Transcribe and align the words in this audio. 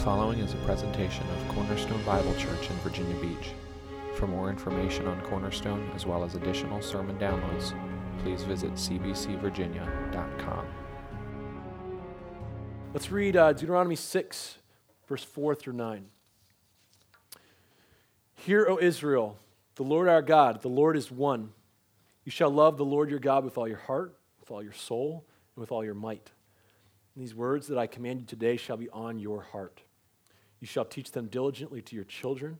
following 0.00 0.38
is 0.38 0.54
a 0.54 0.56
presentation 0.58 1.22
of 1.28 1.48
Cornerstone 1.54 2.02
Bible 2.06 2.34
Church 2.36 2.70
in 2.70 2.76
Virginia 2.76 3.14
Beach. 3.20 3.50
For 4.14 4.26
more 4.26 4.48
information 4.48 5.06
on 5.06 5.20
Cornerstone, 5.20 5.90
as 5.94 6.06
well 6.06 6.24
as 6.24 6.34
additional 6.36 6.80
sermon 6.80 7.18
downloads, 7.18 7.74
please 8.22 8.42
visit 8.42 8.72
cbcvirginia.com. 8.72 10.66
Let's 12.94 13.10
read 13.10 13.36
uh, 13.36 13.52
Deuteronomy 13.52 13.94
6, 13.94 14.56
verse 15.06 15.22
4 15.22 15.54
through 15.54 15.74
9. 15.74 16.06
Hear, 18.36 18.66
O 18.70 18.78
Israel, 18.78 19.36
the 19.74 19.82
Lord 19.82 20.08
our 20.08 20.22
God, 20.22 20.62
the 20.62 20.68
Lord 20.68 20.96
is 20.96 21.10
one. 21.10 21.50
You 22.24 22.32
shall 22.32 22.50
love 22.50 22.78
the 22.78 22.86
Lord 22.86 23.10
your 23.10 23.18
God 23.18 23.44
with 23.44 23.58
all 23.58 23.68
your 23.68 23.76
heart, 23.76 24.16
with 24.40 24.50
all 24.50 24.62
your 24.62 24.72
soul, 24.72 25.26
and 25.54 25.60
with 25.60 25.70
all 25.70 25.84
your 25.84 25.92
might. 25.92 26.30
And 27.14 27.22
these 27.22 27.34
words 27.34 27.66
that 27.66 27.76
I 27.76 27.86
command 27.86 28.20
you 28.20 28.26
today 28.26 28.56
shall 28.56 28.78
be 28.78 28.88
on 28.88 29.18
your 29.18 29.42
heart. 29.42 29.82
You 30.60 30.66
shall 30.66 30.84
teach 30.84 31.12
them 31.12 31.26
diligently 31.26 31.82
to 31.82 31.96
your 31.96 32.04
children. 32.04 32.58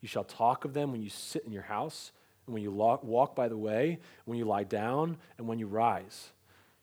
You 0.00 0.08
shall 0.08 0.24
talk 0.24 0.64
of 0.64 0.74
them 0.74 0.92
when 0.92 1.02
you 1.02 1.10
sit 1.10 1.44
in 1.44 1.52
your 1.52 1.62
house, 1.62 2.12
and 2.46 2.54
when 2.54 2.62
you 2.62 2.70
walk 2.70 3.34
by 3.34 3.48
the 3.48 3.56
way, 3.56 3.98
when 4.24 4.38
you 4.38 4.44
lie 4.44 4.64
down, 4.64 5.16
and 5.38 5.48
when 5.48 5.58
you 5.58 5.66
rise. 5.66 6.30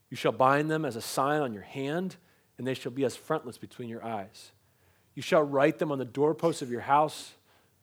You 0.09 0.17
shall 0.17 0.31
bind 0.31 0.69
them 0.69 0.85
as 0.85 0.95
a 0.95 1.01
sign 1.01 1.41
on 1.41 1.53
your 1.53 1.63
hand, 1.63 2.17
and 2.57 2.65
they 2.65 2.73
shall 2.73 2.91
be 2.91 3.05
as 3.05 3.15
frontlets 3.15 3.57
between 3.57 3.89
your 3.89 4.03
eyes. 4.03 4.51
You 5.13 5.21
shall 5.21 5.43
write 5.43 5.79
them 5.79 5.91
on 5.91 5.97
the 5.97 6.05
doorposts 6.05 6.61
of 6.61 6.69
your 6.71 6.81
house 6.81 7.33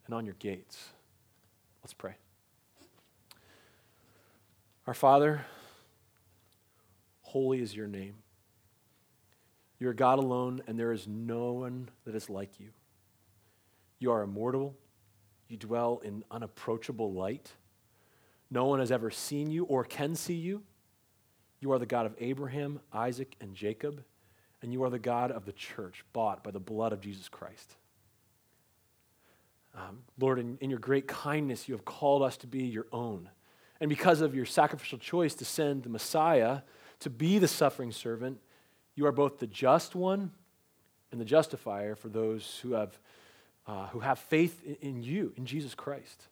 and 0.07 0.15
on 0.15 0.25
your 0.25 0.35
gates. 0.39 0.91
Let's 1.83 1.95
pray. 1.95 2.15
Our 4.87 4.95
Father, 4.95 5.47
holy 7.23 7.61
is 7.63 7.74
your 7.74 7.87
name. 7.87 8.15
You 9.83 9.88
are 9.88 9.95
God 9.95 10.21
alone, 10.21 10.63
and 10.69 10.79
there 10.79 10.93
is 10.93 11.09
no 11.09 11.55
one 11.55 11.88
that 12.05 12.15
is 12.15 12.30
like 12.30 12.61
you. 12.61 12.69
You 13.99 14.13
are 14.13 14.23
immortal. 14.23 14.77
You 15.49 15.57
dwell 15.57 16.01
in 16.05 16.23
unapproachable 16.30 17.13
light. 17.13 17.51
No 18.49 18.66
one 18.66 18.79
has 18.79 18.93
ever 18.93 19.11
seen 19.11 19.51
you 19.51 19.65
or 19.65 19.83
can 19.83 20.15
see 20.15 20.35
you. 20.35 20.63
You 21.59 21.73
are 21.73 21.80
the 21.80 21.87
God 21.87 22.07
of 22.07 22.15
Abraham, 22.21 22.79
Isaac, 22.93 23.35
and 23.41 23.57
Jacob, 23.57 24.05
and 24.63 24.73
you 24.73 24.85
are 24.85 24.89
the 24.89 25.01
God 25.01 25.33
of 25.33 25.47
the 25.47 25.52
church, 25.52 26.05
bought 26.13 26.45
by 26.45 26.52
the 26.52 26.61
blood 26.61 26.93
of 26.93 27.01
Jesus 27.01 27.29
Christ. 27.29 27.74
Um, 29.74 30.05
Lord, 30.17 30.39
in, 30.39 30.59
in 30.61 30.71
your 30.71 30.79
great 30.79 31.09
kindness, 31.09 31.69
you 31.69 31.74
have 31.74 31.85
called 31.85 32.23
us 32.23 32.37
to 32.37 32.46
be 32.46 32.67
your 32.67 32.87
own. 32.93 33.29
And 33.80 33.89
because 33.89 34.21
of 34.21 34.33
your 34.33 34.46
sacrificial 34.46 34.99
choice 34.99 35.35
to 35.35 35.45
send 35.45 35.83
the 35.83 35.89
Messiah 35.89 36.61
to 37.01 37.11
be 37.11 37.41
the 37.41 37.49
suffering 37.49 37.91
servant, 37.91 38.39
you 38.95 39.07
are 39.07 39.12
both 39.12 39.38
the 39.38 39.46
just 39.46 39.95
one 39.95 40.32
and 41.10 41.21
the 41.21 41.24
justifier 41.24 41.95
for 41.95 42.09
those 42.09 42.59
who 42.62 42.73
have, 42.73 42.99
uh, 43.66 43.87
who 43.88 44.01
have 44.01 44.18
faith 44.18 44.62
in, 44.80 45.02
you, 45.02 45.32
in 45.37 45.46
Jesus 45.46 45.74
Christ. 45.74 46.29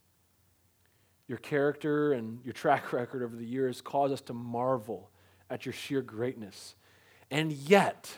Your 1.26 1.38
character 1.38 2.12
and 2.12 2.40
your 2.44 2.52
track 2.52 2.92
record 2.92 3.22
over 3.22 3.36
the 3.36 3.44
years 3.44 3.80
cause 3.80 4.10
us 4.12 4.20
to 4.22 4.34
marvel 4.34 5.10
at 5.48 5.66
your 5.66 5.72
sheer 5.72 6.02
greatness. 6.02 6.74
And 7.30 7.52
yet, 7.52 8.12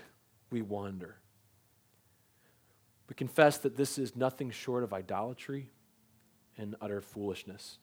we 0.50 0.62
wander. 0.62 1.16
We 3.08 3.14
confess 3.14 3.58
that 3.58 3.76
this 3.76 3.98
is 3.98 4.16
nothing 4.16 4.50
short 4.50 4.84
of 4.84 4.92
idolatry 4.92 5.70
and 6.56 6.76
utter 6.80 7.00
foolishness. 7.00 7.78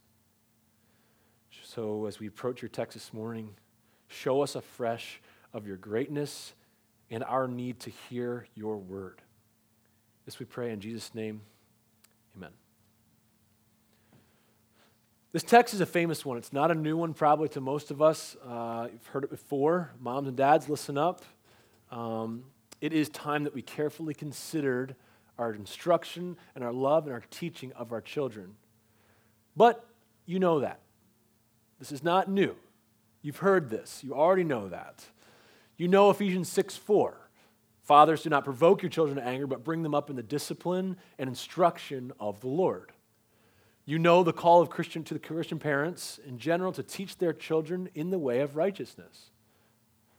So, 1.64 2.06
as 2.06 2.20
we 2.20 2.28
approach 2.28 2.62
your 2.62 2.70
text 2.70 2.96
this 2.96 3.14
morning, 3.14 3.56
show 4.08 4.42
us 4.42 4.56
afresh 4.56 5.22
of 5.54 5.68
your 5.68 5.78
greatness 5.78 6.54
and 7.10 7.24
our 7.24 7.48
need 7.48 7.80
to 7.82 7.90
hear 8.10 8.46
your 8.56 8.78
word. 8.78 9.22
This 10.26 10.40
we 10.40 10.46
pray 10.46 10.72
in 10.72 10.80
Jesus' 10.80 11.14
name. 11.16 11.42
Amen. 12.36 12.52
This 15.32 15.44
text 15.44 15.74
is 15.74 15.82
a 15.82 15.86
famous 15.86 16.26
one. 16.26 16.38
It's 16.38 16.54
not 16.54 16.72
a 16.72 16.76
new 16.76 16.98
one, 16.98 17.14
probably 17.14 17.50
to 17.50 17.62
most 17.62 17.92
of 17.92 18.02
us. 18.02 18.36
Uh, 18.48 18.88
you've 18.92 19.08
heard 19.08 19.24
it 19.24 19.30
before. 19.30 19.92
Moms 20.00 20.28
and 20.28 20.36
dads, 20.36 20.70
listen 20.70 20.98
up. 20.98 21.24
Um, 21.92 22.46
it 22.82 22.94
is 22.94 23.10
time 23.10 23.44
that 23.44 23.54
we 23.54 23.62
carefully 23.62 24.14
considered 24.14 24.96
our 25.38 25.54
instruction 25.54 26.38
and 26.56 26.64
our 26.64 26.74
love 26.74 27.06
and 27.06 27.14
our 27.14 27.24
teaching 27.30 27.72
of 27.74 27.92
our 27.92 28.02
children. 28.02 28.56
But 29.56 29.86
you 30.26 30.40
know 30.40 30.60
that. 30.60 30.80
This 31.80 31.92
is 31.92 32.04
not 32.04 32.30
new. 32.30 32.56
You've 33.22 33.38
heard 33.38 33.70
this. 33.70 34.04
You 34.04 34.14
already 34.14 34.44
know 34.44 34.70
that. 34.70 35.04
You 35.80 35.88
know 35.88 36.10
Ephesians 36.10 36.50
6 36.50 36.76
4. 36.76 37.16
Fathers, 37.84 38.22
do 38.22 38.30
not 38.30 38.44
provoke 38.44 38.84
your 38.84 38.90
children 38.90 39.16
to 39.16 39.26
anger, 39.26 39.48
but 39.48 39.64
bring 39.64 39.82
them 39.82 39.96
up 39.96 40.12
in 40.12 40.16
the 40.16 40.22
discipline 40.22 40.98
and 41.18 41.28
instruction 41.28 42.12
of 42.20 42.42
the 42.42 42.48
Lord. 42.48 42.92
You 43.86 43.98
know 43.98 44.22
the 44.22 44.34
call 44.34 44.62
of 44.62 44.70
Christian 44.70 45.04
to 45.06 45.16
the 45.16 45.20
Christian 45.20 45.58
parents 45.58 46.20
in 46.28 46.38
general 46.38 46.74
to 46.74 46.84
teach 46.84 47.18
their 47.18 47.34
children 47.34 47.90
in 47.96 48.12
the 48.12 48.20
way 48.20 48.42
of 48.42 48.58
righteousness. 48.58 49.32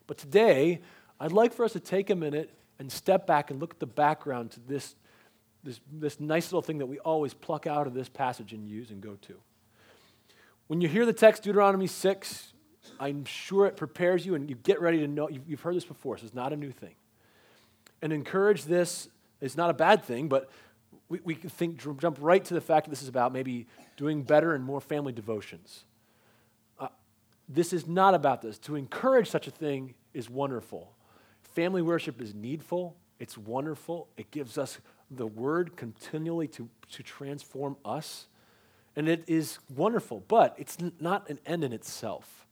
But 0.09 0.16
today, 0.19 0.81
I'd 1.21 1.31
like 1.31 1.53
for 1.53 1.65
us 1.65 1.75
to 1.75 1.81
take 1.81 2.10
a 2.10 2.16
minute 2.16 2.53
and 2.81 2.91
step 2.91 3.27
back 3.27 3.50
and 3.50 3.60
look 3.60 3.75
at 3.75 3.78
the 3.78 3.87
background 3.87 4.53
to 4.53 4.60
this, 4.60 4.97
this, 5.62 5.78
this 5.92 6.19
nice 6.19 6.47
little 6.47 6.62
thing 6.62 6.78
that 6.78 6.87
we 6.87 6.98
always 7.00 7.34
pluck 7.34 7.66
out 7.66 7.87
of 7.87 7.92
this 7.92 8.09
passage 8.09 8.54
and 8.54 8.66
use 8.66 8.91
and 8.91 9.03
go 9.03 9.16
to. 9.22 9.37
When 10.69 10.81
you 10.81 10.88
hear 10.88 11.04
the 11.04 11.12
text 11.12 11.42
Deuteronomy 11.42 11.87
6, 11.87 12.54
I'm 12.98 13.24
sure 13.24 13.66
it 13.66 13.76
prepares 13.76 14.24
you 14.24 14.34
and 14.34 14.48
you 14.48 14.56
get 14.56 14.80
ready 14.80 14.98
to 14.98 15.08
know. 15.08 15.28
You've 15.28 15.60
heard 15.60 15.76
this 15.76 15.84
before, 15.84 16.18
so 16.18 16.24
it's 16.24 16.34
not 16.34 16.52
a 16.52 16.56
new 16.56 16.70
thing. 16.70 16.94
And 18.02 18.12
encourage 18.12 18.64
this 18.64 19.08
is 19.41 19.56
not 19.56 19.70
a 19.70 19.74
bad 19.74 20.04
thing, 20.04 20.28
but 20.28 20.50
we, 21.08 21.20
we 21.24 21.34
can 21.34 21.50
think, 21.50 21.78
jump 21.98 22.18
right 22.20 22.44
to 22.44 22.54
the 22.54 22.60
fact 22.60 22.86
that 22.86 22.91
this 22.91 23.02
is 23.02 23.08
about 23.08 23.32
maybe 23.32 23.66
doing 23.96 24.22
better 24.22 24.54
and 24.54 24.64
more 24.64 24.80
family 24.80 25.12
devotions. 25.12 25.84
Uh, 26.78 26.88
this 27.48 27.72
is 27.72 27.86
not 27.86 28.14
about 28.14 28.42
this. 28.42 28.58
To 28.60 28.76
encourage 28.76 29.28
such 29.28 29.47
a 29.47 29.50
thing 29.50 29.94
is 30.14 30.30
wonderful. 30.30 30.92
Family 31.42 31.82
worship 31.82 32.20
is 32.20 32.34
needful, 32.34 32.97
it's 33.18 33.36
wonderful. 33.36 34.08
It 34.16 34.30
gives 34.30 34.56
us 34.56 34.78
the 35.10 35.26
word 35.26 35.76
continually 35.76 36.48
to, 36.48 36.68
to 36.92 37.02
transform 37.02 37.76
us. 37.84 38.28
And 38.97 39.08
it 39.08 39.24
is 39.26 39.58
wonderful, 39.74 40.24
but 40.26 40.54
it's 40.58 40.78
not 41.00 41.28
an 41.28 41.38
end 41.44 41.64
in 41.64 41.72
itself. 41.72 42.47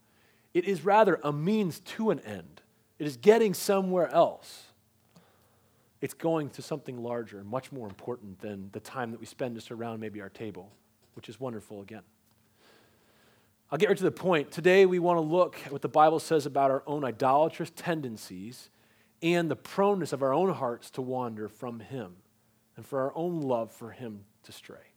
It 0.53 0.65
is 0.65 0.83
rather 0.83 1.19
a 1.23 1.31
means 1.31 1.79
to 1.81 2.09
an 2.09 2.19
end. 2.21 2.61
It 2.97 3.05
is 3.05 3.17
getting 3.17 3.53
somewhere 3.53 4.11
else. 4.13 4.63
It's 6.01 6.13
going 6.13 6.49
to 6.51 6.61
something 6.61 7.03
larger, 7.03 7.39
and 7.39 7.47
much 7.47 7.71
more 7.71 7.87
important 7.87 8.39
than 8.39 8.69
the 8.71 8.79
time 8.79 9.11
that 9.11 9.19
we 9.19 9.25
spend 9.25 9.55
just 9.55 9.69
around 9.69 9.99
maybe 9.99 10.21
our 10.21 10.29
table, 10.29 10.71
which 11.13 11.29
is 11.29 11.39
wonderful 11.39 11.81
again. 11.81 12.03
I'll 13.71 13.77
get 13.77 13.89
right 13.89 13.97
to 13.97 14.03
the 14.03 14.11
point. 14.11 14.49
Today, 14.49 14.85
we 14.85 14.97
want 14.97 15.17
to 15.17 15.21
look 15.21 15.57
at 15.65 15.71
what 15.71 15.81
the 15.81 15.89
Bible 15.89 16.19
says 16.19 16.45
about 16.45 16.71
our 16.71 16.83
own 16.87 17.03
idolatrous 17.03 17.71
tendencies 17.75 18.69
and 19.21 19.51
the 19.51 19.55
proneness 19.55 20.13
of 20.13 20.23
our 20.23 20.33
own 20.33 20.53
hearts 20.53 20.89
to 20.91 21.01
wander 21.01 21.47
from 21.47 21.79
Him 21.79 22.15
and 22.75 22.85
for 22.85 23.01
our 23.01 23.11
own 23.15 23.41
love 23.41 23.71
for 23.71 23.91
Him 23.91 24.21
to 24.43 24.51
stray. 24.51 24.88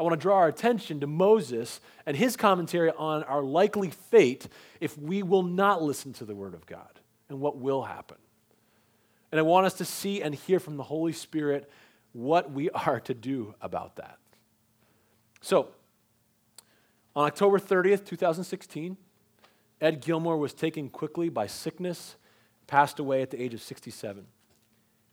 I 0.00 0.02
want 0.02 0.14
to 0.14 0.22
draw 0.22 0.38
our 0.38 0.48
attention 0.48 1.00
to 1.00 1.06
Moses 1.06 1.78
and 2.06 2.16
his 2.16 2.34
commentary 2.34 2.90
on 2.90 3.22
our 3.24 3.42
likely 3.42 3.90
fate 3.90 4.48
if 4.80 4.96
we 4.96 5.22
will 5.22 5.42
not 5.42 5.82
listen 5.82 6.14
to 6.14 6.24
the 6.24 6.34
Word 6.34 6.54
of 6.54 6.64
God 6.64 6.88
and 7.28 7.38
what 7.38 7.58
will 7.58 7.82
happen. 7.82 8.16
And 9.30 9.38
I 9.38 9.42
want 9.42 9.66
us 9.66 9.74
to 9.74 9.84
see 9.84 10.22
and 10.22 10.34
hear 10.34 10.58
from 10.58 10.78
the 10.78 10.82
Holy 10.84 11.12
Spirit 11.12 11.70
what 12.14 12.50
we 12.50 12.70
are 12.86 12.98
to 13.00 13.12
do 13.12 13.54
about 13.60 13.96
that. 13.96 14.16
So, 15.42 15.68
on 17.14 17.26
October 17.26 17.58
30th, 17.58 18.06
2016, 18.06 18.96
Ed 19.82 20.00
Gilmore 20.00 20.38
was 20.38 20.54
taken 20.54 20.88
quickly 20.88 21.28
by 21.28 21.46
sickness, 21.46 22.16
passed 22.66 23.00
away 23.00 23.20
at 23.20 23.28
the 23.28 23.42
age 23.42 23.52
of 23.52 23.60
67. 23.60 24.24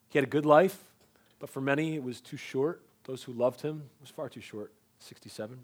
He 0.08 0.18
had 0.18 0.26
a 0.26 0.32
good 0.32 0.46
life, 0.46 0.82
but 1.40 1.50
for 1.50 1.60
many 1.60 1.96
it 1.96 2.04
was 2.04 2.22
too 2.22 2.38
short. 2.38 2.84
Those 3.04 3.24
who 3.24 3.34
loved 3.34 3.62
him, 3.62 3.84
was 4.00 4.10
far 4.10 4.30
too 4.30 4.42
short. 4.42 4.72
67. 5.00 5.60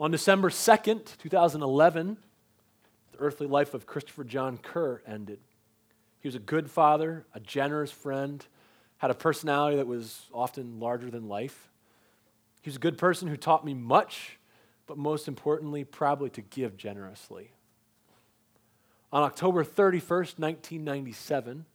On 0.00 0.10
December 0.10 0.50
2nd, 0.50 1.16
2011, 1.18 2.16
the 3.12 3.18
earthly 3.18 3.46
life 3.46 3.74
of 3.74 3.86
Christopher 3.86 4.24
John 4.24 4.58
Kerr 4.58 5.02
ended. 5.06 5.38
He 6.20 6.28
was 6.28 6.34
a 6.34 6.40
good 6.40 6.70
father, 6.70 7.26
a 7.34 7.40
generous 7.40 7.90
friend, 7.90 8.44
had 8.98 9.10
a 9.10 9.14
personality 9.14 9.76
that 9.76 9.86
was 9.86 10.22
often 10.32 10.80
larger 10.80 11.10
than 11.10 11.28
life. 11.28 11.70
He 12.62 12.70
was 12.70 12.76
a 12.76 12.80
good 12.80 12.96
person 12.96 13.28
who 13.28 13.36
taught 13.36 13.64
me 13.64 13.74
much, 13.74 14.38
but 14.86 14.96
most 14.96 15.28
importantly, 15.28 15.84
probably 15.84 16.30
to 16.30 16.40
give 16.40 16.76
generously. 16.76 17.50
On 19.12 19.22
October 19.22 19.64
31st, 19.64 20.38
1997, 20.38 21.66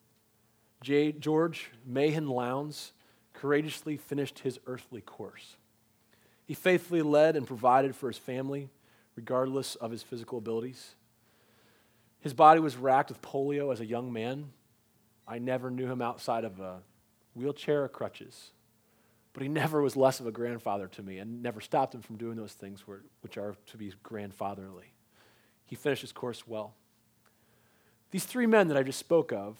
J. 0.81 1.11
George 1.11 1.69
Mahan 1.85 2.27
Lowndes 2.27 2.91
courageously 3.33 3.97
finished 3.97 4.39
his 4.39 4.59
earthly 4.65 5.01
course. 5.01 5.55
He 6.49 6.55
faithfully 6.55 7.03
led 7.03 7.35
and 7.35 7.45
provided 7.45 7.95
for 7.95 8.07
his 8.07 8.17
family, 8.17 8.69
regardless 9.15 9.75
of 9.75 9.91
his 9.91 10.01
physical 10.01 10.39
abilities. 10.39 10.95
His 12.21 12.33
body 12.33 12.59
was 12.59 12.75
racked 12.75 13.09
with 13.09 13.21
polio 13.21 13.71
as 13.71 13.81
a 13.81 13.85
young 13.85 14.11
man. 14.11 14.49
I 15.27 15.37
never 15.37 15.69
knew 15.69 15.85
him 15.85 16.01
outside 16.01 16.45
of 16.45 16.59
a 16.59 16.79
wheelchair 17.35 17.83
or 17.83 17.87
crutches. 17.87 18.49
But 19.31 19.43
he 19.43 19.47
never 19.47 19.79
was 19.83 19.95
less 19.95 20.19
of 20.19 20.25
a 20.25 20.31
grandfather 20.31 20.87
to 20.87 21.03
me 21.03 21.19
and 21.19 21.43
never 21.43 21.61
stopped 21.61 21.93
him 21.93 22.01
from 22.01 22.17
doing 22.17 22.35
those 22.35 22.53
things 22.53 22.83
which 23.21 23.37
are 23.37 23.55
to 23.67 23.77
be 23.77 23.93
grandfatherly. 24.01 24.91
He 25.67 25.75
finished 25.75 26.01
his 26.01 26.11
course 26.11 26.47
well. 26.47 26.73
These 28.09 28.25
three 28.25 28.47
men 28.47 28.69
that 28.69 28.77
I 28.77 28.81
just 28.81 28.97
spoke 28.97 29.31
of 29.31 29.55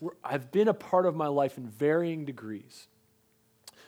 were, 0.00 0.18
have 0.22 0.52
been 0.52 0.68
a 0.68 0.74
part 0.74 1.06
of 1.06 1.16
my 1.16 1.28
life 1.28 1.56
in 1.56 1.66
varying 1.66 2.26
degrees. 2.26 2.88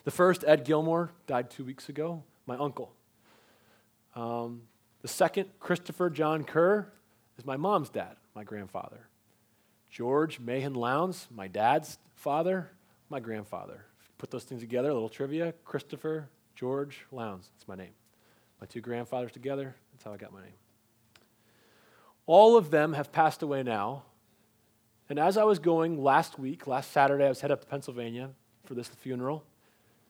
The 0.05 0.11
first, 0.11 0.45
Ed 0.47 0.65
Gilmore, 0.65 1.13
died 1.27 1.51
two 1.51 1.65
weeks 1.65 1.89
ago, 1.89 2.25
my 2.47 2.57
uncle. 2.57 2.93
Um, 4.17 4.63
the 5.01 5.09
second, 5.09 5.49
Christopher 5.61 6.11
John 6.11 6.45
Kerr, 6.45 6.89
is 7.39 7.47
my 7.47 7.57
mom's 7.57 7.89
dad, 7.89 8.17
my 8.35 8.45
grandfather. 8.45 9.07
George 9.91 10.41
Mahan 10.41 10.75
Lowndes, 10.75 11.29
my 11.31 11.49
dad's 11.49 11.99
father, 12.17 12.71
my 13.11 13.21
grandfather. 13.21 13.85
Put 14.19 14.31
those 14.31 14.45
things 14.45 14.61
together, 14.61 14.89
a 14.89 14.95
little 14.95 15.09
trivia. 15.09 15.53
Christopher 15.65 16.29
George 16.55 17.05
Lowndes, 17.13 17.49
that's 17.55 17.69
my 17.69 17.75
name. 17.75 17.93
My 18.61 18.67
two 18.67 18.81
grandfathers 18.81 19.33
together, 19.33 19.75
that's 19.93 20.05
how 20.05 20.13
I 20.13 20.17
got 20.17 20.33
my 20.33 20.41
name. 20.41 20.53
All 22.27 22.57
of 22.57 22.71
them 22.71 22.93
have 22.93 23.13
passed 23.13 23.43
away 23.43 23.63
now. 23.63 24.05
And 25.09 25.19
as 25.19 25.37
I 25.37 25.45
was 25.45 25.59
going 25.59 26.03
last 26.03 26.39
week, 26.39 26.67
last 26.67 26.93
Saturday, 26.93 27.27
I 27.27 27.29
was 27.29 27.41
headed 27.41 27.55
up 27.55 27.61
to 27.61 27.67
Pennsylvania 27.67 28.31
for 28.65 28.75
this 28.75 28.89
funeral 28.89 29.45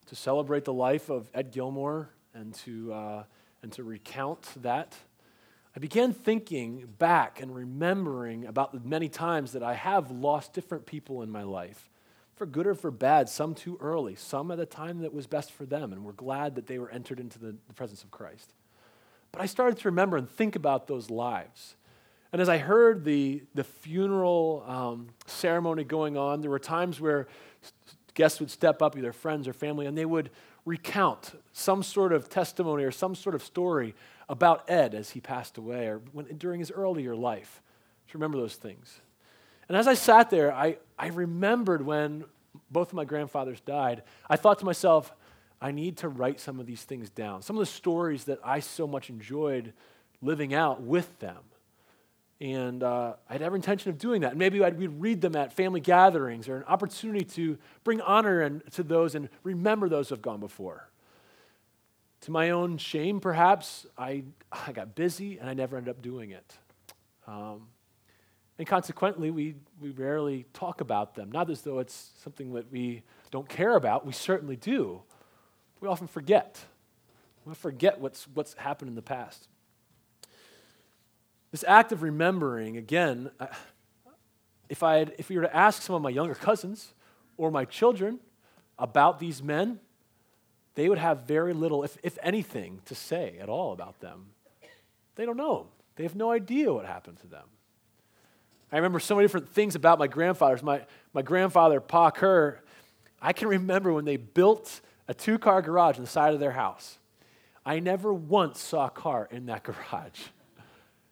to 0.07 0.17
celebrate 0.17 0.65
the 0.65 0.73
life 0.73 1.11
of 1.11 1.31
Ed 1.35 1.53
Gilmore 1.53 2.11
and 2.35 2.55
to, 2.57 2.93
uh, 2.93 3.25
and 3.63 3.73
to 3.73 3.85
recount 3.85 4.49
that. 4.63 4.95
I 5.75 5.81
began 5.81 6.13
thinking 6.13 6.87
back 6.99 7.41
and 7.41 7.55
remembering 7.55 8.45
about 8.45 8.73
the 8.73 8.81
many 8.81 9.09
times 9.09 9.53
that 9.53 9.63
I 9.63 9.75
have 9.75 10.11
lost 10.11 10.53
different 10.53 10.85
people 10.85 11.23
in 11.23 11.31
my 11.31 11.43
life, 11.43 11.89
for 12.35 12.47
good 12.47 12.67
or 12.67 12.75
for 12.75 12.91
bad, 12.91 13.29
some 13.29 13.55
too 13.55 13.79
early, 13.81 14.15
some 14.15 14.51
at 14.51 14.59
a 14.59 14.67
time 14.67 15.01
that 15.01 15.15
was 15.15 15.27
best 15.27 15.53
for 15.53 15.65
them, 15.65 15.93
and 15.93 16.05
we're 16.05 16.13
glad 16.13 16.57
that 16.57 16.67
they 16.67 16.79
were 16.79 16.91
entered 16.91 17.21
into 17.21 17.39
the, 17.39 17.55
the 17.69 17.75
presence 17.75 18.03
of 18.03 18.11
Christ. 18.11 18.53
But 19.31 19.41
I 19.41 19.47
started 19.47 19.79
to 19.79 19.89
remember 19.89 20.19
and 20.19 20.29
think 20.29 20.57
about 20.57 20.89
those 20.89 21.09
lives. 21.09 21.77
And 22.33 22.41
as 22.43 22.49
I 22.49 22.59
heard 22.59 23.05
the, 23.05 23.43
the 23.55 23.65
funeral 23.65 24.65
um, 24.67 25.09
ceremony 25.27 25.85
going 25.85 26.17
on, 26.17 26.41
there 26.41 26.51
were 26.51 26.59
times 26.59 27.01
where 27.01 27.29
guests 28.15 28.41
would 28.41 28.51
step 28.51 28.83
up, 28.83 28.97
either 28.97 29.13
friends 29.13 29.49
or 29.49 29.53
family, 29.53 29.87
and 29.87 29.97
they 29.97 30.05
would 30.05 30.31
recount 30.65 31.33
some 31.53 31.83
sort 31.83 32.13
of 32.13 32.29
testimony 32.29 32.85
or 32.85 32.91
some 32.91 33.15
sort 33.15 33.35
of 33.35 33.43
story 33.43 33.95
about 34.29 34.69
Ed 34.71 34.95
as 34.95 35.11
he 35.11 35.21
passed 35.21 35.59
away 35.59 35.87
or 35.87 36.01
when, 36.13 36.27
during 36.39 36.61
his 36.61 36.71
earlier 36.71 37.15
life. 37.15 37.63
To 38.09 38.19
remember 38.19 38.39
those 38.39 38.57
things. 38.57 39.01
And 39.69 39.77
as 39.77 39.89
I 39.89 39.95
sat 39.95 40.29
there, 40.29 40.53
I, 40.53 40.77
I 40.99 41.09
remembered 41.09 41.85
when 41.85 42.25
both 42.71 42.89
of 42.89 42.95
my 42.95 43.05
grandfathers 43.05 43.61
died, 43.61 44.03
I 44.29 44.37
thought 44.37 44.59
to 44.59 44.65
myself, 44.65 45.15
I 45.61 45.71
need 45.71 45.99
to 45.99 46.09
write 46.09 46.41
some 46.41 46.61
of 46.61 46.67
these 46.67 46.83
things 46.83 47.09
down. 47.09 47.43
Some 47.43 47.57
of 47.57 47.61
the 47.61 47.73
stories 47.73 48.25
that 48.25 48.41
I 48.45 48.61
so 48.61 48.87
much 48.87 49.09
enjoyed 49.09 49.73
living 50.21 50.53
out 50.53 50.83
with 50.83 51.19
them. 51.21 51.39
And 52.43 52.83
uh, 52.83 53.13
I 53.31 53.35
had 53.35 53.43
every 53.43 53.59
intention 53.59 53.91
of 53.91 53.99
doing 53.99 54.23
that. 54.23 54.31
And 54.31 54.39
maybe 54.41 54.65
I'd, 54.65 54.77
we'd 54.77 55.01
read 55.01 55.21
them 55.21 55.37
at 55.37 55.53
family 55.53 55.79
gatherings 55.79 56.49
or 56.49 56.57
an 56.57 56.65
opportunity 56.65 57.25
to 57.37 57.57
bring 57.85 58.01
honor 58.01 58.41
and, 58.41 58.69
to 58.73 58.83
those 58.83 59.15
and 59.15 59.29
remember 59.45 59.89
those 59.89 60.09
who 60.09 60.17
have 60.17 60.23
gone 60.23 60.41
before. 60.41 60.91
To 62.23 62.33
my 62.33 62.51
own 62.51 62.79
shame, 62.79 63.21
perhaps, 63.21 63.87
I, 63.97 64.25
I 64.51 64.73
got 64.73 64.97
busy 64.97 65.39
and 65.39 65.49
I 65.49 65.55
never 65.55 65.77
ended 65.77 65.91
up 65.95 66.03
doing 66.03 66.33
it. 66.33 66.59
Um, 67.29 67.69
and 68.59 68.67
consequently, 68.67 69.31
we, 69.31 69.55
we 69.81 69.91
rarely 69.91 70.47
talk 70.53 70.81
about 70.81 71.15
them. 71.15 71.31
Not 71.31 71.49
as 71.49 71.63
though 71.63 71.79
it's 71.79 72.11
something 72.25 72.55
that 72.55 72.73
we 72.73 73.05
don't 73.31 73.49
care 73.49 73.77
about, 73.77 74.05
we 74.05 74.13
certainly 74.13 74.57
do. 74.57 75.03
We 75.81 75.87
often 75.87 76.09
forget. 76.09 76.59
We 77.45 77.55
forget 77.55 78.01
what's, 78.01 78.27
what's 78.35 78.55
happened 78.55 78.89
in 78.89 78.97
the 78.97 79.03
past. 79.03 79.47
This 81.53 81.65
act 81.69 81.93
of 81.93 82.03
remembering, 82.03 82.79
again, 82.79 83.31
if, 84.69 84.83
I 84.83 84.97
had, 84.97 85.15
if 85.19 85.29
we 85.29 85.37
were 85.37 85.43
to 85.43 85.55
ask 85.55 85.83
some 85.83 85.95
of 85.95 86.03
my 86.03 86.11
younger 86.11 86.35
cousins 86.35 86.95
or 87.37 87.51
my 87.51 87.67
children 87.67 88.19
about 88.79 89.21
these 89.21 89.43
men, 89.43 89.79
they 90.75 90.89
would 90.89 90.99
have 90.99 91.25
very 91.25 91.53
little, 91.53 91.85
if, 91.85 91.99
if 92.03 92.19
anything, 92.23 92.81
to 92.87 92.95
say 92.95 93.37
at 93.39 93.51
all 93.51 93.73
about 93.73 94.01
them. 94.01 94.31
They 95.15 95.27
don't 95.27 95.37
know. 95.37 95.69
They 95.97 96.05
have 96.05 96.17
no 96.17 96.31
idea 96.31 96.73
what 96.73 96.87
happened 96.87 97.19
to 97.19 97.27
them. 97.27 97.45
I 98.73 98.77
remember 98.77 98.99
so 98.99 99.15
many 99.15 99.27
different 99.27 99.51
things 99.51 99.75
about 99.75 99.99
my 99.99 100.07
grandfathers. 100.07 100.63
My, 100.63 100.87
my 101.13 101.21
grandfather, 101.21 101.79
Pa 101.79 102.11
Kerr, 102.11 102.59
I 103.21 103.35
can 103.35 103.49
remember 103.49 103.93
when 103.93 104.07
they 104.07 104.17
built 104.17 104.81
a 105.07 105.13
two 105.13 105.39
car 105.39 105.61
garage 105.61 105.97
on 105.97 106.05
the 106.05 106.11
side 106.11 106.33
of 106.33 106.41
their 106.41 106.53
house. 106.53 106.99
I 107.67 107.81
never 107.81 108.15
once 108.15 108.59
saw 108.61 108.87
a 108.87 108.91
car 108.91 109.29
in 109.31 109.47
that 109.47 109.63
garage. 109.65 110.21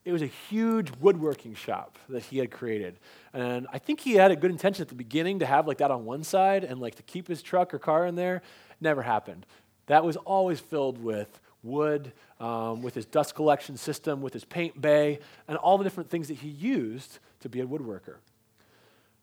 It 0.05 0.13
was 0.13 0.23
a 0.23 0.27
huge 0.27 0.91
woodworking 0.99 1.55
shop 1.55 1.99
that 2.09 2.23
he 2.23 2.39
had 2.39 2.51
created. 2.51 2.99
And 3.35 3.67
I 3.73 3.79
think 3.79 4.01
he 4.01 4.15
had 4.15 4.31
a 4.31 4.37
good 4.37 4.51
intention 4.51 4.83
at 4.83 4.89
the 4.89 4.95
beginning 4.95 5.41
to 5.41 5.47
have 5.47 5.67
like 5.67 5.79
that 5.79 5.91
on 5.91 6.05
one 6.05 6.25
side 6.25 6.65
and 6.65 6.81
like 6.81 6.95
to 6.97 7.03
keep 7.03 7.29
his 7.29 7.43
truck 7.43 7.75
or 7.75 7.79
car 7.79 8.07
in 8.07 8.15
there. 8.15 8.43
Never 8.81 9.03
happened. 9.03 9.45
That 9.87 10.05
was 10.05 10.17
always 10.17 10.59
filled 10.59 11.03
with 11.03 11.41
wood, 11.63 12.13
um, 12.39 12.81
with 12.81 12.95
his 12.95 13.05
dust 13.05 13.35
collection 13.35 13.77
system, 13.77 14.23
with 14.23 14.33
his 14.33 14.45
paint 14.45 14.81
bay, 14.81 15.19
and 15.47 15.59
all 15.59 15.77
the 15.77 15.85
different 15.85 16.09
things 16.09 16.29
that 16.29 16.39
he 16.39 16.49
used 16.49 17.19
to 17.41 17.51
be 17.51 17.61
a 17.61 17.67
woodworker. 17.67 18.17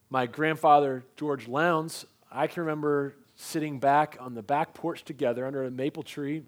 My 0.09 0.27
grandfather, 0.27 1.03
George 1.15 1.47
Lowndes, 1.47 2.05
I 2.31 2.47
can 2.47 2.63
remember 2.63 3.15
sitting 3.35 3.79
back 3.79 4.17
on 4.19 4.35
the 4.35 4.43
back 4.43 4.73
porch 4.73 5.03
together 5.03 5.45
under 5.45 5.63
a 5.63 5.71
maple 5.71 6.03
tree 6.03 6.43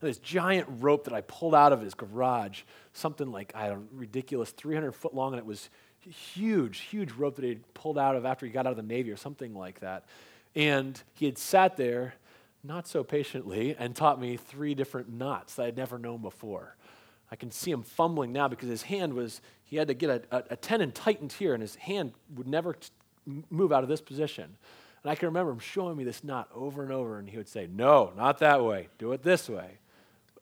this 0.00 0.18
giant 0.18 0.66
rope 0.80 1.04
that 1.04 1.12
I 1.12 1.20
pulled 1.20 1.54
out 1.54 1.72
of 1.72 1.80
his 1.80 1.94
garage, 1.94 2.62
something 2.92 3.30
like, 3.30 3.52
I 3.54 3.68
don't 3.68 3.88
ridiculous, 3.92 4.50
300 4.50 4.92
foot 4.92 5.14
long, 5.14 5.32
and 5.32 5.38
it 5.38 5.46
was 5.46 5.68
huge, 6.00 6.80
huge 6.80 7.12
rope 7.12 7.36
that 7.36 7.42
he 7.42 7.50
had 7.50 7.74
pulled 7.74 7.98
out 7.98 8.16
of 8.16 8.24
after 8.24 8.46
he 8.46 8.52
got 8.52 8.66
out 8.66 8.70
of 8.70 8.76
the 8.76 8.82
Navy 8.82 9.10
or 9.10 9.16
something 9.16 9.54
like 9.54 9.80
that. 9.80 10.06
And 10.54 11.00
he 11.14 11.26
had 11.26 11.36
sat 11.36 11.76
there, 11.76 12.14
not 12.64 12.88
so 12.88 13.04
patiently, 13.04 13.76
and 13.78 13.94
taught 13.94 14.20
me 14.20 14.36
three 14.36 14.74
different 14.74 15.10
knots 15.10 15.54
that 15.54 15.66
I'd 15.66 15.76
never 15.76 15.98
known 15.98 16.22
before. 16.22 16.76
I 17.30 17.36
can 17.36 17.50
see 17.50 17.70
him 17.70 17.82
fumbling 17.82 18.32
now 18.32 18.48
because 18.48 18.68
his 18.68 18.82
hand 18.82 19.14
was, 19.14 19.40
he 19.64 19.76
had 19.76 19.88
to 19.88 19.94
get 19.94 20.10
a, 20.10 20.36
a, 20.36 20.44
a 20.50 20.56
tendon 20.56 20.92
tightened 20.92 21.32
here, 21.32 21.52
and 21.52 21.60
his 21.60 21.76
hand 21.76 22.12
would 22.34 22.48
never 22.48 22.72
t- 22.72 22.88
move 23.50 23.70
out 23.70 23.82
of 23.82 23.88
this 23.88 24.00
position. 24.00 24.56
And 25.02 25.10
I 25.10 25.14
can 25.14 25.28
remember 25.28 25.52
him 25.52 25.60
showing 25.60 25.96
me 25.96 26.04
this 26.04 26.24
knot 26.24 26.48
over 26.54 26.82
and 26.82 26.90
over, 26.90 27.18
and 27.18 27.28
he 27.28 27.36
would 27.36 27.48
say, 27.48 27.68
No, 27.70 28.12
not 28.16 28.38
that 28.38 28.64
way. 28.64 28.88
Do 28.98 29.12
it 29.12 29.22
this 29.22 29.48
way 29.48 29.78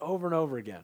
over 0.00 0.26
and 0.26 0.34
over 0.34 0.56
again. 0.56 0.82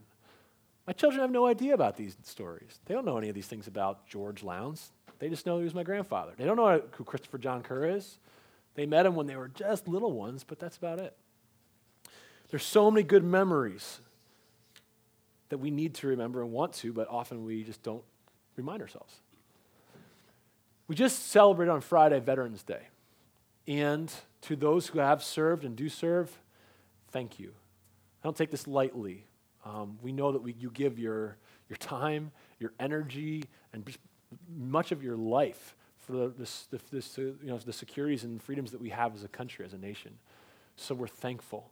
My 0.87 0.93
children 0.93 1.21
have 1.21 1.31
no 1.31 1.47
idea 1.47 1.75
about 1.75 1.97
these 1.97 2.17
stories. 2.23 2.79
They 2.85 2.95
don't 2.95 3.07
know 3.07 3.17
any 3.17 3.29
of 3.29 3.35
these 3.35 3.47
things 3.47 3.67
about 3.67 4.07
George 4.07 4.43
Lowndes. 4.43 4.91
They 5.19 5.29
just 5.29 5.47
know 5.47 5.59
he 5.59 5.65
was 5.65 5.75
my 5.75 5.83
grandfather. 5.83 6.33
They 6.37 6.45
don't 6.45 6.57
know 6.57 6.83
who 6.93 7.05
Christopher 7.05 7.39
John 7.39 7.63
Kerr 7.63 7.87
is. 7.87 8.19
They 8.75 8.87
met 8.87 9.07
him 9.07 9.15
when 9.15 9.27
they 9.27 9.37
were 9.37 9.49
just 9.49 9.89
little 9.89 10.13
ones, 10.13 10.45
but 10.45 10.59
that's 10.59 10.77
about 10.77 10.99
it. 10.99 11.17
There's 12.51 12.65
so 12.65 12.91
many 12.91 13.05
good 13.05 13.25
memories 13.25 14.01
that 15.49 15.59
we 15.59 15.71
need 15.71 15.95
to 15.95 16.09
remember 16.09 16.43
and 16.43 16.53
want 16.53 16.73
to, 16.75 16.93
but 16.93 17.09
often 17.09 17.45
we 17.45 17.63
just 17.65 17.83
don't 17.83 18.03
remind 18.57 18.83
ourselves. 18.83 19.15
We 20.87 20.95
just 20.95 21.29
celebrated 21.29 21.71
on 21.71 21.81
Friday 21.81 22.21
Veterans 22.21 22.63
Day. 22.63 22.89
And 23.67 24.13
to 24.43 24.57
those 24.57 24.89
who 24.89 24.99
have 24.99 25.23
served 25.23 25.65
and 25.65 25.75
do 25.75 25.89
serve, 25.89 26.39
thank 27.11 27.39
you. 27.39 27.55
I 28.25 28.27
don't 28.27 28.37
take 28.37 28.51
this 28.51 28.67
lightly. 28.67 29.27
Um, 29.67 29.99
we 30.01 30.11
know 30.11 30.33
that 30.33 30.43
we, 30.43 30.55
you 30.59 30.71
give 30.71 30.99
your, 30.99 31.37
your 31.69 31.77
time, 31.77 32.33
your 32.59 32.73
energy, 32.81 33.45
and 33.75 33.87
much 34.57 34.93
of 34.93 35.03
your 35.03 35.15
life 35.15 35.77
for 35.99 36.13
the, 36.13 36.33
this, 36.39 36.67
this, 36.91 37.19
you 37.19 37.37
know, 37.43 37.59
the 37.59 37.73
securities 37.73 38.25
and 38.25 38.43
freedoms 38.43 38.71
that 38.71 38.81
we 38.81 38.89
have 38.89 39.15
as 39.15 39.25
a 39.25 39.29
country, 39.29 39.67
as 39.67 39.75
a 39.75 39.79
nation. 39.79 40.17
So 40.77 40.95
we're 40.95 41.07
thankful. 41.07 41.69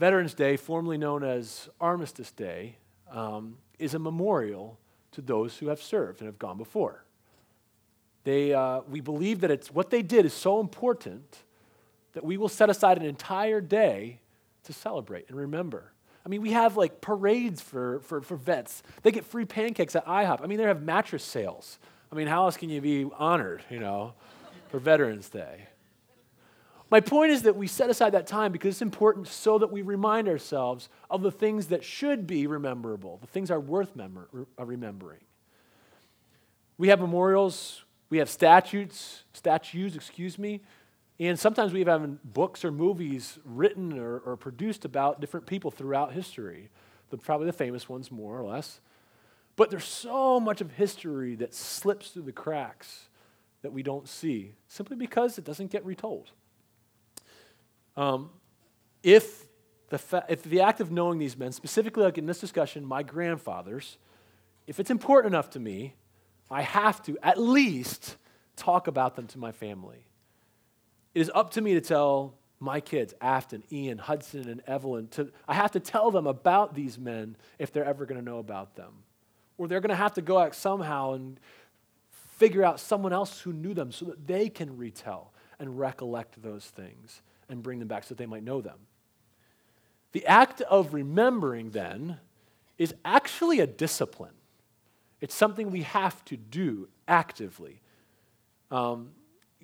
Veterans 0.00 0.34
Day, 0.34 0.56
formerly 0.56 0.98
known 0.98 1.22
as 1.22 1.68
Armistice 1.80 2.32
Day, 2.32 2.76
um, 3.12 3.56
is 3.78 3.94
a 3.94 4.00
memorial 4.00 4.80
to 5.12 5.22
those 5.22 5.58
who 5.58 5.68
have 5.68 5.80
served 5.80 6.20
and 6.20 6.26
have 6.26 6.40
gone 6.40 6.58
before. 6.58 7.04
They, 8.24 8.52
uh, 8.52 8.80
we 8.88 9.00
believe 9.00 9.42
that 9.42 9.52
it's, 9.52 9.72
what 9.72 9.90
they 9.90 10.02
did 10.02 10.26
is 10.26 10.32
so 10.32 10.58
important 10.58 11.44
that 12.14 12.24
we 12.24 12.36
will 12.36 12.48
set 12.48 12.68
aside 12.68 12.96
an 12.98 13.04
entire 13.04 13.60
day 13.60 14.18
to 14.64 14.72
celebrate 14.72 15.28
and 15.28 15.36
remember. 15.36 15.92
I 16.24 16.28
mean, 16.28 16.42
we 16.42 16.52
have 16.52 16.76
like 16.76 17.00
parades 17.00 17.60
for, 17.60 18.00
for, 18.00 18.20
for 18.20 18.36
vets. 18.36 18.82
They 19.02 19.10
get 19.10 19.24
free 19.24 19.44
pancakes 19.46 19.96
at 19.96 20.06
IHOP. 20.06 20.42
I 20.42 20.46
mean, 20.46 20.58
they 20.58 20.64
have 20.64 20.82
mattress 20.82 21.24
sales. 21.24 21.78
I 22.12 22.14
mean, 22.14 22.26
how 22.26 22.44
else 22.44 22.56
can 22.56 22.68
you 22.68 22.80
be 22.80 23.08
honored, 23.16 23.62
you 23.70 23.78
know, 23.78 24.14
for 24.68 24.78
Veterans 24.78 25.28
Day? 25.28 25.66
My 26.90 27.00
point 27.00 27.30
is 27.30 27.42
that 27.42 27.54
we 27.56 27.68
set 27.68 27.88
aside 27.88 28.10
that 28.10 28.26
time 28.26 28.50
because 28.50 28.74
it's 28.74 28.82
important 28.82 29.28
so 29.28 29.58
that 29.58 29.70
we 29.70 29.82
remind 29.82 30.28
ourselves 30.28 30.88
of 31.08 31.22
the 31.22 31.30
things 31.30 31.68
that 31.68 31.84
should 31.84 32.26
be 32.26 32.48
rememberable, 32.48 33.18
the 33.20 33.28
things 33.28 33.50
are 33.50 33.60
worth 33.60 33.92
remember, 33.94 34.28
uh, 34.58 34.64
remembering. 34.64 35.20
We 36.78 36.88
have 36.88 37.00
memorials 37.00 37.84
We 38.10 38.18
have 38.18 38.28
statutes, 38.28 39.22
statues, 39.32 39.94
excuse 39.94 40.36
me, 40.36 40.60
and 41.28 41.38
sometimes 41.38 41.74
we 41.74 41.84
have 41.84 42.32
books 42.32 42.64
or 42.64 42.72
movies 42.72 43.38
written 43.44 43.98
or, 43.98 44.20
or 44.20 44.36
produced 44.38 44.86
about 44.86 45.20
different 45.20 45.46
people 45.46 45.70
throughout 45.70 46.14
history. 46.14 46.70
The, 47.10 47.18
probably 47.18 47.46
the 47.46 47.52
famous 47.52 47.88
ones, 47.88 48.10
more 48.10 48.38
or 48.38 48.42
less. 48.42 48.80
But 49.54 49.68
there's 49.68 49.84
so 49.84 50.40
much 50.40 50.62
of 50.62 50.72
history 50.72 51.34
that 51.36 51.54
slips 51.54 52.08
through 52.08 52.22
the 52.22 52.32
cracks 52.32 53.08
that 53.60 53.70
we 53.72 53.82
don't 53.82 54.08
see 54.08 54.54
simply 54.68 54.96
because 54.96 55.36
it 55.36 55.44
doesn't 55.44 55.70
get 55.70 55.84
retold. 55.84 56.30
Um, 57.98 58.30
if, 59.02 59.44
the 59.90 59.98
fa- 59.98 60.24
if 60.30 60.42
the 60.44 60.62
act 60.62 60.80
of 60.80 60.90
knowing 60.90 61.18
these 61.18 61.36
men, 61.36 61.52
specifically 61.52 62.04
like 62.04 62.16
in 62.16 62.24
this 62.24 62.40
discussion, 62.40 62.82
my 62.82 63.02
grandfathers, 63.02 63.98
if 64.66 64.80
it's 64.80 64.90
important 64.90 65.34
enough 65.34 65.50
to 65.50 65.60
me, 65.60 65.96
I 66.50 66.62
have 66.62 67.02
to 67.02 67.18
at 67.22 67.38
least 67.38 68.16
talk 68.56 68.86
about 68.86 69.16
them 69.16 69.26
to 69.26 69.38
my 69.38 69.52
family. 69.52 70.06
It 71.14 71.20
is 71.20 71.30
up 71.34 71.50
to 71.52 71.60
me 71.60 71.74
to 71.74 71.80
tell 71.80 72.34
my 72.60 72.80
kids, 72.80 73.14
Afton, 73.20 73.62
Ian, 73.72 73.98
Hudson, 73.98 74.48
and 74.48 74.62
Evelyn, 74.66 75.08
to, 75.08 75.30
I 75.48 75.54
have 75.54 75.72
to 75.72 75.80
tell 75.80 76.10
them 76.10 76.26
about 76.26 76.74
these 76.74 76.98
men 76.98 77.36
if 77.58 77.72
they're 77.72 77.84
ever 77.84 78.04
going 78.04 78.18
to 78.22 78.24
know 78.24 78.38
about 78.38 78.76
them. 78.76 78.92
Or 79.56 79.66
they're 79.66 79.80
going 79.80 79.90
to 79.90 79.96
have 79.96 80.14
to 80.14 80.22
go 80.22 80.38
out 80.38 80.54
somehow 80.54 81.14
and 81.14 81.40
figure 82.36 82.62
out 82.62 82.78
someone 82.78 83.12
else 83.12 83.40
who 83.40 83.52
knew 83.52 83.74
them 83.74 83.92
so 83.92 84.06
that 84.06 84.26
they 84.26 84.48
can 84.48 84.76
retell 84.76 85.32
and 85.58 85.78
recollect 85.78 86.42
those 86.42 86.64
things 86.64 87.22
and 87.48 87.62
bring 87.62 87.78
them 87.78 87.88
back 87.88 88.04
so 88.04 88.08
that 88.10 88.18
they 88.18 88.26
might 88.26 88.44
know 88.44 88.60
them. 88.60 88.78
The 90.12 90.26
act 90.26 90.60
of 90.62 90.92
remembering, 90.92 91.70
then, 91.70 92.18
is 92.78 92.94
actually 93.04 93.60
a 93.60 93.66
discipline. 93.66 94.34
It's 95.20 95.34
something 95.34 95.70
we 95.70 95.82
have 95.82 96.24
to 96.26 96.36
do 96.36 96.88
actively. 97.06 97.80
Um, 98.70 99.10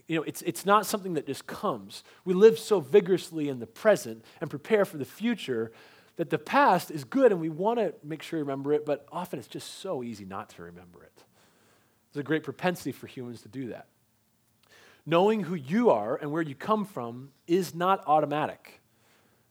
you 0.09 0.17
know, 0.17 0.23
it's, 0.23 0.43
it's 0.43 0.65
not 0.65 0.87
something 0.87 1.15
that 1.15 1.27
just 1.27 1.47
comes. 1.47 2.05
We 2.25 2.35
live 2.35 2.59
so 2.59 2.81
vigorously 2.81 3.49
in 3.49 3.59
the 3.59 3.67
present 3.67 4.25
and 4.41 4.49
prepare 4.49 4.85
for 4.85 4.99
the 4.99 5.05
future 5.05 5.73
that 6.17 6.31
the 6.31 6.39
past 6.39 6.91
is 6.91 7.05
good 7.05 7.33
and 7.33 7.41
we 7.41 7.49
want 7.49 7.79
to 7.79 7.95
make 8.03 8.23
sure 8.23 8.39
we 8.39 8.43
remember 8.43 8.73
it, 8.73 8.87
but 8.87 9.07
often 9.11 9.39
it's 9.39 9.49
just 9.49 9.81
so 9.81 10.03
easy 10.03 10.25
not 10.25 10.49
to 10.51 10.63
remember 10.63 11.03
it. 11.03 11.25
There's 12.13 12.23
a 12.23 12.25
great 12.25 12.45
propensity 12.45 12.93
for 12.93 13.07
humans 13.07 13.43
to 13.43 13.49
do 13.49 13.69
that. 13.69 13.87
Knowing 15.05 15.41
who 15.41 15.55
you 15.55 15.91
are 15.91 16.17
and 16.17 16.33
where 16.33 16.43
you 16.43 16.55
come 16.55 16.85
from 16.85 17.31
is 17.47 17.75
not 17.75 18.03
automatic, 18.07 18.81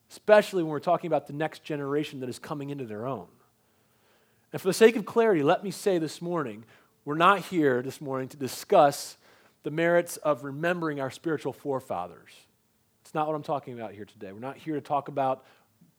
especially 0.10 0.64
when 0.64 0.72
we're 0.72 0.80
talking 0.80 1.08
about 1.08 1.28
the 1.28 1.34
next 1.34 1.64
generation 1.64 2.22
that 2.22 2.30
is 2.30 2.40
coming 2.40 2.70
into 2.70 2.86
their 2.86 3.06
own. 3.06 3.28
And 4.52 4.62
for 4.62 4.68
the 4.68 4.74
sake 4.74 4.96
of 4.96 5.06
clarity, 5.06 5.44
let 5.44 5.64
me 5.64 5.72
say 5.72 5.98
this 5.98 6.22
morning 6.22 6.66
we're 7.04 7.16
not 7.16 7.40
here 7.40 7.84
this 7.84 8.02
morning 8.02 8.28
to 8.30 8.38
discuss 8.38 9.18
the 9.66 9.72
merits 9.72 10.18
of 10.18 10.44
remembering 10.44 11.02
our 11.02 11.10
spiritual 11.10 11.52
forefathers. 11.52 12.32
It's 13.02 13.16
not 13.16 13.26
what 13.26 13.36
I'm 13.36 13.42
talking 13.42 13.74
about 13.74 13.94
here 13.94 14.06
today. 14.06 14.32
We're 14.32 14.40
not 14.40 14.58
here 14.58 14.76
to 14.76 14.82
talk 14.82 15.08
about 15.08 15.44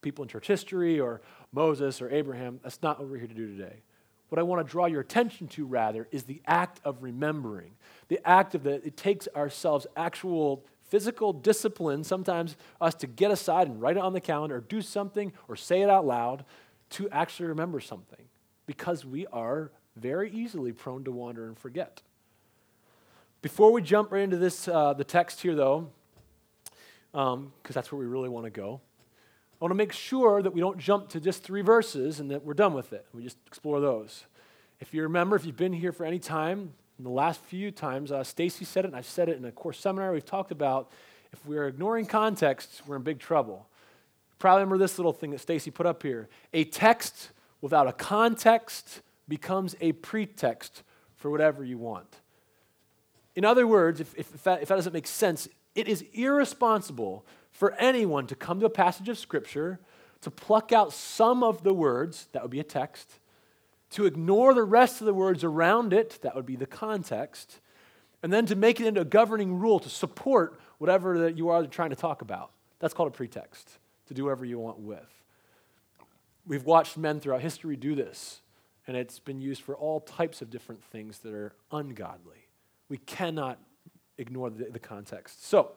people 0.03 0.23
in 0.23 0.29
church 0.29 0.47
history 0.47 1.01
or 1.01 1.21
Moses 1.53 2.01
or 2.01 2.09
Abraham. 2.09 2.61
That's 2.63 2.81
not 2.81 3.01
what 3.01 3.09
we're 3.09 3.19
here 3.19 3.27
to 3.27 3.35
do 3.35 3.49
today. 3.57 3.83
What 4.29 4.39
I 4.39 4.45
want 4.45 4.65
to 4.65 4.71
draw 4.71 4.87
your 4.87 5.01
attention 5.01 5.49
to, 5.49 5.67
rather, 5.67 6.07
is 6.13 6.23
the 6.23 6.41
act 6.47 6.81
of 6.85 7.03
remembering. 7.03 7.73
The 8.07 8.21
act 8.25 8.55
of 8.55 8.63
that, 8.63 8.87
it 8.87 8.97
takes 8.97 9.27
ourselves 9.35 9.85
actual 9.97 10.65
physical 10.85 11.33
discipline, 11.33 12.05
sometimes 12.05 12.57
us 12.81 12.95
to 12.95 13.09
get 13.09 13.33
aside 13.33 13.67
and 13.67 13.83
write 13.83 13.97
it 13.97 14.03
on 14.03 14.13
the 14.13 14.21
calendar, 14.21 14.59
or 14.59 14.61
do 14.61 14.81
something, 14.81 15.33
or 15.49 15.57
say 15.57 15.83
it 15.83 15.91
out 15.91 16.07
loud 16.07 16.45
to 16.91 17.11
actually 17.11 17.49
remember 17.49 17.81
something. 17.81 18.27
Because 18.67 19.05
we 19.05 19.27
are 19.33 19.73
very 19.97 20.31
easily 20.31 20.71
prone 20.71 21.03
to 21.03 21.11
wander 21.11 21.49
and 21.49 21.59
forget. 21.59 22.03
Before 23.43 23.73
we 23.73 23.83
jump 23.83 24.13
right 24.13 24.23
into 24.23 24.39
this, 24.39 24.67
uh, 24.67 24.93
the 24.95 25.05
text 25.05 25.41
here, 25.41 25.55
though, 25.55 25.91
because 27.13 27.35
um, 27.35 27.53
that's 27.69 27.93
where 27.93 27.99
we 27.99 28.07
really 28.07 28.29
want 28.29 28.45
to 28.45 28.51
go, 28.51 28.81
I 29.61 29.65
want 29.65 29.71
to 29.71 29.77
make 29.77 29.93
sure 29.93 30.43
that 30.43 30.53
we 30.53 30.61
don't 30.61 30.79
jump 30.79 31.09
to 31.11 31.21
just 31.21 31.43
three 31.43 31.63
verses 31.63 32.21
and 32.21 32.31
that 32.31 32.45
we're 32.45 32.55
done 32.55 32.75
with 32.75 32.93
it. 32.93 33.07
We 33.15 33.23
just 33.23 33.39
explore 33.47 33.81
those. 33.81 34.25
If 34.81 34.93
you 34.93 35.03
remember, 35.03 35.37
if 35.37 35.47
you've 35.47 35.57
been 35.57 35.73
here 35.73 35.93
for 35.93 36.05
any 36.05 36.19
time, 36.19 36.75
in 36.99 37.05
the 37.05 37.11
last 37.11 37.41
few 37.41 37.71
times, 37.71 38.13
uh, 38.13 38.25
Stacy 38.25 38.65
said 38.65 38.85
it, 38.85 38.89
and 38.89 38.97
I've 38.97 39.07
said 39.07 39.29
it 39.29 39.37
in 39.37 39.45
a 39.45 39.53
course 39.53 39.79
seminar. 39.79 40.13
We've 40.13 40.25
talked 40.25 40.51
about 40.51 40.91
if 41.33 41.45
we're 41.47 41.69
ignoring 41.69 42.07
context, 42.07 42.83
we're 42.87 42.97
in 42.97 43.03
big 43.03 43.19
trouble. 43.19 43.67
Probably 44.39 44.61
remember 44.61 44.79
this 44.79 44.99
little 44.99 45.13
thing 45.13 45.31
that 45.31 45.41
Stacy 45.41 45.71
put 45.71 45.87
up 45.87 46.03
here. 46.03 46.29
A 46.53 46.65
text 46.65 47.31
without 47.61 47.87
a 47.87 47.93
context 47.93 49.01
becomes 49.29 49.75
a 49.81 49.93
pretext 49.93 50.83
for 51.17 51.31
whatever 51.31 51.65
you 51.65 51.79
want. 51.79 52.21
In 53.37 53.45
other 53.45 53.67
words, 53.67 54.01
if, 54.01 54.15
if, 54.17 54.43
that, 54.45 54.63
if 54.63 54.69
that 54.69 54.77
doesn't 54.77 54.95
make 54.95 55.07
sense, 55.07 55.47
it 55.75 55.87
is 55.87 56.03
irresponsible 56.15 57.25
for 57.53 57.75
anyone 57.75 58.27
to 58.27 58.35
come 58.35 58.59
to 58.61 58.67
a 58.67 58.71
passage 58.71 59.09
of 59.11 59.19
Scripture, 59.19 59.79
to 60.23 60.31
pluck 60.31 60.73
out 60.73 60.93
some 60.93 61.43
of 61.43 61.63
the 61.63 61.75
words, 61.75 62.29
that 62.33 62.43
would 62.43 62.51
be 62.51 62.61
a 62.61 62.65
text, 62.65 63.19
to 63.91 64.07
ignore 64.07 64.55
the 64.55 64.65
rest 64.65 65.01
of 65.01 65.07
the 65.07 65.15
words 65.15 65.45
around 65.45 65.93
it, 65.93 66.19
that 66.23 66.35
would 66.35 66.47
be 66.47 66.57
the 66.57 66.67
context, 66.67 67.61
and 68.23 68.33
then 68.33 68.47
to 68.47 68.57
make 68.57 68.81
it 68.81 68.87
into 68.87 69.03
a 69.03 69.05
governing 69.05 69.59
rule 69.59 69.79
to 69.79 69.89
support 69.91 70.59
whatever 70.79 71.19
that 71.19 71.37
you 71.37 71.51
are 71.51 71.67
trying 71.67 71.91
to 71.91 71.97
talk 71.97 72.23
about. 72.23 72.51
That's 72.79 72.95
called 72.95 73.09
a 73.09 73.13
pretext, 73.13 73.71
to 74.09 74.15
do 74.15 74.25
whatever 74.25 74.47
you 74.47 74.59
want 74.59 74.79
with. 74.79 75.09
We've 76.47 76.65
watched 76.65 76.97
men 76.97 77.21
throughout 77.21 77.43
history 77.43 77.77
do 77.77 77.95
this, 77.95 78.41
and 78.87 78.97
it's 78.97 79.19
been 79.19 79.41
used 79.41 79.63
for 79.63 79.77
all 79.77 80.01
types 80.01 80.41
of 80.41 80.51
different 80.51 80.83
things 80.85 81.19
that 81.19 81.35
are 81.35 81.53
ungodly. 81.71 82.46
We 82.89 82.99
cannot 82.99 83.59
ignore 84.19 84.51
the, 84.51 84.65
the 84.65 84.79
context. 84.79 85.47
So, 85.47 85.73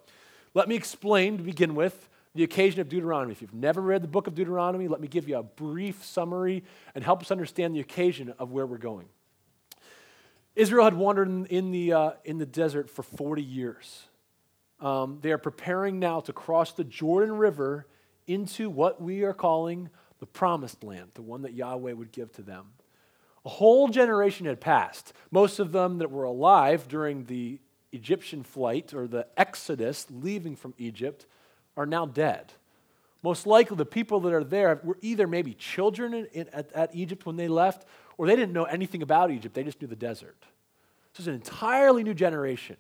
let 0.53 0.67
me 0.67 0.75
explain 0.75 1.37
to 1.37 1.43
begin 1.43 1.75
with 1.75 2.09
the 2.33 2.43
occasion 2.43 2.79
of 2.81 2.89
Deuteronomy. 2.89 3.31
If 3.31 3.41
you've 3.41 3.53
never 3.53 3.81
read 3.81 4.01
the 4.01 4.07
book 4.07 4.27
of 4.27 4.35
Deuteronomy, 4.35 4.87
let 4.87 5.01
me 5.01 5.07
give 5.07 5.27
you 5.27 5.37
a 5.37 5.43
brief 5.43 6.03
summary 6.03 6.63
and 6.95 7.03
help 7.03 7.21
us 7.21 7.31
understand 7.31 7.75
the 7.75 7.79
occasion 7.79 8.33
of 8.39 8.51
where 8.51 8.65
we're 8.65 8.77
going. 8.77 9.07
Israel 10.55 10.85
had 10.85 10.95
wandered 10.95 11.27
in, 11.27 11.45
in 11.47 11.71
the, 11.71 11.93
uh, 11.93 12.11
in 12.25 12.37
the 12.37 12.45
desert 12.45 12.89
for 12.89 13.03
40 13.03 13.41
years. 13.41 14.03
Um, 14.79 15.19
they 15.21 15.31
are 15.31 15.37
preparing 15.37 15.99
now 15.99 16.19
to 16.21 16.33
cross 16.33 16.71
the 16.71 16.83
Jordan 16.83 17.33
River 17.33 17.87
into 18.27 18.69
what 18.69 19.01
we 19.01 19.23
are 19.23 19.33
calling 19.33 19.89
the 20.19 20.25
promised 20.25 20.83
land, 20.83 21.11
the 21.13 21.21
one 21.21 21.41
that 21.43 21.53
Yahweh 21.53 21.93
would 21.93 22.11
give 22.11 22.31
to 22.33 22.41
them. 22.41 22.67
A 23.45 23.49
whole 23.49 23.87
generation 23.87 24.45
had 24.45 24.59
passed. 24.59 25.13
Most 25.31 25.59
of 25.59 25.71
them 25.71 25.99
that 25.99 26.11
were 26.11 26.23
alive 26.23 26.87
during 26.87 27.25
the 27.25 27.59
Egyptian 27.91 28.43
flight 28.43 28.93
or 28.93 29.07
the 29.07 29.27
exodus 29.37 30.05
leaving 30.09 30.55
from 30.55 30.73
Egypt 30.77 31.25
are 31.77 31.85
now 31.85 32.05
dead. 32.05 32.53
Most 33.23 33.45
likely, 33.45 33.75
the 33.75 33.85
people 33.85 34.21
that 34.21 34.33
are 34.33 34.43
there 34.43 34.79
were 34.83 34.97
either 35.01 35.27
maybe 35.27 35.53
children 35.53 36.13
in, 36.13 36.25
in, 36.27 36.49
at, 36.53 36.71
at 36.73 36.95
Egypt 36.95 37.25
when 37.25 37.35
they 37.35 37.47
left, 37.47 37.85
or 38.17 38.27
they 38.27 38.35
didn't 38.35 38.53
know 38.53 38.63
anything 38.63 39.01
about 39.01 39.31
Egypt. 39.31 39.55
They 39.55 39.63
just 39.63 39.81
knew 39.81 39.87
the 39.87 39.95
desert. 39.95 40.37
So 41.13 41.21
it's 41.21 41.27
an 41.27 41.33
entirely 41.33 42.03
new 42.03 42.13
generation. 42.13 42.77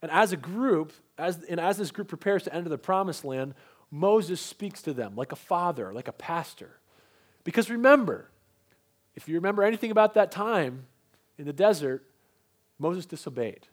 And 0.00 0.10
as 0.10 0.32
a 0.32 0.36
group, 0.36 0.92
as, 1.18 1.42
and 1.44 1.60
as 1.60 1.76
this 1.76 1.90
group 1.90 2.08
prepares 2.08 2.44
to 2.44 2.54
enter 2.54 2.68
the 2.68 2.78
promised 2.78 3.24
land, 3.24 3.54
Moses 3.90 4.40
speaks 4.40 4.80
to 4.82 4.92
them 4.92 5.14
like 5.16 5.32
a 5.32 5.36
father, 5.36 5.92
like 5.92 6.08
a 6.08 6.12
pastor. 6.12 6.78
Because 7.44 7.68
remember, 7.68 8.30
if 9.14 9.28
you 9.28 9.34
remember 9.36 9.62
anything 9.62 9.90
about 9.90 10.14
that 10.14 10.30
time 10.30 10.86
in 11.38 11.44
the 11.44 11.52
desert, 11.52 12.04
Moses 12.78 13.06
disobeyed, 13.06 13.66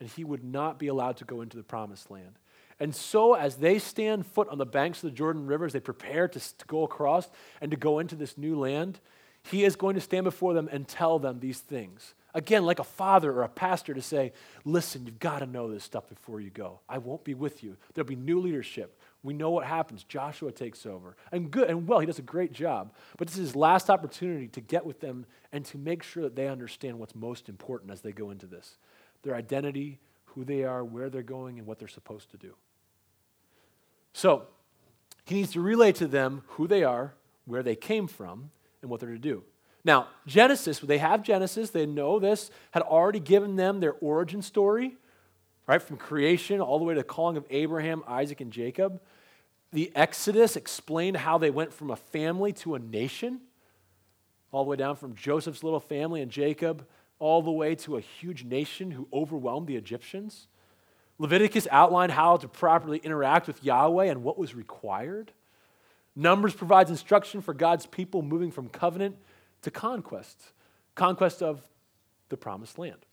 and 0.00 0.08
he 0.08 0.24
would 0.24 0.44
not 0.44 0.78
be 0.78 0.88
allowed 0.88 1.16
to 1.18 1.24
go 1.24 1.40
into 1.40 1.56
the 1.56 1.62
promised 1.62 2.10
land. 2.10 2.38
And 2.80 2.94
so, 2.94 3.34
as 3.34 3.56
they 3.56 3.78
stand 3.78 4.26
foot 4.26 4.48
on 4.48 4.58
the 4.58 4.66
banks 4.66 5.02
of 5.02 5.10
the 5.10 5.16
Jordan 5.16 5.46
River, 5.46 5.66
as 5.66 5.72
they 5.72 5.80
prepare 5.80 6.26
to, 6.28 6.40
to 6.40 6.66
go 6.66 6.82
across 6.82 7.30
and 7.60 7.70
to 7.70 7.76
go 7.76 7.98
into 7.98 8.16
this 8.16 8.36
new 8.36 8.58
land, 8.58 8.98
he 9.44 9.64
is 9.64 9.76
going 9.76 9.94
to 9.94 10.00
stand 10.00 10.24
before 10.24 10.54
them 10.54 10.68
and 10.70 10.86
tell 10.86 11.18
them 11.18 11.40
these 11.40 11.58
things. 11.58 12.14
Again, 12.34 12.64
like 12.64 12.78
a 12.78 12.84
father 12.84 13.30
or 13.32 13.42
a 13.42 13.48
pastor 13.48 13.92
to 13.92 14.02
say, 14.02 14.32
listen, 14.64 15.04
you've 15.04 15.18
got 15.18 15.40
to 15.40 15.46
know 15.46 15.70
this 15.70 15.84
stuff 15.84 16.08
before 16.08 16.40
you 16.40 16.50
go. 16.50 16.80
I 16.88 16.98
won't 16.98 17.24
be 17.24 17.34
with 17.34 17.62
you. 17.62 17.76
There'll 17.92 18.08
be 18.08 18.16
new 18.16 18.40
leadership. 18.40 18.98
We 19.22 19.34
know 19.34 19.50
what 19.50 19.64
happens. 19.64 20.04
Joshua 20.04 20.50
takes 20.50 20.84
over. 20.84 21.16
And 21.30 21.50
good 21.50 21.70
and 21.70 21.86
well, 21.86 22.00
he 22.00 22.06
does 22.06 22.18
a 22.18 22.22
great 22.22 22.52
job. 22.52 22.92
But 23.18 23.28
this 23.28 23.36
is 23.36 23.48
his 23.48 23.56
last 23.56 23.88
opportunity 23.88 24.48
to 24.48 24.60
get 24.60 24.84
with 24.84 25.00
them 25.00 25.26
and 25.52 25.64
to 25.66 25.78
make 25.78 26.02
sure 26.02 26.24
that 26.24 26.34
they 26.34 26.48
understand 26.48 26.98
what's 26.98 27.14
most 27.14 27.48
important 27.48 27.92
as 27.92 28.00
they 28.00 28.12
go 28.12 28.30
into 28.30 28.46
this 28.46 28.76
their 29.22 29.36
identity, 29.36 30.00
who 30.24 30.44
they 30.44 30.64
are, 30.64 30.84
where 30.84 31.08
they're 31.08 31.22
going, 31.22 31.58
and 31.58 31.66
what 31.66 31.78
they're 31.78 31.86
supposed 31.86 32.30
to 32.32 32.36
do. 32.36 32.56
So, 34.12 34.48
he 35.24 35.36
needs 35.36 35.52
to 35.52 35.60
relay 35.60 35.92
to 35.92 36.08
them 36.08 36.42
who 36.48 36.66
they 36.66 36.82
are, 36.82 37.14
where 37.44 37.62
they 37.62 37.76
came 37.76 38.08
from, 38.08 38.50
and 38.80 38.90
what 38.90 39.00
they're 39.00 39.10
to 39.10 39.18
do. 39.18 39.44
Now, 39.84 40.08
Genesis, 40.26 40.78
they 40.80 40.98
have 40.98 41.22
Genesis, 41.22 41.70
they 41.70 41.86
know 41.86 42.18
this, 42.18 42.50
had 42.72 42.82
already 42.82 43.20
given 43.20 43.56
them 43.56 43.80
their 43.80 43.94
origin 43.94 44.42
story, 44.42 44.96
right, 45.66 45.82
from 45.82 45.96
creation 45.96 46.60
all 46.60 46.78
the 46.78 46.84
way 46.84 46.94
to 46.94 47.00
the 47.00 47.04
calling 47.04 47.36
of 47.36 47.44
Abraham, 47.50 48.02
Isaac, 48.06 48.40
and 48.40 48.52
Jacob. 48.52 49.00
The 49.72 49.90
Exodus 49.94 50.56
explained 50.56 51.16
how 51.16 51.38
they 51.38 51.50
went 51.50 51.72
from 51.72 51.90
a 51.90 51.96
family 51.96 52.52
to 52.54 52.74
a 52.74 52.78
nation, 52.78 53.40
all 54.50 54.64
the 54.64 54.70
way 54.70 54.76
down 54.76 54.96
from 54.96 55.14
Joseph's 55.14 55.64
little 55.64 55.80
family 55.80 56.20
and 56.20 56.30
Jacob, 56.30 56.86
all 57.18 57.40
the 57.40 57.50
way 57.50 57.74
to 57.76 57.96
a 57.96 58.00
huge 58.00 58.44
nation 58.44 58.90
who 58.90 59.08
overwhelmed 59.12 59.66
the 59.66 59.76
Egyptians. 59.76 60.48
Leviticus 61.18 61.66
outlined 61.70 62.12
how 62.12 62.36
to 62.36 62.48
properly 62.48 62.98
interact 62.98 63.46
with 63.46 63.64
Yahweh 63.64 64.06
and 64.06 64.22
what 64.22 64.36
was 64.36 64.54
required. 64.54 65.32
Numbers 66.14 66.54
provides 66.54 66.90
instruction 66.90 67.40
for 67.40 67.54
God's 67.54 67.86
people 67.86 68.20
moving 68.20 68.50
from 68.50 68.68
covenant 68.68 69.16
to 69.62 69.70
conquest, 69.70 70.52
conquest 70.94 71.42
of 71.42 71.62
the 72.28 72.36
promised 72.36 72.78
land. 72.78 73.06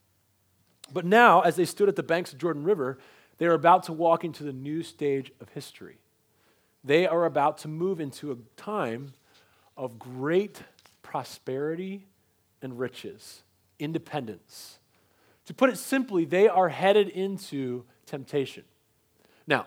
But 0.92 1.06
now, 1.06 1.40
as 1.40 1.56
they 1.56 1.64
stood 1.64 1.88
at 1.88 1.96
the 1.96 2.02
banks 2.02 2.32
of 2.32 2.38
Jordan 2.38 2.64
River, 2.64 2.98
they 3.38 3.46
are 3.46 3.54
about 3.54 3.84
to 3.84 3.92
walk 3.92 4.24
into 4.24 4.42
the 4.42 4.52
new 4.52 4.82
stage 4.82 5.32
of 5.40 5.48
history. 5.50 5.98
They 6.82 7.06
are 7.06 7.24
about 7.24 7.58
to 7.58 7.68
move 7.68 8.00
into 8.00 8.32
a 8.32 8.36
time 8.56 9.12
of 9.76 9.98
great 9.98 10.62
prosperity 11.02 12.06
and 12.62 12.78
riches, 12.78 13.42
independence. 13.78 14.78
To 15.46 15.54
put 15.54 15.70
it 15.70 15.76
simply, 15.76 16.24
they 16.24 16.48
are 16.48 16.68
headed 16.68 17.08
into 17.08 17.84
temptation. 18.06 18.64
Now, 19.46 19.66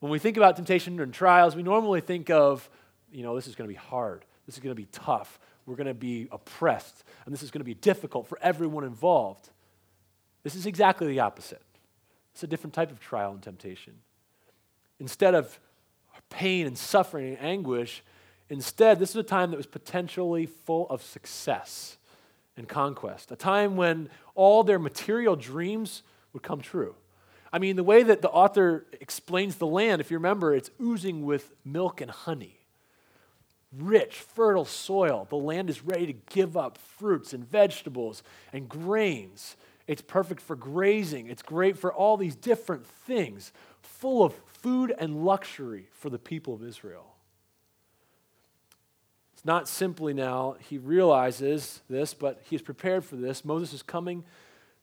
when 0.00 0.10
we 0.10 0.18
think 0.18 0.36
about 0.36 0.56
temptation 0.56 0.98
and 1.00 1.14
trials, 1.14 1.54
we 1.54 1.62
normally 1.62 2.00
think 2.00 2.28
of, 2.28 2.68
you 3.12 3.22
know, 3.22 3.36
this 3.36 3.46
is 3.46 3.54
going 3.54 3.68
to 3.68 3.72
be 3.72 3.78
hard. 3.78 4.24
This 4.46 4.56
is 4.56 4.62
going 4.62 4.74
to 4.74 4.80
be 4.80 4.88
tough. 4.90 5.38
We're 5.64 5.76
going 5.76 5.86
to 5.86 5.94
be 5.94 6.26
oppressed. 6.32 7.04
And 7.24 7.32
this 7.32 7.42
is 7.42 7.50
going 7.50 7.60
to 7.60 7.64
be 7.64 7.74
difficult 7.74 8.26
for 8.26 8.38
everyone 8.42 8.84
involved. 8.84 9.50
This 10.42 10.56
is 10.56 10.66
exactly 10.66 11.06
the 11.06 11.20
opposite. 11.20 11.62
It's 12.32 12.42
a 12.42 12.48
different 12.48 12.74
type 12.74 12.90
of 12.90 12.98
trial 12.98 13.30
and 13.30 13.42
temptation. 13.42 13.94
Instead 14.98 15.34
of 15.34 15.60
pain 16.32 16.66
and 16.66 16.76
suffering 16.76 17.36
and 17.36 17.46
anguish, 17.46 18.02
instead, 18.48 18.98
this 18.98 19.10
is 19.10 19.16
a 19.16 19.22
time 19.22 19.50
that 19.50 19.56
was 19.56 19.66
potentially 19.66 20.46
full 20.46 20.88
of 20.88 21.02
success 21.02 21.98
and 22.56 22.68
conquest, 22.68 23.30
a 23.30 23.36
time 23.36 23.76
when 23.76 24.08
all 24.34 24.64
their 24.64 24.78
material 24.78 25.36
dreams 25.36 26.02
would 26.32 26.42
come 26.42 26.60
true. 26.60 26.94
I 27.52 27.58
mean, 27.58 27.76
the 27.76 27.84
way 27.84 28.02
that 28.02 28.22
the 28.22 28.30
author 28.30 28.86
explains 29.00 29.56
the 29.56 29.66
land, 29.66 30.00
if 30.00 30.10
you 30.10 30.16
remember, 30.16 30.54
it's 30.54 30.70
oozing 30.80 31.24
with 31.26 31.52
milk 31.64 32.00
and 32.00 32.10
honey. 32.10 32.58
Rich, 33.76 34.16
fertile 34.16 34.64
soil. 34.64 35.26
The 35.28 35.36
land 35.36 35.68
is 35.68 35.84
ready 35.84 36.06
to 36.06 36.12
give 36.12 36.56
up 36.56 36.78
fruits 36.78 37.32
and 37.32 37.48
vegetables 37.48 38.22
and 38.52 38.68
grains. 38.68 39.56
It's 39.86 40.02
perfect 40.02 40.40
for 40.40 40.56
grazing. 40.56 41.26
It's 41.28 41.42
great 41.42 41.76
for 41.76 41.92
all 41.92 42.16
these 42.16 42.36
different 42.36 42.86
things, 42.86 43.52
full 43.80 44.22
of 44.22 44.34
food 44.46 44.94
and 44.96 45.24
luxury 45.24 45.88
for 45.92 46.08
the 46.10 46.18
people 46.18 46.54
of 46.54 46.62
Israel. 46.62 47.14
It's 49.34 49.44
not 49.44 49.68
simply 49.68 50.14
now, 50.14 50.56
he 50.68 50.78
realizes 50.78 51.80
this, 51.90 52.14
but 52.14 52.40
he's 52.48 52.62
prepared 52.62 53.04
for 53.04 53.16
this. 53.16 53.44
Moses 53.44 53.72
is 53.72 53.82
coming 53.82 54.22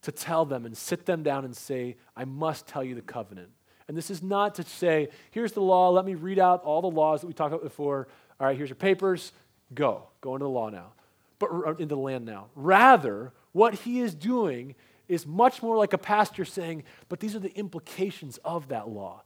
to 0.02 0.12
tell 0.12 0.46
them 0.46 0.66
and 0.66 0.76
sit 0.76 1.06
them 1.06 1.24
down 1.24 1.46
and 1.46 1.56
say, 1.56 1.96
I 2.16 2.26
must 2.26 2.68
tell 2.68 2.84
you 2.84 2.96
the 2.96 3.02
covenant. 3.02 3.50
And 3.88 3.98
this 3.98 4.12
is 4.12 4.22
not 4.22 4.56
to 4.56 4.64
say, 4.64 5.10
here's 5.32 5.54
the 5.54 5.62
law, 5.62 5.90
let 5.90 6.06
me 6.06 6.16
read 6.16 6.40
out 6.40 6.64
all 6.64 6.82
the 6.82 6.90
laws 6.90 7.22
that 7.22 7.28
we 7.28 7.34
talked 7.34 7.54
about 7.54 7.64
before. 7.64 8.08
All 8.40 8.48
right, 8.48 8.56
here's 8.56 8.70
your 8.70 8.76
papers, 8.76 9.32
go. 9.74 10.04
Go 10.22 10.36
into 10.36 10.44
the 10.44 10.50
law 10.50 10.70
now, 10.70 10.92
but 11.40 11.50
uh, 11.52 11.72
into 11.72 11.96
the 11.96 11.98
land 11.98 12.26
now. 12.26 12.48
Rather, 12.56 13.32
what 13.52 13.74
he 13.74 14.00
is 14.00 14.14
doing 14.14 14.76
is 15.10 15.28
much 15.28 15.62
more 15.62 15.76
like 15.76 15.92
a 15.92 15.98
pastor 15.98 16.46
saying, 16.46 16.84
but 17.10 17.20
these 17.20 17.36
are 17.36 17.40
the 17.40 17.54
implications 17.58 18.38
of 18.46 18.70
that 18.70 18.88
law. 18.88 19.24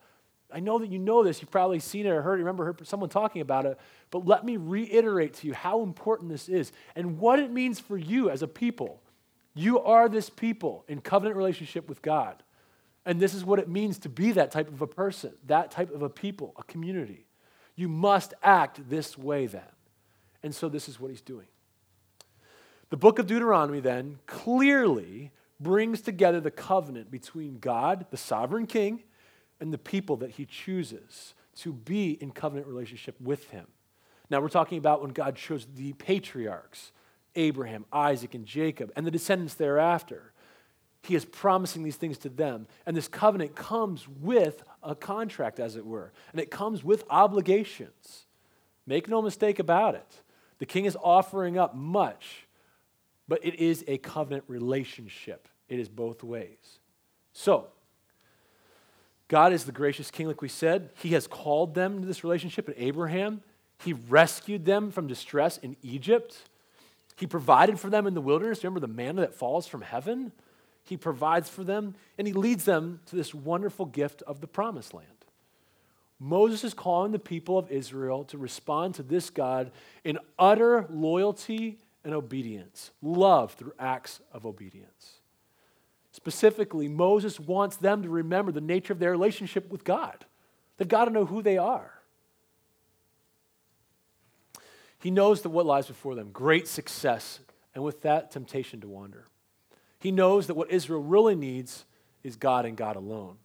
I 0.52 0.60
know 0.60 0.80
that 0.80 0.90
you 0.90 1.00
know 1.00 1.24
this. 1.24 1.42
You've 1.42 1.52
probably 1.52 1.80
seen 1.80 2.06
it 2.06 2.10
or 2.10 2.22
heard 2.22 2.40
it. 2.40 2.44
Remember 2.44 2.64
heard 2.66 2.88
someone 2.88 3.10
talking 3.10 3.42
about 3.42 3.66
it. 3.66 3.78
But 4.12 4.26
let 4.26 4.46
me 4.46 4.58
reiterate 4.58 5.34
to 5.36 5.48
you 5.48 5.54
how 5.54 5.82
important 5.82 6.30
this 6.30 6.48
is 6.48 6.72
and 6.96 7.20
what 7.20 7.40
it 7.40 7.52
means 7.52 7.80
for 7.80 7.98
you 7.98 8.30
as 8.30 8.44
a 8.44 8.48
people. 8.48 9.02
You 9.56 9.80
are 9.80 10.08
this 10.08 10.30
people 10.30 10.86
in 10.88 11.02
covenant 11.02 11.36
relationship 11.36 11.90
with 11.90 12.02
God. 12.02 12.42
And 13.06 13.20
this 13.20 13.34
is 13.34 13.44
what 13.44 13.60
it 13.60 13.68
means 13.68 13.98
to 14.00 14.10
be 14.10 14.32
that 14.32 14.52
type 14.52 14.70
of 14.70 14.82
a 14.82 14.88
person, 14.88 15.34
that 15.48 15.72
type 15.72 15.92
of 15.92 16.02
a 16.02 16.10
people, 16.10 16.54
a 16.58 16.64
community. 16.64 17.26
You 17.76 17.90
must 17.90 18.34
act 18.42 18.90
this 18.90 19.18
way 19.18 19.48
then. 19.48 19.62
And 20.44 20.54
so 20.54 20.70
this 20.70 20.88
is 20.88 21.00
what 21.00 21.10
he's 21.10 21.22
doing. 21.22 21.48
The 22.92 22.98
book 22.98 23.18
of 23.18 23.26
Deuteronomy 23.26 23.80
then 23.80 24.20
clearly 24.28 25.32
brings 25.64 26.02
together 26.02 26.40
the 26.40 26.52
covenant 26.52 27.10
between 27.10 27.60
God, 27.60 28.06
the 28.12 28.18
sovereign 28.18 28.68
king, 28.68 29.04
and 29.60 29.74
the 29.74 29.78
people 29.78 30.18
that 30.18 30.32
he 30.32 30.46
chooses 30.46 31.34
to 31.56 31.72
be 31.72 32.12
in 32.12 32.32
covenant 32.32 32.68
relationship 32.68 33.20
with 33.22 33.50
him. 33.50 33.68
Now, 34.30 34.42
we're 34.42 34.50
talking 34.50 34.78
about 34.78 35.02
when 35.02 35.12
God 35.12 35.36
chose 35.36 35.68
the 35.74 35.94
patriarchs 35.94 36.92
Abraham, 37.36 37.86
Isaac, 37.92 38.36
and 38.36 38.46
Jacob, 38.46 38.92
and 38.96 39.08
the 39.08 39.12
descendants 39.12 39.56
thereafter. 39.56 40.34
He 41.02 41.16
is 41.16 41.26
promising 41.26 41.84
these 41.84 41.96
things 41.96 42.18
to 42.20 42.30
them. 42.30 42.68
And 42.86 42.96
this 42.96 43.08
covenant 43.08 43.56
comes 43.56 44.08
with 44.08 44.64
a 44.82 44.96
contract, 44.96 45.60
as 45.60 45.76
it 45.76 45.86
were, 45.86 46.14
and 46.32 46.40
it 46.40 46.52
comes 46.52 46.84
with 46.84 47.04
obligations. 47.10 48.26
Make 48.86 49.08
no 49.08 49.22
mistake 49.22 49.60
about 49.60 49.96
it. 49.96 50.22
The 50.60 50.66
king 50.66 50.86
is 50.86 50.98
offering 51.02 51.58
up 51.58 51.76
much, 51.76 52.48
but 53.28 53.44
it 53.44 53.56
is 53.56 53.84
a 53.88 53.98
covenant 53.98 54.46
relationship. 54.48 55.48
It 55.70 55.80
is 55.80 55.90
both 55.90 56.24
ways. 56.24 56.80
So, 57.34 57.68
God 59.28 59.54
is 59.54 59.64
the 59.64 59.72
gracious 59.72 60.12
king, 60.12 60.28
like 60.28 60.42
we 60.42 60.50
said. 60.50 60.90
He 60.96 61.10
has 61.10 61.26
called 61.26 61.74
them 61.74 62.02
to 62.02 62.08
this 62.08 62.24
relationship 62.24 62.70
in 62.70 62.76
Abraham. 62.78 63.42
He 63.84 63.94
rescued 63.94 64.66
them 64.66 64.92
from 64.92 65.08
distress 65.08 65.58
in 65.58 65.76
Egypt. 65.82 66.38
He 67.16 67.28
provided 67.28 67.80
for 67.80 67.90
them 67.90 68.06
in 68.06 68.14
the 68.14 68.22
wilderness. 68.22 68.64
Remember 68.64 68.80
the 68.80 68.88
manna 68.88 69.22
that 69.22 69.34
falls 69.34 69.68
from 69.68 69.82
heaven? 69.82 70.32
He 70.84 70.98
provides 70.98 71.50
for 71.50 71.64
them, 71.64 71.96
and 72.18 72.28
he 72.28 72.34
leads 72.34 72.66
them 72.66 73.00
to 73.08 73.16
this 73.16 73.34
wonderful 73.34 73.86
gift 73.86 74.22
of 74.24 74.42
the 74.42 74.48
promised 74.48 74.94
land. 74.94 75.08
Moses 76.20 76.64
is 76.64 76.74
calling 76.74 77.12
the 77.12 77.20
people 77.20 77.58
of 77.58 77.72
Israel 77.72 78.24
to 78.26 78.38
respond 78.38 78.96
to 78.96 79.04
this 79.04 79.30
God 79.30 79.72
in 80.04 80.20
utter 80.38 80.86
loyalty 80.90 81.80
and 82.04 82.14
obedience, 82.14 82.92
love 83.02 83.54
through 83.54 83.74
acts 83.80 84.20
of 84.32 84.46
obedience. 84.46 85.20
Specifically, 86.24 86.88
Moses 86.88 87.38
wants 87.38 87.76
them 87.76 88.02
to 88.02 88.08
remember 88.08 88.54
the 88.54 88.62
nature 88.62 88.94
of 88.94 89.00
their 89.00 89.12
relationship 89.12 89.70
with 89.70 89.84
God. 89.84 90.24
They've 90.78 90.88
got 90.88 91.04
to 91.04 91.12
know 91.12 91.26
who 91.26 91.42
they 91.42 91.58
are. 91.58 92.00
He 95.00 95.12
knows 95.12 95.42
that 95.42 95.50
what 95.50 95.66
lies 95.66 95.88
before 95.88 96.16
them 96.16 96.30
great 96.32 96.66
success, 96.66 97.42
and 97.76 97.84
with 97.84 98.04
that, 98.04 98.32
temptation 98.32 98.80
to 98.80 98.88
wander. 98.88 99.26
He 100.00 100.12
knows 100.12 100.48
that 100.48 100.54
what 100.54 100.72
Israel 100.72 101.02
really 101.02 101.36
needs 101.36 101.84
is 102.24 102.38
God 102.38 102.66
and 102.66 102.78
God 102.78 102.96
alone, 102.96 103.36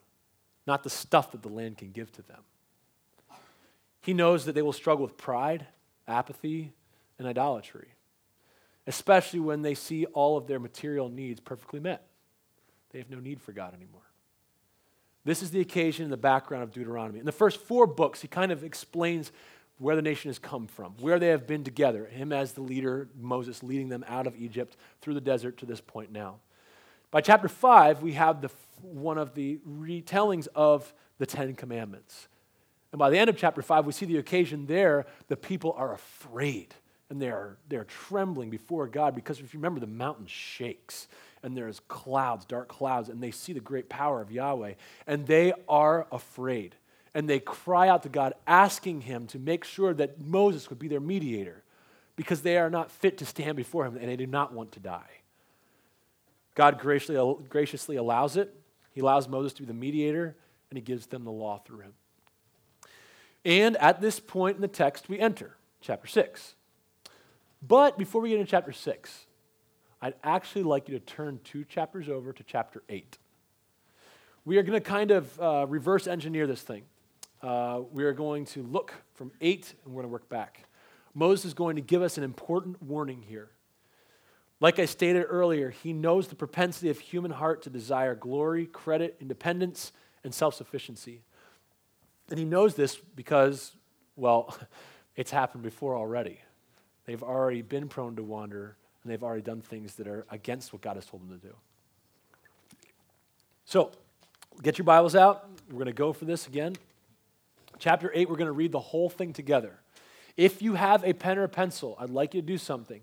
not 0.65 0.85
the 0.85 0.91
stuff 0.91 1.33
that 1.33 1.43
the 1.43 1.49
land 1.49 1.79
can 1.79 1.91
give 1.91 2.13
to 2.13 2.23
them. 2.23 2.43
He 4.03 4.15
knows 4.15 4.45
that 4.45 4.55
they 4.55 4.63
will 4.63 4.73
struggle 4.73 5.05
with 5.05 5.17
pride, 5.17 5.67
apathy, 6.07 6.75
and 7.19 7.27
idolatry, 7.27 7.89
especially 8.87 9.41
when 9.41 9.63
they 9.63 9.75
see 9.75 10.05
all 10.07 10.37
of 10.37 10.47
their 10.47 10.61
material 10.61 11.09
needs 11.09 11.41
perfectly 11.41 11.81
met. 11.81 12.08
They 12.91 12.99
have 12.99 13.11
no 13.11 13.21
need 13.21 13.41
for 13.41 13.53
God 13.53 13.75
anymore. 13.75 14.03
This 15.25 15.43
is 15.43 15.51
the 15.51 15.61
occasion 15.61 16.05
in 16.05 16.11
the 16.11 16.17
background 16.17 16.63
of 16.63 16.73
Deuteronomy. 16.73 17.19
In 17.19 17.27
the 17.27 17.33
first 17.33 17.61
four 17.61 17.87
books, 17.87 18.23
he 18.23 18.29
kind 18.29 18.51
of 18.51 18.65
explains 18.65 19.31
where 19.79 19.95
the 19.95 20.03
nation 20.03 20.29
has 20.29 20.39
come 20.39 20.67
from, 20.67 20.95
where 21.01 21.19
they 21.19 21.29
have 21.29 21.47
been 21.47 21.65
together, 21.65 22.07
him 22.07 22.33
as 22.33 22.53
the 22.53 22.61
leader, 22.61 23.09
Moses 23.19 23.63
leading 23.63 23.89
them 23.89 24.05
out 24.09 24.27
of 24.27 24.35
Egypt 24.37 24.77
through 25.01 25.15
the 25.15 25.21
desert 25.21 25.59
to 25.59 25.67
this 25.67 25.81
point 25.81 26.11
now. 26.11 26.37
By 27.11 27.21
chapter 27.21 27.49
5, 27.49 28.03
we 28.03 28.13
have 28.13 28.41
the, 28.41 28.51
one 28.83 29.19
of 29.19 29.35
the 29.35 29.59
retellings 29.69 30.49
of 30.55 30.93
the 31.19 31.27
Ten 31.27 31.55
Commandments. 31.55 32.29
And 32.93 32.99
by 32.99 33.11
the 33.11 33.19
end 33.19 33.31
of 33.31 33.37
chapter 33.37 33.63
5, 33.63 33.87
we 33.87 33.93
see 33.93 34.07
the 34.07 34.19
occasion 34.19 34.67
there, 34.67 35.07
the 35.29 35.37
people 35.37 35.75
are 35.77 35.93
afraid 35.93 36.75
and 37.11 37.21
they're, 37.21 37.57
they're 37.69 37.85
trembling 37.85 38.51
before 38.51 38.87
God 38.87 39.15
because 39.15 39.41
if 39.41 39.55
you 39.55 39.59
remember, 39.59 39.81
the 39.81 39.87
mountain 39.87 40.27
shakes 40.27 41.09
and 41.49 41.57
there's 41.57 41.81
clouds, 41.89 42.45
dark 42.45 42.69
clouds, 42.69 43.09
and 43.09 43.23
they 43.23 43.31
see 43.31 43.55
the 43.55 43.61
great 43.61 43.89
power 43.89 44.21
of 44.21 44.31
Yahweh, 44.31 44.75
and 45.07 45.27
they 45.27 45.55
are 45.67 46.07
afraid. 46.13 46.75
And 47.15 47.27
they 47.27 47.41
cry 47.41 47.89
out 47.89 48.03
to 48.03 48.11
God, 48.11 48.35
asking 48.47 49.01
Him 49.01 49.27
to 49.29 49.39
make 49.39 49.65
sure 49.65 49.95
that 49.95 50.21
Moses 50.21 50.69
would 50.69 50.79
be 50.79 50.89
their 50.89 51.01
mediator 51.01 51.63
because 52.17 52.43
they 52.43 52.59
are 52.59 52.69
not 52.69 52.91
fit 52.91 53.17
to 53.19 53.25
stand 53.25 53.57
before 53.57 53.87
Him 53.87 53.97
and 53.97 54.11
they 54.11 54.17
do 54.17 54.27
not 54.27 54.53
want 54.53 54.73
to 54.73 54.81
die. 54.81 55.09
God 56.55 56.79
graciously, 56.79 57.47
graciously 57.49 57.97
allows 57.97 58.37
it. 58.37 58.55
He 58.93 59.01
allows 59.01 59.27
Moses 59.27 59.55
to 59.55 59.63
be 59.63 59.67
the 59.67 59.73
mediator, 59.73 60.37
and 60.69 60.77
He 60.77 60.83
gives 60.83 61.07
them 61.07 61.25
the 61.25 61.33
law 61.33 61.63
through 61.65 61.81
him. 61.81 61.95
And 63.43 63.75
at 63.79 64.03
this 64.03 64.21
point 64.21 64.57
in 64.57 64.61
the 64.61 64.69
text, 64.69 65.09
we 65.09 65.19
enter 65.19 65.57
chapter 65.81 66.07
6. 66.07 66.57
But 67.67 67.97
before 67.97 68.21
we 68.21 68.29
get 68.29 68.39
into 68.39 68.51
chapter 68.51 68.73
6, 68.73 69.25
I'd 70.01 70.15
actually 70.23 70.63
like 70.63 70.89
you 70.89 70.99
to 70.99 71.05
turn 71.05 71.41
two 71.45 71.65
chapters 71.65 72.09
over 72.09 72.33
to 72.33 72.43
chapter 72.45 72.83
8. 72.89 73.19
We 74.45 74.57
are 74.57 74.63
going 74.63 74.81
to 74.81 74.81
kind 74.81 75.11
of 75.11 75.41
uh, 75.41 75.67
reverse 75.69 76.07
engineer 76.07 76.47
this 76.47 76.63
thing. 76.63 76.85
Uh, 77.43 77.81
we 77.93 78.05
are 78.05 78.13
going 78.13 78.45
to 78.47 78.63
look 78.63 78.95
from 79.15 79.33
8 79.41 79.75
and 79.85 79.93
we're 79.93 80.03
going 80.03 80.11
to 80.11 80.13
work 80.13 80.29
back. 80.29 80.67
Moses 81.15 81.47
is 81.47 81.55
going 81.55 81.77
to 81.77 81.83
give 81.83 82.03
us 82.03 82.17
an 82.17 82.25
important 82.25 82.83
warning 82.83 83.23
here. 83.23 83.51
Like 84.61 84.79
I 84.79 84.87
stated 84.87 85.25
earlier, 85.29 85.71
he 85.71 85.93
knows 85.93 86.29
the 86.29 86.35
propensity 86.35 86.91
of 86.91 86.99
human 86.99 87.31
heart 87.31 87.63
to 87.63 87.71
desire 87.71 88.15
glory, 88.15 88.67
credit, 88.67 89.17
independence, 89.21 89.93
and 90.25 90.35
self 90.35 90.55
sufficiency. 90.55 91.23
And 92.31 92.39
he 92.39 92.45
knows 92.45 92.75
this 92.75 92.97
because, 92.97 93.73
well, 94.17 94.57
it's 95.17 95.31
happened 95.31 95.63
before 95.63 95.97
already. 95.97 96.41
They've 97.07 97.23
already 97.23 97.63
been 97.63 97.89
prone 97.89 98.17
to 98.17 98.23
wander, 98.23 98.77
and 99.03 99.13
they've 99.13 99.23
already 99.23 99.43
done 99.43 99.61
things 99.61 99.95
that 99.97 100.07
are 100.07 100.27
against 100.31 100.73
what 100.73 100.83
God 100.83 100.97
has 100.97 101.07
told 101.07 101.29
them 101.29 101.39
to 101.39 101.47
do. 101.47 101.55
So, 103.65 103.93
get 104.63 104.79
your 104.79 104.85
Bibles 104.85 105.15
out. 105.15 105.49
We're 105.69 105.75
going 105.75 105.87
to 105.87 105.93
go 105.93 106.13
for 106.13 106.25
this 106.25 106.47
again. 106.47 106.75
Chapter 107.79 108.11
8, 108.13 108.29
we're 108.29 108.37
going 108.37 108.47
to 108.47 108.53
read 108.53 108.73
the 108.73 108.81
whole 108.81 109.09
thing 109.09 109.33
together. 109.33 109.79
If 110.37 110.63
you 110.63 110.75
have 110.75 111.05
a 111.05 111.13
pen 111.13 111.39
or 111.39 111.45
a 111.45 111.49
pencil, 111.49 111.97
I'd 111.99 112.11
like 112.11 112.35
you 112.35 112.41
to 112.41 112.47
do 112.47 112.59
something. 112.59 113.03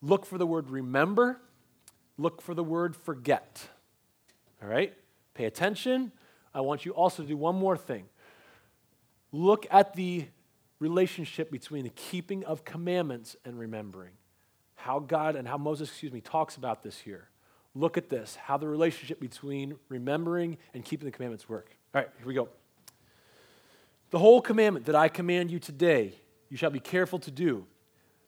Look 0.00 0.26
for 0.26 0.38
the 0.38 0.46
word 0.46 0.70
remember, 0.70 1.40
look 2.18 2.40
for 2.40 2.54
the 2.54 2.64
word 2.64 2.94
forget. 2.94 3.68
All 4.62 4.68
right? 4.68 4.94
Pay 5.34 5.46
attention. 5.46 6.12
I 6.54 6.60
want 6.60 6.84
you 6.84 6.92
also 6.92 7.22
to 7.22 7.28
do 7.28 7.36
one 7.36 7.56
more 7.56 7.76
thing. 7.76 8.04
Look 9.32 9.66
at 9.70 9.94
the 9.94 10.26
relationship 10.78 11.50
between 11.50 11.84
the 11.84 11.90
keeping 11.90 12.44
of 12.44 12.64
commandments 12.64 13.36
and 13.44 13.58
remembering. 13.58 14.12
How 14.84 14.98
God 14.98 15.34
and 15.34 15.48
how 15.48 15.56
Moses, 15.56 15.88
excuse 15.88 16.12
me, 16.12 16.20
talks 16.20 16.58
about 16.58 16.82
this 16.82 16.98
here. 16.98 17.30
Look 17.74 17.96
at 17.96 18.10
this, 18.10 18.36
how 18.36 18.58
the 18.58 18.68
relationship 18.68 19.18
between 19.18 19.76
remembering 19.88 20.58
and 20.74 20.84
keeping 20.84 21.06
the 21.06 21.10
commandments 21.10 21.48
work. 21.48 21.74
All 21.94 22.02
right, 22.02 22.10
here 22.18 22.26
we 22.26 22.34
go. 22.34 22.50
The 24.10 24.18
whole 24.18 24.42
commandment 24.42 24.84
that 24.84 24.94
I 24.94 25.08
command 25.08 25.50
you 25.50 25.58
today, 25.58 26.12
you 26.50 26.58
shall 26.58 26.68
be 26.68 26.80
careful 26.80 27.18
to 27.20 27.30
do, 27.30 27.64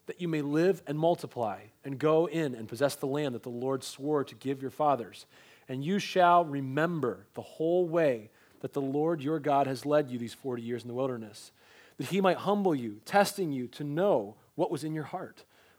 that 0.06 0.18
you 0.18 0.28
may 0.28 0.40
live 0.40 0.80
and 0.86 0.98
multiply, 0.98 1.60
and 1.84 1.98
go 1.98 2.24
in 2.24 2.54
and 2.54 2.66
possess 2.66 2.94
the 2.94 3.06
land 3.06 3.34
that 3.34 3.42
the 3.42 3.50
Lord 3.50 3.84
swore 3.84 4.24
to 4.24 4.34
give 4.34 4.62
your 4.62 4.70
fathers. 4.70 5.26
And 5.68 5.84
you 5.84 5.98
shall 5.98 6.46
remember 6.46 7.26
the 7.34 7.42
whole 7.42 7.86
way 7.86 8.30
that 8.60 8.72
the 8.72 8.80
Lord 8.80 9.20
your 9.20 9.40
God 9.40 9.66
has 9.66 9.84
led 9.84 10.08
you 10.08 10.18
these 10.18 10.32
40 10.32 10.62
years 10.62 10.80
in 10.80 10.88
the 10.88 10.94
wilderness, 10.94 11.52
that 11.98 12.06
he 12.06 12.22
might 12.22 12.38
humble 12.38 12.74
you, 12.74 13.02
testing 13.04 13.52
you 13.52 13.66
to 13.68 13.84
know 13.84 14.36
what 14.54 14.70
was 14.70 14.84
in 14.84 14.94
your 14.94 15.04
heart, 15.04 15.44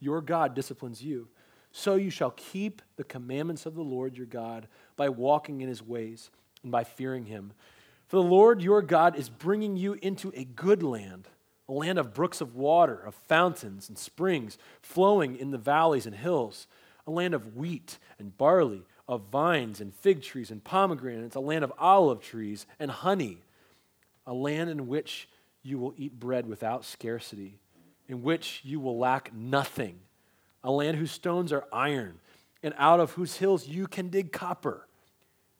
your 0.00 0.20
God 0.20 0.54
disciplines 0.54 1.02
you. 1.02 1.28
So 1.72 1.96
you 1.96 2.10
shall 2.10 2.30
keep 2.32 2.82
the 2.96 3.04
commandments 3.04 3.66
of 3.66 3.74
the 3.74 3.82
Lord 3.82 4.16
your 4.16 4.26
God 4.26 4.68
by 4.96 5.08
walking 5.08 5.60
in 5.60 5.68
his 5.68 5.82
ways 5.82 6.30
and 6.62 6.72
by 6.72 6.84
fearing 6.84 7.26
him. 7.26 7.52
For 8.06 8.16
the 8.16 8.28
Lord 8.28 8.62
your 8.62 8.82
God 8.82 9.16
is 9.16 9.28
bringing 9.28 9.76
you 9.76 9.98
into 10.00 10.32
a 10.34 10.44
good 10.44 10.82
land, 10.82 11.28
a 11.68 11.72
land 11.72 11.98
of 11.98 12.14
brooks 12.14 12.40
of 12.40 12.56
water, 12.56 12.96
of 12.96 13.14
fountains 13.14 13.88
and 13.88 13.98
springs 13.98 14.56
flowing 14.80 15.36
in 15.36 15.50
the 15.50 15.58
valleys 15.58 16.06
and 16.06 16.16
hills, 16.16 16.66
a 17.06 17.10
land 17.10 17.34
of 17.34 17.56
wheat 17.56 17.98
and 18.18 18.36
barley 18.36 18.84
of 19.08 19.22
vines 19.32 19.80
and 19.80 19.94
fig 19.94 20.22
trees 20.22 20.50
and 20.50 20.62
pomegranates, 20.62 21.34
a 21.34 21.40
land 21.40 21.64
of 21.64 21.72
olive 21.78 22.20
trees 22.20 22.66
and 22.78 22.90
honey, 22.90 23.38
a 24.26 24.34
land 24.34 24.68
in 24.68 24.86
which 24.86 25.28
you 25.62 25.78
will 25.78 25.94
eat 25.96 26.18
bread 26.18 26.46
without 26.46 26.84
scarcity, 26.84 27.58
in 28.08 28.22
which 28.22 28.60
you 28.64 28.80
will 28.80 28.98
lack 28.98 29.32
nothing, 29.34 29.98
a 30.64 30.70
land 30.70 30.96
whose 30.96 31.12
stones 31.12 31.52
are 31.52 31.66
iron, 31.72 32.18
and 32.62 32.74
out 32.78 33.00
of 33.00 33.12
whose 33.12 33.36
hills 33.36 33.68
you 33.68 33.86
can 33.86 34.08
dig 34.08 34.32
copper. 34.32 34.86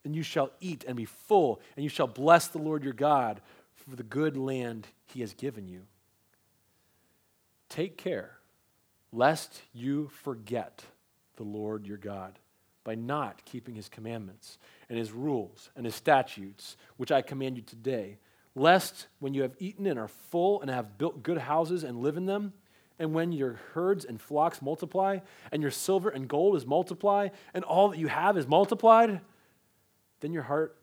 And 0.04 0.16
you 0.16 0.22
shall 0.22 0.50
eat 0.60 0.84
and 0.88 0.96
be 0.96 1.04
full, 1.04 1.60
and 1.76 1.84
you 1.84 1.90
shall 1.90 2.06
bless 2.06 2.48
the 2.48 2.58
Lord 2.58 2.82
your 2.82 2.94
God 2.94 3.40
for 3.74 3.94
the 3.94 4.02
good 4.02 4.36
land 4.36 4.86
he 5.06 5.20
has 5.20 5.34
given 5.34 5.68
you. 5.68 5.82
Take 7.68 7.98
care 7.98 8.38
lest 9.12 9.62
you 9.72 10.08
forget 10.22 10.84
the 11.36 11.42
Lord 11.42 11.86
your 11.86 11.96
God 11.98 12.38
by 12.84 12.94
not 12.94 13.44
keeping 13.44 13.74
his 13.74 13.88
commandments 13.88 14.58
and 14.88 14.98
his 14.98 15.12
rules 15.12 15.70
and 15.76 15.84
his 15.84 15.94
statutes, 15.94 16.76
which 16.96 17.12
I 17.12 17.22
command 17.22 17.56
you 17.56 17.62
today, 17.62 18.18
lest 18.58 19.06
when 19.18 19.34
you 19.34 19.42
have 19.42 19.54
eaten 19.58 19.86
and 19.86 19.98
are 19.98 20.08
full 20.08 20.60
and 20.60 20.70
have 20.70 20.98
built 20.98 21.22
good 21.22 21.38
houses 21.38 21.84
and 21.84 21.98
live 21.98 22.16
in 22.16 22.26
them, 22.26 22.52
and 22.98 23.14
when 23.14 23.32
your 23.32 23.60
herds 23.74 24.04
and 24.04 24.20
flocks 24.20 24.60
multiply, 24.60 25.18
and 25.52 25.62
your 25.62 25.70
silver 25.70 26.08
and 26.08 26.28
gold 26.28 26.56
is 26.56 26.66
multiplied, 26.66 27.30
and 27.54 27.64
all 27.64 27.88
that 27.88 27.98
you 27.98 28.08
have 28.08 28.36
is 28.36 28.46
multiplied, 28.46 29.20
then 30.20 30.32
your 30.32 30.42
heart 30.42 30.76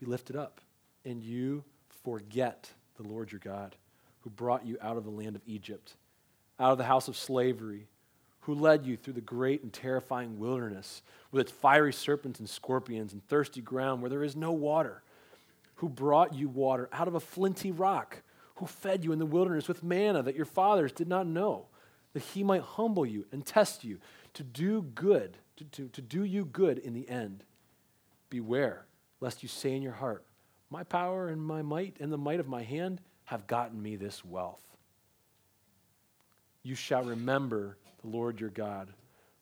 be 0.00 0.06
lifted 0.06 0.36
up, 0.36 0.60
and 1.04 1.22
you 1.22 1.62
forget 2.04 2.72
the 2.96 3.02
Lord 3.02 3.30
your 3.30 3.40
God, 3.40 3.76
who 4.20 4.30
brought 4.30 4.66
you 4.66 4.78
out 4.80 4.96
of 4.96 5.04
the 5.04 5.10
land 5.10 5.36
of 5.36 5.42
Egypt, 5.46 5.96
out 6.58 6.72
of 6.72 6.78
the 6.78 6.84
house 6.84 7.08
of 7.08 7.16
slavery 7.16 7.88
who 8.48 8.54
led 8.54 8.86
you 8.86 8.96
through 8.96 9.12
the 9.12 9.20
great 9.20 9.62
and 9.62 9.74
terrifying 9.74 10.38
wilderness 10.38 11.02
with 11.30 11.42
its 11.42 11.52
fiery 11.52 11.92
serpents 11.92 12.38
and 12.38 12.48
scorpions 12.48 13.12
and 13.12 13.22
thirsty 13.28 13.60
ground 13.60 14.00
where 14.00 14.08
there 14.08 14.24
is 14.24 14.34
no 14.34 14.52
water, 14.52 15.02
who 15.78 15.88
brought 15.88 16.34
you 16.34 16.48
water 16.48 16.88
out 16.92 17.08
of 17.08 17.14
a 17.14 17.20
flinty 17.20 17.70
rock, 17.70 18.22
who 18.56 18.66
fed 18.66 19.04
you 19.04 19.12
in 19.12 19.18
the 19.18 19.26
wilderness 19.26 19.68
with 19.68 19.84
manna 19.84 20.22
that 20.22 20.34
your 20.34 20.44
fathers 20.44 20.90
did 20.90 21.08
not 21.08 21.26
know, 21.26 21.66
that 22.12 22.22
he 22.22 22.42
might 22.42 22.62
humble 22.62 23.06
you 23.06 23.24
and 23.30 23.46
test 23.46 23.84
you 23.84 23.98
to 24.34 24.42
do 24.42 24.82
good, 24.82 25.36
to, 25.56 25.64
to, 25.64 25.88
to 25.88 26.02
do 26.02 26.24
you 26.24 26.44
good 26.44 26.78
in 26.78 26.94
the 26.94 27.08
end. 27.08 27.44
Beware 28.28 28.86
lest 29.20 29.42
you 29.42 29.48
say 29.48 29.74
in 29.74 29.82
your 29.82 29.92
heart, 29.92 30.24
My 30.68 30.82
power 30.82 31.28
and 31.28 31.40
my 31.40 31.62
might 31.62 31.96
and 32.00 32.12
the 32.12 32.18
might 32.18 32.40
of 32.40 32.48
my 32.48 32.62
hand 32.62 33.00
have 33.26 33.46
gotten 33.46 33.80
me 33.80 33.94
this 33.94 34.24
wealth. 34.24 34.62
You 36.64 36.74
shall 36.74 37.04
remember 37.04 37.78
the 38.02 38.08
Lord 38.08 38.40
your 38.40 38.50
God. 38.50 38.88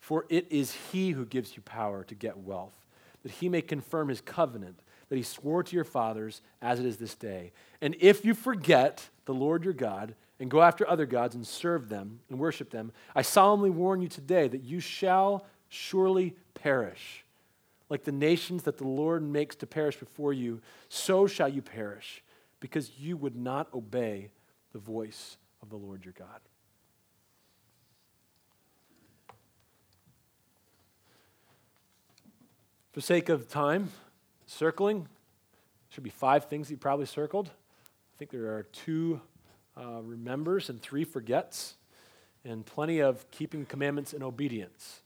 For 0.00 0.26
it 0.28 0.46
is 0.50 0.72
he 0.92 1.12
who 1.12 1.24
gives 1.24 1.56
you 1.56 1.62
power 1.62 2.04
to 2.04 2.14
get 2.14 2.36
wealth, 2.38 2.74
that 3.22 3.32
he 3.32 3.48
may 3.48 3.62
confirm 3.62 4.08
his 4.08 4.20
covenant 4.20 4.80
that 5.08 5.16
he 5.16 5.22
swore 5.22 5.62
to 5.62 5.74
your 5.74 5.84
fathers 5.84 6.42
as 6.60 6.80
it 6.80 6.86
is 6.86 6.96
this 6.96 7.14
day. 7.14 7.52
And 7.80 7.96
if 8.00 8.24
you 8.24 8.34
forget 8.34 9.08
the 9.24 9.34
Lord 9.34 9.64
your 9.64 9.72
God 9.72 10.14
and 10.40 10.50
go 10.50 10.62
after 10.62 10.88
other 10.88 11.06
gods 11.06 11.34
and 11.34 11.46
serve 11.46 11.88
them 11.88 12.20
and 12.28 12.38
worship 12.38 12.70
them, 12.70 12.92
I 13.14 13.22
solemnly 13.22 13.70
warn 13.70 14.02
you 14.02 14.08
today 14.08 14.48
that 14.48 14.64
you 14.64 14.80
shall 14.80 15.46
surely 15.68 16.34
perish. 16.54 17.24
Like 17.88 18.04
the 18.04 18.12
nations 18.12 18.64
that 18.64 18.78
the 18.78 18.86
Lord 18.86 19.22
makes 19.22 19.54
to 19.56 19.66
perish 19.66 19.96
before 19.96 20.32
you, 20.32 20.60
so 20.88 21.26
shall 21.26 21.48
you 21.48 21.62
perish, 21.62 22.22
because 22.58 22.90
you 22.98 23.16
would 23.16 23.36
not 23.36 23.72
obey 23.72 24.30
the 24.72 24.78
voice 24.80 25.36
of 25.62 25.70
the 25.70 25.76
Lord 25.76 26.04
your 26.04 26.14
God. 26.18 26.40
For 32.92 33.00
sake 33.00 33.28
of 33.28 33.48
time, 33.48 33.90
circling, 34.46 35.08
should 35.88 36.04
be 36.04 36.10
five 36.10 36.46
things 36.46 36.70
you 36.70 36.76
probably 36.76 37.06
circled. 37.06 37.48
I 37.48 38.18
think 38.18 38.30
there 38.30 38.54
are 38.54 38.64
two 38.72 39.20
uh, 39.76 40.00
remembers 40.02 40.68
and 40.70 40.80
three 40.80 41.04
forgets, 41.04 41.74
and 42.44 42.64
plenty 42.64 43.00
of 43.00 43.30
keeping 43.30 43.66
commandments 43.66 44.12
and 44.12 44.22
obedience. 44.22 45.00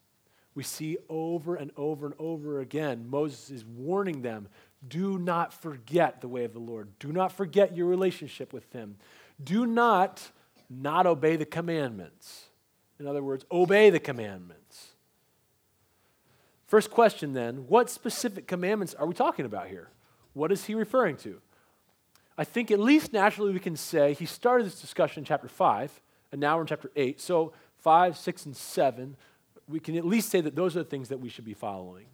We 0.54 0.62
see 0.62 0.98
over 1.08 1.54
and 1.54 1.70
over 1.76 2.06
and 2.06 2.14
over 2.18 2.60
again, 2.60 3.06
Moses 3.08 3.50
is 3.50 3.64
warning 3.64 4.22
them 4.22 4.48
do 4.86 5.18
not 5.18 5.52
forget 5.52 6.20
the 6.20 6.28
way 6.28 6.44
of 6.44 6.52
the 6.52 6.58
Lord. 6.58 6.98
Do 6.98 7.12
not 7.12 7.32
forget 7.32 7.76
your 7.76 7.86
relationship 7.86 8.52
with 8.52 8.72
Him. 8.72 8.96
Do 9.42 9.66
not 9.66 10.30
not 10.70 11.04
obey 11.06 11.36
the 11.36 11.44
commandments. 11.44 12.44
In 12.98 13.06
other 13.06 13.22
words, 13.22 13.44
obey 13.50 13.90
the 13.90 13.98
commandments. 13.98 14.89
First 16.70 16.92
question 16.92 17.32
then 17.32 17.66
what 17.66 17.90
specific 17.90 18.46
commandments 18.46 18.94
are 18.94 19.04
we 19.04 19.12
talking 19.12 19.44
about 19.44 19.66
here? 19.66 19.88
What 20.34 20.52
is 20.52 20.66
he 20.66 20.76
referring 20.76 21.16
to? 21.16 21.40
I 22.38 22.44
think 22.44 22.70
at 22.70 22.78
least 22.78 23.12
naturally 23.12 23.52
we 23.52 23.58
can 23.58 23.74
say 23.74 24.14
he 24.14 24.24
started 24.24 24.68
this 24.68 24.80
discussion 24.80 25.22
in 25.22 25.24
chapter 25.24 25.48
5, 25.48 26.00
and 26.30 26.40
now 26.40 26.54
we're 26.54 26.60
in 26.60 26.68
chapter 26.68 26.92
8. 26.94 27.20
So 27.20 27.54
5, 27.78 28.16
6, 28.16 28.46
and 28.46 28.56
7, 28.56 29.16
we 29.66 29.80
can 29.80 29.96
at 29.96 30.06
least 30.06 30.28
say 30.28 30.40
that 30.40 30.54
those 30.54 30.76
are 30.76 30.84
the 30.84 30.88
things 30.88 31.08
that 31.08 31.18
we 31.18 31.28
should 31.28 31.44
be 31.44 31.54
following. 31.54 32.06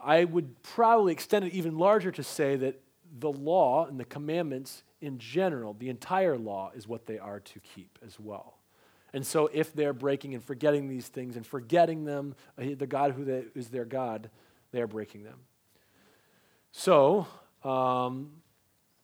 I 0.00 0.24
would 0.24 0.60
probably 0.64 1.12
extend 1.12 1.44
it 1.44 1.52
even 1.52 1.78
larger 1.78 2.10
to 2.10 2.24
say 2.24 2.56
that 2.56 2.80
the 3.16 3.30
law 3.30 3.86
and 3.86 4.00
the 4.00 4.04
commandments 4.04 4.82
in 5.00 5.18
general, 5.18 5.76
the 5.78 5.88
entire 5.88 6.36
law, 6.36 6.72
is 6.74 6.88
what 6.88 7.06
they 7.06 7.20
are 7.20 7.38
to 7.38 7.60
keep 7.60 7.96
as 8.04 8.18
well. 8.18 8.54
And 9.14 9.26
so, 9.26 9.50
if 9.52 9.74
they're 9.74 9.92
breaking 9.92 10.34
and 10.34 10.42
forgetting 10.42 10.88
these 10.88 11.08
things 11.08 11.36
and 11.36 11.46
forgetting 11.46 12.04
them, 12.04 12.34
uh, 12.58 12.64
the 12.76 12.86
God 12.86 13.12
who 13.12 13.24
they, 13.24 13.44
is 13.54 13.68
their 13.68 13.84
God, 13.84 14.30
they 14.72 14.80
are 14.80 14.86
breaking 14.86 15.24
them. 15.24 15.38
So, 16.72 17.26
um, 17.62 18.30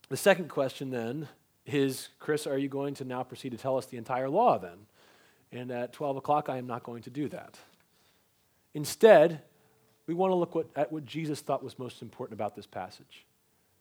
the 0.09 0.17
second 0.17 0.49
question 0.49 0.91
then 0.91 1.29
is 1.67 2.09
Chris, 2.19 2.47
are 2.47 2.57
you 2.57 2.69
going 2.69 2.95
to 2.95 3.05
now 3.05 3.23
proceed 3.23 3.51
to 3.51 3.59
tell 3.59 3.77
us 3.77 3.87
the 3.87 3.99
entire 3.99 4.31
law 4.31 4.59
then? 4.59 4.87
And 5.53 5.71
at 5.71 5.93
12 5.93 6.17
o'clock, 6.17 6.49
I 6.49 6.57
am 6.57 6.67
not 6.67 6.83
going 6.83 7.03
to 7.03 7.11
do 7.11 7.29
that. 7.29 7.59
Instead, 8.75 9.43
we 10.07 10.15
want 10.15 10.31
to 10.31 10.35
look 10.35 10.55
what, 10.55 10.67
at 10.75 10.91
what 10.91 11.05
Jesus 11.05 11.41
thought 11.41 11.63
was 11.63 11.79
most 11.79 12.01
important 12.01 12.39
about 12.39 12.57
this 12.57 12.67
passage. 12.67 13.27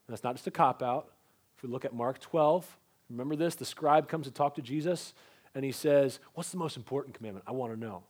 And 0.07 0.13
that's 0.13 0.23
not 0.23 0.35
just 0.35 0.47
a 0.47 0.51
cop 0.51 0.83
out. 0.83 1.11
If 1.57 1.63
we 1.63 1.69
look 1.69 1.85
at 1.85 1.93
Mark 1.93 2.19
12, 2.19 2.77
remember 3.09 3.35
this 3.35 3.55
the 3.55 3.65
scribe 3.65 4.07
comes 4.09 4.27
to 4.27 4.31
talk 4.31 4.55
to 4.55 4.61
Jesus 4.61 5.13
and 5.57 5.65
he 5.65 5.71
says, 5.71 6.19
What's 6.35 6.51
the 6.51 6.57
most 6.57 6.77
important 6.77 7.15
commandment? 7.15 7.43
I 7.47 7.51
want 7.51 7.73
to 7.73 7.79
know. 7.79 8.03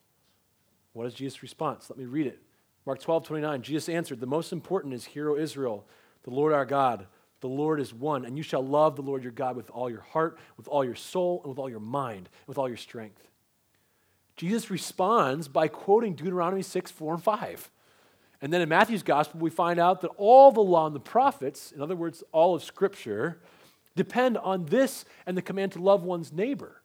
What 0.91 1.07
is 1.07 1.13
Jesus' 1.13 1.41
response? 1.41 1.89
Let 1.89 1.97
me 1.97 2.03
read 2.03 2.27
it. 2.27 2.41
Mark 2.85 2.99
12, 2.99 3.25
29. 3.25 3.61
Jesus 3.61 3.87
answered, 3.87 4.19
The 4.19 4.27
most 4.27 4.51
important 4.51 4.93
is, 4.93 5.05
Hear, 5.05 5.29
O 5.29 5.37
Israel, 5.37 5.85
the 6.23 6.29
Lord 6.29 6.51
our 6.51 6.65
God, 6.65 7.07
the 7.39 7.47
Lord 7.47 7.79
is 7.79 7.93
one, 7.93 8.25
and 8.25 8.35
you 8.35 8.43
shall 8.43 8.61
love 8.61 8.97
the 8.97 9.01
Lord 9.01 9.23
your 9.23 9.31
God 9.31 9.55
with 9.55 9.69
all 9.69 9.89
your 9.89 10.01
heart, 10.01 10.37
with 10.57 10.67
all 10.67 10.83
your 10.83 10.93
soul, 10.93 11.39
and 11.41 11.49
with 11.49 11.57
all 11.57 11.69
your 11.69 11.79
mind, 11.79 12.27
and 12.27 12.47
with 12.47 12.57
all 12.57 12.67
your 12.67 12.75
strength. 12.75 13.29
Jesus 14.35 14.69
responds 14.69 15.47
by 15.47 15.69
quoting 15.69 16.15
Deuteronomy 16.15 16.63
6, 16.63 16.91
4, 16.91 17.13
and 17.13 17.23
5. 17.23 17.71
And 18.41 18.51
then 18.51 18.59
in 18.59 18.67
Matthew's 18.67 19.03
gospel, 19.03 19.39
we 19.39 19.51
find 19.51 19.79
out 19.79 20.01
that 20.01 20.11
all 20.17 20.51
the 20.51 20.59
law 20.59 20.85
and 20.85 20.93
the 20.93 20.99
prophets, 20.99 21.71
in 21.71 21.81
other 21.81 21.95
words, 21.95 22.25
all 22.33 22.55
of 22.55 22.61
Scripture, 22.61 23.39
depend 23.95 24.37
on 24.37 24.65
this 24.65 25.05
and 25.25 25.37
the 25.37 25.41
command 25.41 25.71
to 25.71 25.81
love 25.81 26.03
one's 26.03 26.33
neighbor. 26.33 26.81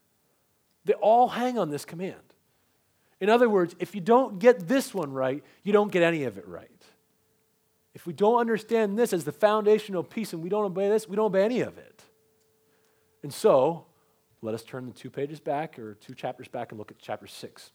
They 0.85 0.95
all 0.95 1.29
hang 1.29 1.59
on 1.59 1.71
this 1.71 1.85
command. 1.85 2.17
In 3.21 3.31
other 3.31 3.49
words, 3.49 3.77
if 3.79 3.95
you 3.95 4.01
don't 4.01 4.39
get 4.39 4.67
this 4.67 4.93
one 4.93 5.13
right, 5.13 5.45
you 5.63 5.73
don't 5.73 5.93
get 5.93 6.03
any 6.03 6.25
of 6.25 6.39
it 6.39 6.49
right. 6.49 6.69
If 7.95 8.07
we 8.07 8.13
don't 8.13 8.41
understand 8.41 8.99
this 8.99 9.13
as 9.13 9.25
the 9.25 9.33
foundational 9.33 10.03
piece 10.03 10.33
and 10.33 10.43
we 10.43 10.49
don't 10.49 10.65
obey 10.65 10.89
this, 10.89 11.09
we 11.09 11.15
don't 11.15 11.27
obey 11.27 11.45
any 11.45 11.61
of 11.61 11.79
it. 11.79 12.03
And 13.23 13.33
so, 13.33 13.85
let 14.41 14.55
us 14.55 14.65
turn 14.65 14.87
the 14.87 14.93
two 14.93 15.11
pages 15.11 15.39
back 15.39 15.79
or 15.79 15.95
two 15.95 16.15
chapters 16.15 16.49
back 16.49 16.73
and 16.73 16.79
look 16.79 16.91
at 16.91 16.99
chapter 16.99 17.29
6. 17.29 17.71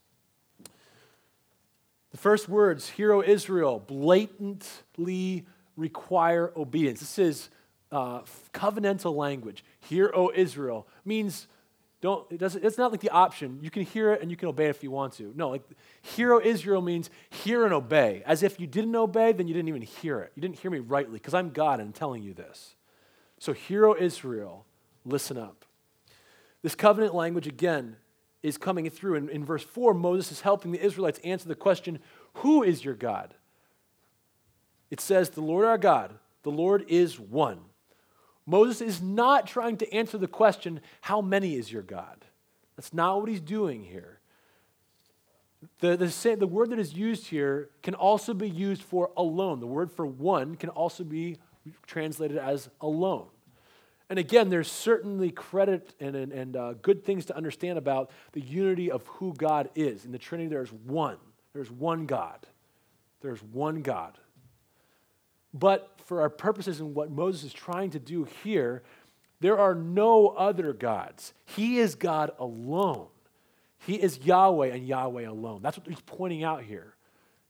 The 2.11 2.17
first 2.17 2.49
words, 2.49 2.89
Hear, 2.89 3.13
O 3.13 3.21
Israel, 3.21 3.79
blatantly 3.79 5.45
require 5.77 6.51
obedience. 6.57 6.99
This 6.99 7.19
is 7.19 7.49
uh, 7.91 8.21
covenantal 8.53 9.15
language. 9.15 9.63
Hear, 9.79 10.11
O 10.13 10.31
Israel, 10.35 10.87
means 11.05 11.47
don't, 11.99 12.31
it 12.31 12.37
doesn't, 12.37 12.63
it's 12.63 12.77
not 12.77 12.91
like 12.91 13.01
the 13.01 13.09
option. 13.09 13.59
You 13.61 13.71
can 13.71 13.81
hear 13.81 14.13
it 14.13 14.21
and 14.21 14.29
you 14.29 14.37
can 14.37 14.49
obey 14.49 14.67
if 14.67 14.83
you 14.83 14.91
want 14.91 15.13
to. 15.13 15.33
No, 15.35 15.49
like 15.49 15.63
hear, 16.01 16.33
O 16.33 16.39
Israel 16.39 16.81
means 16.81 17.09
hear 17.29 17.65
and 17.65 17.73
obey. 17.73 18.21
As 18.25 18.43
if 18.43 18.59
you 18.59 18.67
didn't 18.67 18.95
obey, 18.95 19.31
then 19.31 19.47
you 19.47 19.53
didn't 19.53 19.69
even 19.69 19.81
hear 19.81 20.19
it. 20.19 20.31
You 20.35 20.41
didn't 20.41 20.59
hear 20.59 20.69
me 20.69 20.79
rightly 20.79 21.13
because 21.13 21.33
I'm 21.33 21.49
God 21.49 21.79
and 21.79 21.87
I'm 21.87 21.93
telling 21.93 22.21
you 22.21 22.33
this. 22.33 22.75
So, 23.39 23.53
hear, 23.53 23.87
O 23.87 23.95
Israel, 23.97 24.65
listen 25.05 25.37
up. 25.37 25.65
This 26.61 26.75
covenant 26.75 27.15
language, 27.15 27.47
again, 27.47 27.97
is 28.43 28.57
coming 28.57 28.89
through. 28.89 29.15
In, 29.15 29.29
in 29.29 29.45
verse 29.45 29.63
4, 29.63 29.93
Moses 29.93 30.31
is 30.33 30.41
helping 30.41 30.71
the 30.71 30.83
Israelites 30.83 31.19
answer 31.23 31.47
the 31.47 31.55
question 31.55 31.99
Who 32.35 32.61
is 32.61 32.85
your 32.85 32.95
God? 32.95 33.33
It 34.91 35.01
says, 35.01 35.31
The 35.31 35.41
Lord 35.41 35.65
our 35.65 35.77
God, 35.77 36.13
the 36.43 36.51
Lord 36.51 36.85
is 36.87 37.19
one. 37.19 37.59
Moses 38.47 38.81
is 38.81 39.01
not 39.01 39.45
trying 39.45 39.77
to 39.77 39.93
answer 39.93 40.17
the 40.17 40.27
question, 40.27 40.79
How 41.01 41.21
many 41.21 41.55
is 41.55 41.71
your 41.71 41.83
God? 41.83 42.25
That's 42.75 42.93
not 42.93 43.19
what 43.19 43.29
he's 43.29 43.41
doing 43.41 43.83
here. 43.83 44.19
The, 45.79 45.97
the, 45.97 46.35
the 46.39 46.47
word 46.47 46.69
that 46.69 46.79
is 46.79 46.93
used 46.93 47.27
here 47.27 47.69
can 47.83 47.93
also 47.93 48.33
be 48.33 48.49
used 48.49 48.81
for 48.81 49.11
alone. 49.17 49.59
The 49.59 49.67
word 49.67 49.91
for 49.91 50.05
one 50.05 50.55
can 50.55 50.69
also 50.69 51.03
be 51.03 51.37
translated 51.85 52.37
as 52.37 52.69
alone. 52.79 53.27
And 54.09 54.17
again, 54.17 54.49
there's 54.49 54.71
certainly 54.71 55.31
credit 55.31 55.93
and, 55.99 56.15
and, 56.15 56.31
and 56.31 56.55
uh, 56.55 56.73
good 56.81 57.03
things 57.03 57.25
to 57.25 57.35
understand 57.35 57.77
about 57.77 58.11
the 58.31 58.39
unity 58.39 58.89
of 58.89 59.05
who 59.07 59.33
God 59.33 59.69
is. 59.75 60.05
In 60.05 60.11
the 60.11 60.17
Trinity, 60.17 60.47
there's 60.47 60.71
one. 60.71 61.17
There's 61.53 61.69
one 61.69 62.05
God. 62.05 62.45
There's 63.21 63.43
one 63.43 63.81
God. 63.81 64.17
But 65.57 65.89
for 66.05 66.21
our 66.21 66.29
purposes 66.29 66.79
and 66.79 66.93
what 66.93 67.11
Moses 67.11 67.45
is 67.45 67.53
trying 67.53 67.91
to 67.91 67.99
do 67.99 68.27
here, 68.43 68.83
there 69.39 69.57
are 69.57 69.75
no 69.75 70.29
other 70.29 70.73
gods. 70.73 71.33
He 71.45 71.79
is 71.79 71.95
God 71.95 72.31
alone. 72.39 73.07
He 73.79 73.95
is 73.95 74.19
Yahweh 74.19 74.67
and 74.67 74.87
Yahweh 74.87 75.27
alone. 75.27 75.61
That's 75.61 75.77
what 75.77 75.87
he's 75.87 76.01
pointing 76.01 76.43
out 76.43 76.63
here. 76.63 76.95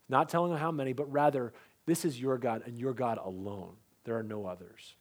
Not 0.10 0.30
telling 0.30 0.56
how 0.58 0.72
many, 0.72 0.94
but 0.94 1.12
rather, 1.12 1.54
this 1.86 2.06
is 2.06 2.20
your 2.20 2.38
God 2.38 2.64
and 2.66 2.78
your 2.78 2.94
God 2.94 3.18
alone. 3.24 3.76
There 4.04 4.18
are 4.18 4.24
no 4.24 4.46
others. 4.46 4.96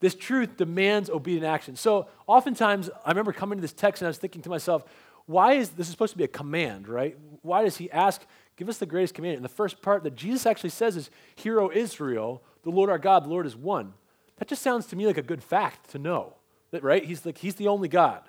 This 0.00 0.14
truth 0.14 0.56
demands 0.56 1.10
obedient 1.10 1.46
action. 1.46 1.76
So 1.76 2.08
oftentimes, 2.26 2.90
I 3.04 3.10
remember 3.10 3.32
coming 3.32 3.58
to 3.58 3.62
this 3.62 3.72
text 3.72 4.02
and 4.02 4.06
I 4.06 4.10
was 4.10 4.18
thinking 4.18 4.42
to 4.42 4.48
myself, 4.48 4.84
why 5.26 5.52
is 5.54 5.70
this 5.70 5.86
is 5.86 5.92
supposed 5.92 6.12
to 6.12 6.18
be 6.18 6.24
a 6.24 6.28
command, 6.28 6.88
right? 6.88 7.16
Why 7.42 7.62
does 7.62 7.76
he 7.76 7.90
ask, 7.90 8.22
give 8.60 8.68
us 8.68 8.76
the 8.76 8.84
greatest 8.84 9.14
commandment. 9.14 9.38
And 9.38 9.44
the 9.44 9.56
first 9.56 9.80
part 9.80 10.02
that 10.02 10.14
Jesus 10.14 10.44
actually 10.44 10.68
says 10.68 10.94
is, 10.94 11.08
Hear, 11.34 11.58
O 11.62 11.70
Israel, 11.72 12.42
the 12.62 12.68
Lord 12.68 12.90
our 12.90 12.98
God, 12.98 13.24
the 13.24 13.30
Lord 13.30 13.46
is 13.46 13.56
one. 13.56 13.94
That 14.36 14.48
just 14.48 14.60
sounds 14.60 14.84
to 14.88 14.96
me 14.96 15.06
like 15.06 15.16
a 15.16 15.22
good 15.22 15.42
fact 15.42 15.88
to 15.92 15.98
know, 15.98 16.34
that, 16.70 16.82
right? 16.84 17.02
He's, 17.02 17.24
like, 17.24 17.38
he's 17.38 17.54
the 17.54 17.68
only 17.68 17.88
God. 17.88 18.20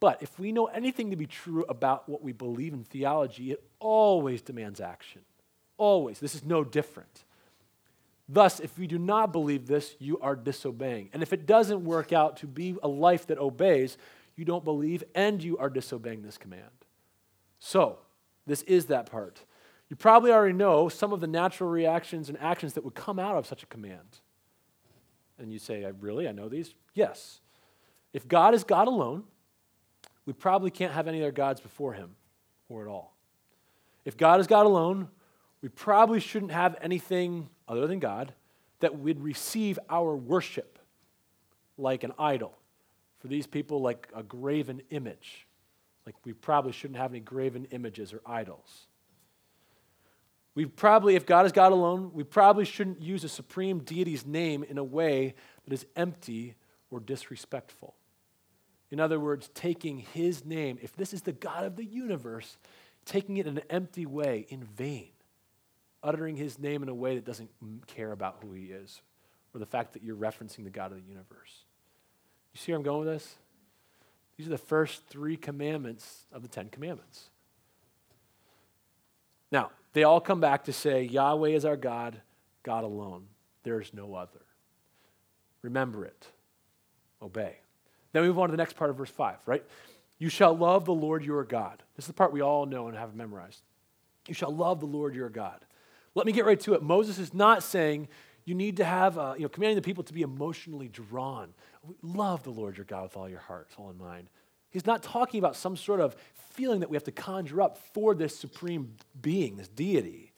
But 0.00 0.20
if 0.20 0.36
we 0.36 0.50
know 0.50 0.66
anything 0.66 1.10
to 1.10 1.16
be 1.16 1.28
true 1.28 1.64
about 1.68 2.08
what 2.08 2.22
we 2.22 2.32
believe 2.32 2.72
in 2.72 2.82
theology, 2.82 3.52
it 3.52 3.62
always 3.78 4.42
demands 4.42 4.80
action. 4.80 5.20
Always. 5.76 6.18
This 6.18 6.34
is 6.34 6.42
no 6.44 6.64
different. 6.64 7.22
Thus, 8.28 8.58
if 8.58 8.76
we 8.76 8.88
do 8.88 8.98
not 8.98 9.30
believe 9.30 9.68
this, 9.68 9.94
you 10.00 10.18
are 10.18 10.34
disobeying. 10.34 11.10
And 11.12 11.22
if 11.22 11.32
it 11.32 11.46
doesn't 11.46 11.84
work 11.84 12.12
out 12.12 12.38
to 12.38 12.48
be 12.48 12.74
a 12.82 12.88
life 12.88 13.28
that 13.28 13.38
obeys, 13.38 13.96
you 14.34 14.44
don't 14.44 14.64
believe 14.64 15.04
and 15.14 15.40
you 15.40 15.56
are 15.58 15.70
disobeying 15.70 16.22
this 16.22 16.36
command. 16.36 16.64
So, 17.60 18.00
this 18.46 18.62
is 18.62 18.86
that 18.86 19.10
part. 19.10 19.44
You 19.88 19.96
probably 19.96 20.32
already 20.32 20.54
know 20.54 20.88
some 20.88 21.12
of 21.12 21.20
the 21.20 21.26
natural 21.26 21.70
reactions 21.70 22.28
and 22.28 22.38
actions 22.40 22.74
that 22.74 22.84
would 22.84 22.94
come 22.94 23.18
out 23.18 23.36
of 23.36 23.46
such 23.46 23.62
a 23.62 23.66
command. 23.66 24.20
And 25.38 25.52
you 25.52 25.58
say, 25.58 25.84
I 25.84 25.88
Really? 26.00 26.28
I 26.28 26.32
know 26.32 26.48
these? 26.48 26.74
Yes. 26.94 27.40
If 28.12 28.28
God 28.28 28.54
is 28.54 28.64
God 28.64 28.88
alone, 28.88 29.24
we 30.26 30.32
probably 30.32 30.70
can't 30.70 30.92
have 30.92 31.08
any 31.08 31.20
other 31.20 31.32
gods 31.32 31.60
before 31.60 31.92
him 31.92 32.16
or 32.68 32.82
at 32.82 32.88
all. 32.88 33.16
If 34.04 34.16
God 34.16 34.40
is 34.40 34.46
God 34.46 34.66
alone, 34.66 35.08
we 35.60 35.68
probably 35.68 36.20
shouldn't 36.20 36.52
have 36.52 36.76
anything 36.80 37.48
other 37.66 37.86
than 37.86 37.98
God 37.98 38.34
that 38.80 38.98
would 38.98 39.22
receive 39.22 39.78
our 39.88 40.14
worship 40.14 40.78
like 41.76 42.04
an 42.04 42.12
idol. 42.18 42.56
For 43.18 43.28
these 43.28 43.46
people, 43.46 43.80
like 43.80 44.08
a 44.14 44.22
graven 44.22 44.82
image. 44.90 45.46
Like 46.06 46.16
we 46.24 46.32
probably 46.32 46.72
shouldn't 46.72 46.98
have 46.98 47.12
any 47.12 47.20
graven 47.20 47.66
images 47.70 48.12
or 48.12 48.20
idols. 48.26 48.86
We 50.54 50.66
probably, 50.66 51.16
if 51.16 51.26
God 51.26 51.46
is 51.46 51.52
God 51.52 51.72
alone, 51.72 52.10
we 52.12 52.22
probably 52.22 52.64
shouldn't 52.64 53.02
use 53.02 53.24
a 53.24 53.28
supreme 53.28 53.80
deity's 53.80 54.24
name 54.24 54.62
in 54.62 54.78
a 54.78 54.84
way 54.84 55.34
that 55.64 55.72
is 55.72 55.84
empty 55.96 56.54
or 56.90 57.00
disrespectful. 57.00 57.94
In 58.90 59.00
other 59.00 59.18
words, 59.18 59.50
taking 59.54 59.98
his 59.98 60.44
name, 60.44 60.78
if 60.80 60.94
this 60.94 61.12
is 61.12 61.22
the 61.22 61.32
God 61.32 61.64
of 61.64 61.74
the 61.74 61.84
universe, 61.84 62.56
taking 63.04 63.38
it 63.38 63.48
in 63.48 63.58
an 63.58 63.64
empty 63.68 64.06
way, 64.06 64.46
in 64.48 64.62
vain 64.62 65.08
uttering 66.04 66.36
his 66.36 66.58
name 66.58 66.82
in 66.82 66.88
a 66.88 66.94
way 66.94 67.14
that 67.16 67.24
doesn't 67.24 67.50
care 67.86 68.12
about 68.12 68.36
who 68.42 68.52
he 68.52 68.64
is 68.66 69.00
or 69.54 69.58
the 69.58 69.66
fact 69.66 69.94
that 69.94 70.02
you're 70.02 70.14
referencing 70.14 70.62
the 70.62 70.70
God 70.70 70.92
of 70.92 70.98
the 70.98 71.08
universe. 71.08 71.64
You 72.52 72.60
see 72.60 72.70
where 72.70 72.76
I'm 72.76 72.84
going 72.84 73.06
with 73.06 73.08
this? 73.08 73.36
These 74.36 74.46
are 74.46 74.50
the 74.50 74.58
first 74.58 75.06
three 75.06 75.36
commandments 75.36 76.26
of 76.32 76.42
the 76.42 76.48
Ten 76.48 76.68
Commandments. 76.68 77.30
Now, 79.52 79.70
they 79.92 80.02
all 80.02 80.20
come 80.20 80.40
back 80.40 80.64
to 80.64 80.72
say, 80.72 81.04
Yahweh 81.04 81.50
is 81.50 81.64
our 81.64 81.76
God, 81.76 82.20
God 82.62 82.84
alone. 82.84 83.26
There 83.62 83.80
is 83.80 83.94
no 83.94 84.14
other. 84.14 84.40
Remember 85.62 86.04
it. 86.04 86.26
Obey. 87.22 87.56
Then 88.12 88.22
we 88.22 88.28
move 88.28 88.38
on 88.38 88.48
to 88.48 88.52
the 88.52 88.56
next 88.56 88.76
part 88.76 88.90
of 88.90 88.96
verse 88.96 89.10
5, 89.10 89.36
right? 89.46 89.64
You 90.18 90.28
shall 90.28 90.56
love 90.56 90.84
the 90.84 90.94
Lord 90.94 91.24
your 91.24 91.44
God. 91.44 91.82
This 91.96 92.04
is 92.04 92.08
the 92.08 92.12
part 92.14 92.32
we 92.32 92.42
all 92.42 92.66
know 92.66 92.88
and 92.88 92.96
have 92.96 93.14
memorized. 93.14 93.62
You 94.28 94.34
shall 94.34 94.54
love 94.54 94.80
the 94.80 94.86
Lord 94.86 95.14
your 95.14 95.28
God. 95.28 95.64
Let 96.14 96.26
me 96.26 96.32
get 96.32 96.44
right 96.44 96.60
to 96.60 96.74
it. 96.74 96.82
Moses 96.82 97.18
is 97.18 97.34
not 97.34 97.62
saying 97.62 98.08
you 98.44 98.54
need 98.54 98.76
to 98.76 98.84
have, 98.84 99.16
uh, 99.16 99.34
you 99.36 99.42
know, 99.42 99.48
commanding 99.48 99.76
the 99.76 99.82
people 99.82 100.04
to 100.04 100.12
be 100.12 100.22
emotionally 100.22 100.88
drawn. 100.88 101.54
Love 102.02 102.42
the 102.42 102.50
Lord 102.50 102.76
your 102.76 102.84
God 102.84 103.04
with 103.04 103.16
all 103.16 103.28
your 103.28 103.38
heart, 103.38 103.72
soul, 103.74 103.88
and 103.88 103.98
mind. 103.98 104.28
He's 104.70 104.86
not 104.86 105.02
talking 105.02 105.38
about 105.38 105.56
some 105.56 105.76
sort 105.76 106.00
of 106.00 106.16
feeling 106.52 106.80
that 106.80 106.90
we 106.90 106.96
have 106.96 107.04
to 107.04 107.12
conjure 107.12 107.62
up 107.62 107.78
for 107.94 108.14
this 108.14 108.36
supreme 108.36 108.94
being, 109.20 109.56
this 109.56 109.68
deity. 109.68 110.32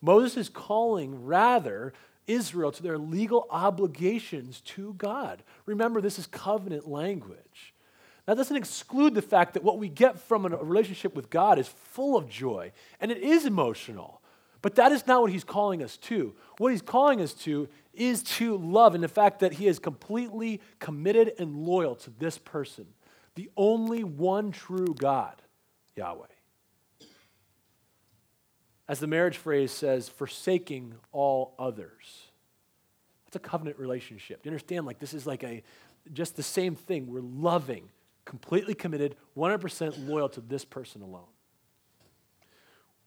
Moses 0.00 0.36
is 0.36 0.48
calling, 0.48 1.24
rather, 1.24 1.92
Israel 2.26 2.70
to 2.70 2.82
their 2.82 2.98
legal 2.98 3.46
obligations 3.50 4.60
to 4.60 4.94
God. 4.94 5.42
Remember, 5.66 6.00
this 6.00 6.18
is 6.18 6.26
covenant 6.26 6.86
language. 6.86 7.74
That 8.26 8.36
doesn't 8.36 8.56
exclude 8.56 9.14
the 9.14 9.22
fact 9.22 9.54
that 9.54 9.64
what 9.64 9.78
we 9.78 9.88
get 9.88 10.20
from 10.20 10.44
a 10.44 10.50
relationship 10.50 11.16
with 11.16 11.30
God 11.30 11.58
is 11.58 11.66
full 11.66 12.16
of 12.16 12.28
joy 12.28 12.72
and 13.00 13.10
it 13.10 13.18
is 13.18 13.46
emotional. 13.46 14.20
But 14.60 14.74
that 14.74 14.92
is 14.92 15.06
not 15.06 15.20
what 15.20 15.30
he's 15.30 15.44
calling 15.44 15.82
us 15.82 15.96
to. 15.98 16.34
What 16.58 16.72
he's 16.72 16.82
calling 16.82 17.20
us 17.20 17.32
to 17.34 17.68
is 17.94 18.22
to 18.22 18.56
love 18.56 18.94
and 18.94 19.04
the 19.04 19.08
fact 19.08 19.40
that 19.40 19.54
he 19.54 19.66
is 19.66 19.78
completely 19.78 20.60
committed 20.78 21.34
and 21.38 21.56
loyal 21.56 21.94
to 21.96 22.10
this 22.10 22.38
person, 22.38 22.86
the 23.34 23.50
only 23.56 24.02
one 24.02 24.50
true 24.50 24.94
God, 24.98 25.40
Yahweh. 25.96 26.26
As 28.88 29.00
the 29.00 29.06
marriage 29.06 29.36
phrase 29.36 29.70
says, 29.70 30.08
forsaking 30.08 30.94
all 31.12 31.54
others. 31.58 32.30
That's 33.26 33.36
a 33.36 33.48
covenant 33.48 33.78
relationship. 33.78 34.42
Do 34.42 34.48
you 34.48 34.52
understand? 34.52 34.86
Like, 34.86 34.98
this 34.98 35.12
is 35.12 35.26
like 35.26 35.44
a 35.44 35.62
just 36.12 36.36
the 36.36 36.42
same 36.42 36.74
thing. 36.74 37.06
We're 37.06 37.20
loving, 37.20 37.90
completely 38.24 38.74
committed, 38.74 39.16
100% 39.36 40.08
loyal 40.08 40.30
to 40.30 40.40
this 40.40 40.64
person 40.64 41.02
alone. 41.02 41.28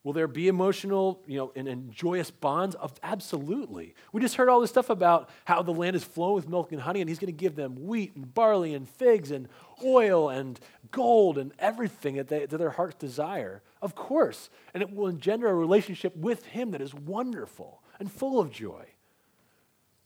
Will 0.04 0.14
there 0.14 0.28
be 0.28 0.48
emotional, 0.48 1.22
you 1.28 1.38
know, 1.38 1.52
and, 1.56 1.68
and, 1.68 1.92
joyous 1.92 2.32
bonds? 2.32 2.74
Of, 2.76 2.94
absolutely. 3.04 3.94
We 4.12 4.20
just 4.20 4.36
heard 4.36 4.50
all 4.50 4.60
this 4.60 4.72
stuff 4.72 4.90
about 4.90 5.30
how 5.46 5.62
the 5.62 5.74
land 5.74 5.96
is 5.96 6.04
flowing 6.04 6.34
with 6.36 6.50
milk 6.50 6.72
and 6.72 6.82
honey, 6.82 7.02
and 7.02 7.10
he's 7.10 7.20
going 7.20 7.28
to 7.28 7.38
give 7.38 7.56
them 7.56 7.76
wheat 7.86 8.16
and 8.16 8.34
barley 8.34 8.74
and 8.74 8.90
figs 8.90 9.30
and 9.30 9.48
oil 9.84 10.30
and 10.30 10.60
gold 10.90 11.38
and 11.38 11.52
everything 11.60 12.16
that, 12.16 12.30
they, 12.30 12.48
that 12.48 12.58
their 12.58 12.72
hearts 12.72 12.96
desire. 12.96 13.62
Of 13.80 13.94
course. 13.94 14.50
And 14.74 14.82
it 14.82 14.92
will 14.92 15.08
engender 15.08 15.48
a 15.48 15.54
relationship 15.54 16.16
with 16.16 16.48
him 16.48 16.72
that 16.72 16.82
is 16.82 16.96
wonderful 16.96 17.84
and 18.00 18.12
full 18.12 18.40
of 18.40 18.52
joy. 18.52 18.86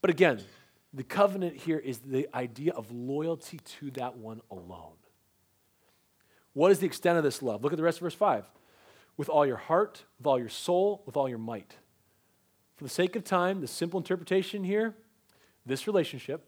But 0.02 0.10
again, 0.10 0.42
the 0.92 1.04
covenant 1.04 1.56
here 1.56 1.78
is 1.78 2.00
the 2.00 2.28
idea 2.34 2.72
of 2.72 2.92
loyalty 2.92 3.60
to 3.80 3.90
that 3.92 4.18
one 4.18 4.42
alone. 4.50 4.92
What 6.52 6.70
is 6.70 6.80
the 6.80 6.86
extent 6.86 7.16
of 7.16 7.24
this 7.24 7.42
love? 7.42 7.64
Look 7.64 7.72
at 7.72 7.76
the 7.76 7.82
rest 7.82 7.98
of 7.98 8.02
verse 8.02 8.14
5 8.14 8.44
with 9.16 9.28
all 9.28 9.46
your 9.46 9.56
heart, 9.56 10.04
with 10.18 10.26
all 10.26 10.38
your 10.38 10.48
soul, 10.48 11.02
with 11.06 11.16
all 11.16 11.28
your 11.28 11.38
might. 11.38 11.76
For 12.76 12.84
the 12.84 12.90
sake 12.90 13.16
of 13.16 13.24
time, 13.24 13.60
the 13.60 13.66
simple 13.66 13.98
interpretation 13.98 14.64
here 14.64 14.94
this 15.66 15.86
relationship, 15.88 16.46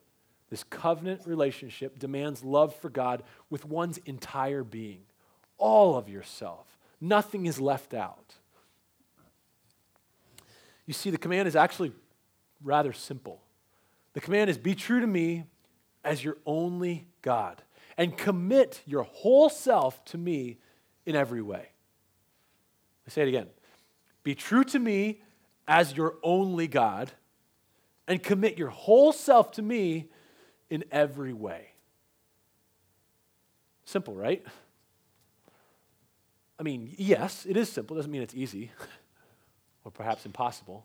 this 0.49 0.63
covenant 0.63 1.23
relationship, 1.27 1.99
demands 1.99 2.45
love 2.45 2.75
for 2.77 2.89
God 2.89 3.25
with 3.51 3.65
one's 3.65 3.99
entire 3.99 4.63
being, 4.63 5.01
all 5.59 5.97
of 5.97 6.09
yourself. 6.09 6.79
Nothing 7.01 7.47
is 7.47 7.61
left 7.61 7.95
out. 7.95 8.37
You 10.87 10.95
see, 10.95 11.11
the 11.11 11.19
command 11.19 11.49
is 11.49 11.57
actually 11.57 11.93
rather 12.63 12.93
simple. 12.93 13.43
The 14.15 14.21
command 14.21 14.49
is 14.49 14.57
be 14.57 14.75
true 14.75 15.01
to 15.01 15.07
me 15.07 15.45
as 16.05 16.25
your 16.25 16.39
only 16.47 17.07
God 17.21 17.63
and 17.97 18.17
commit 18.17 18.81
your 18.87 19.03
whole 19.03 19.51
self 19.51 20.03
to 20.07 20.19
me 20.19 20.59
in 21.05 21.15
every 21.15 21.43
way. 21.43 21.69
I 23.09 23.11
say 23.11 23.23
it 23.23 23.29
again. 23.29 23.47
Be 24.23 24.35
true 24.35 24.65
to 24.65 24.79
me 24.79 25.23
as 25.67 25.97
your 25.97 26.17
only 26.23 26.69
God 26.69 27.11
and 28.07 28.23
commit 28.23 28.59
your 28.59 28.69
whole 28.69 29.13
self 29.13 29.51
to 29.53 29.63
me 29.63 30.11
in 30.69 30.85
every 30.93 31.33
way. 31.33 31.69
Simple, 33.87 34.15
right? 34.15 34.45
I 36.61 36.63
mean, 36.63 36.95
yes, 36.99 37.47
it 37.49 37.57
is 37.57 37.71
simple. 37.71 37.97
It 37.97 38.01
doesn't 38.01 38.13
mean 38.13 38.21
it's 38.21 38.35
easy 38.35 38.73
or 39.87 39.91
perhaps 39.91 40.27
impossible. 40.27 40.85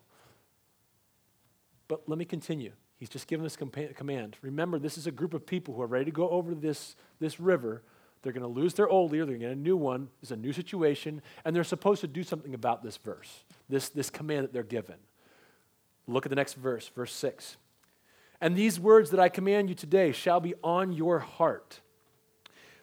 But 1.90 2.08
let 2.08 2.18
me 2.18 2.24
continue. 2.24 2.72
He's 2.96 3.10
just 3.10 3.28
given 3.28 3.46
us 3.46 3.58
command. 3.58 4.38
Remember, 4.42 4.80
this 4.80 4.98
is 4.98 5.08
a 5.08 5.12
group 5.12 5.34
of 5.34 5.46
people 5.46 5.74
who 5.74 5.82
are 5.82 5.88
ready 5.88 6.06
to 6.06 6.12
go 6.12 6.30
over 6.30 6.56
this, 6.56 6.96
this 7.20 7.38
river 7.38 7.84
they're 8.24 8.34
going 8.34 8.42
to 8.42 8.60
lose 8.60 8.74
their 8.74 8.90
old 8.90 9.12
leader, 9.12 9.26
they're 9.26 9.36
going 9.36 9.42
to 9.42 9.56
get 9.56 9.58
a 9.58 9.62
new 9.62 9.78
one. 9.78 10.08
It's 10.22 10.32
a 10.32 10.36
new 10.36 10.54
situation, 10.54 11.22
and 11.46 11.56
they're 11.56 11.64
supposed 11.64 12.02
to 12.02 12.08
do 12.08 12.24
something 12.24 12.54
about 12.54 12.82
this 12.82 12.98
verse, 12.98 13.44
this, 13.70 13.90
this 13.90 14.10
command 14.10 14.46
that 14.46 14.54
they're 14.54 14.64
given. 14.64 14.96
Look 16.08 16.26
at 16.26 16.30
the 16.30 16.36
next 16.36 16.54
verse, 16.56 16.88
verse 16.88 17.14
6. 17.14 17.58
And 18.42 18.56
these 18.56 18.80
words 18.80 19.12
that 19.12 19.20
I 19.20 19.30
command 19.30 19.70
you 19.70 19.76
today 19.76 20.12
shall 20.12 20.40
be 20.40 20.54
on 20.64 20.92
your 20.92 21.20
heart. 21.20 21.80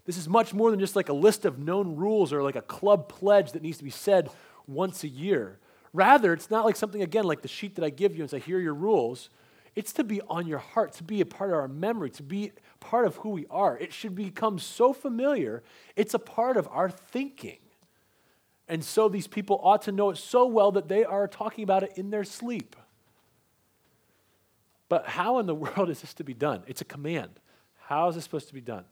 This 0.05 0.17
is 0.17 0.29
much 0.29 0.55
more 0.55 0.71
than 0.71 0.81
just 0.81 0.97
like 0.97 1.09
a 1.09 1.15
list 1.15 1.45
of 1.45 1.59
known 1.59 1.97
rules 1.97 2.33
or 2.33 2.43
like 2.43 2.57
a 2.57 2.63
club 2.63 3.09
pledge 3.09 3.53
that 3.53 3.63
needs 3.63 3.79
to 3.79 3.85
be 3.85 3.91
said 3.91 4.31
once 4.67 5.05
a 5.05 5.09
year. 5.09 5.59
Rather, 5.93 6.33
it's 6.33 6.51
not 6.51 6.65
like 6.65 6.77
something, 6.77 7.03
again, 7.03 7.25
like 7.25 7.43
the 7.43 7.49
sheet 7.49 7.75
that 7.77 7.85
I 7.85 7.91
give 7.91 8.15
you 8.15 8.23
and 8.23 8.31
say, 8.31 8.39
here 8.39 8.59
are 8.59 8.61
your 8.61 8.75
rules. 8.75 9.29
It's 9.75 9.93
to 9.95 10.05
be 10.05 10.21
on 10.23 10.47
your 10.47 10.59
heart, 10.59 10.93
to 10.95 11.05
be 11.05 11.21
a 11.21 11.27
part 11.27 11.51
of 11.51 11.57
our 11.57 11.69
memory, 11.69 12.11
to 12.11 12.23
be 12.23 12.53
part 12.81 13.07
of 13.07 13.17
who 13.17 13.31
we 13.31 13.47
are. 13.51 13.79
It 13.79 13.93
should 13.93 14.15
become 14.15 14.59
so 14.59 14.93
familiar, 14.93 15.63
it's 15.97 16.15
a 16.15 16.19
part 16.19 16.57
of 16.57 16.69
our 16.69 16.91
thinking. 16.91 17.59
And 18.69 18.85
so 18.85 19.09
these 19.09 19.27
people 19.27 19.61
ought 19.63 19.83
to 19.83 19.93
know 19.93 20.11
it 20.11 20.17
so 20.17 20.47
well 20.47 20.73
that 20.73 20.89
they 20.89 21.05
are 21.05 21.27
talking 21.27 21.65
about 21.65 21.83
it 21.83 21.93
in 21.97 22.11
their 22.11 22.25
sleep. 22.25 22.77
But 24.89 25.07
how 25.07 25.39
in 25.39 25.47
the 25.47 25.55
world 25.57 25.91
is 25.91 26.01
this 26.01 26.15
to 26.15 26.25
be 26.25 26.35
done? 26.35 26.63
It's 26.67 26.81
a 26.81 26.85
command. 26.85 27.41
How 27.79 28.09
is 28.09 28.15
this 28.15 28.25
supposed 28.25 28.49
to 28.49 28.55
be 28.55 28.61
done? 28.61 28.85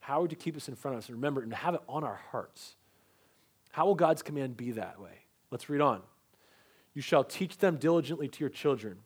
How 0.00 0.18
are 0.18 0.22
we 0.22 0.28
to 0.28 0.34
keep 0.34 0.54
this 0.54 0.68
in 0.68 0.74
front 0.74 0.96
of 0.96 1.02
us 1.02 1.08
and 1.08 1.16
remember 1.16 1.42
and 1.42 1.54
have 1.54 1.74
it 1.74 1.80
on 1.88 2.04
our 2.04 2.20
hearts? 2.30 2.74
How 3.70 3.86
will 3.86 3.94
God's 3.94 4.22
command 4.22 4.56
be 4.56 4.72
that 4.72 5.00
way? 5.00 5.24
Let's 5.50 5.68
read 5.68 5.80
on. 5.80 6.02
You 6.92 7.00
shall 7.00 7.24
teach 7.24 7.58
them 7.58 7.76
diligently 7.76 8.28
to 8.28 8.40
your 8.40 8.50
children 8.50 8.98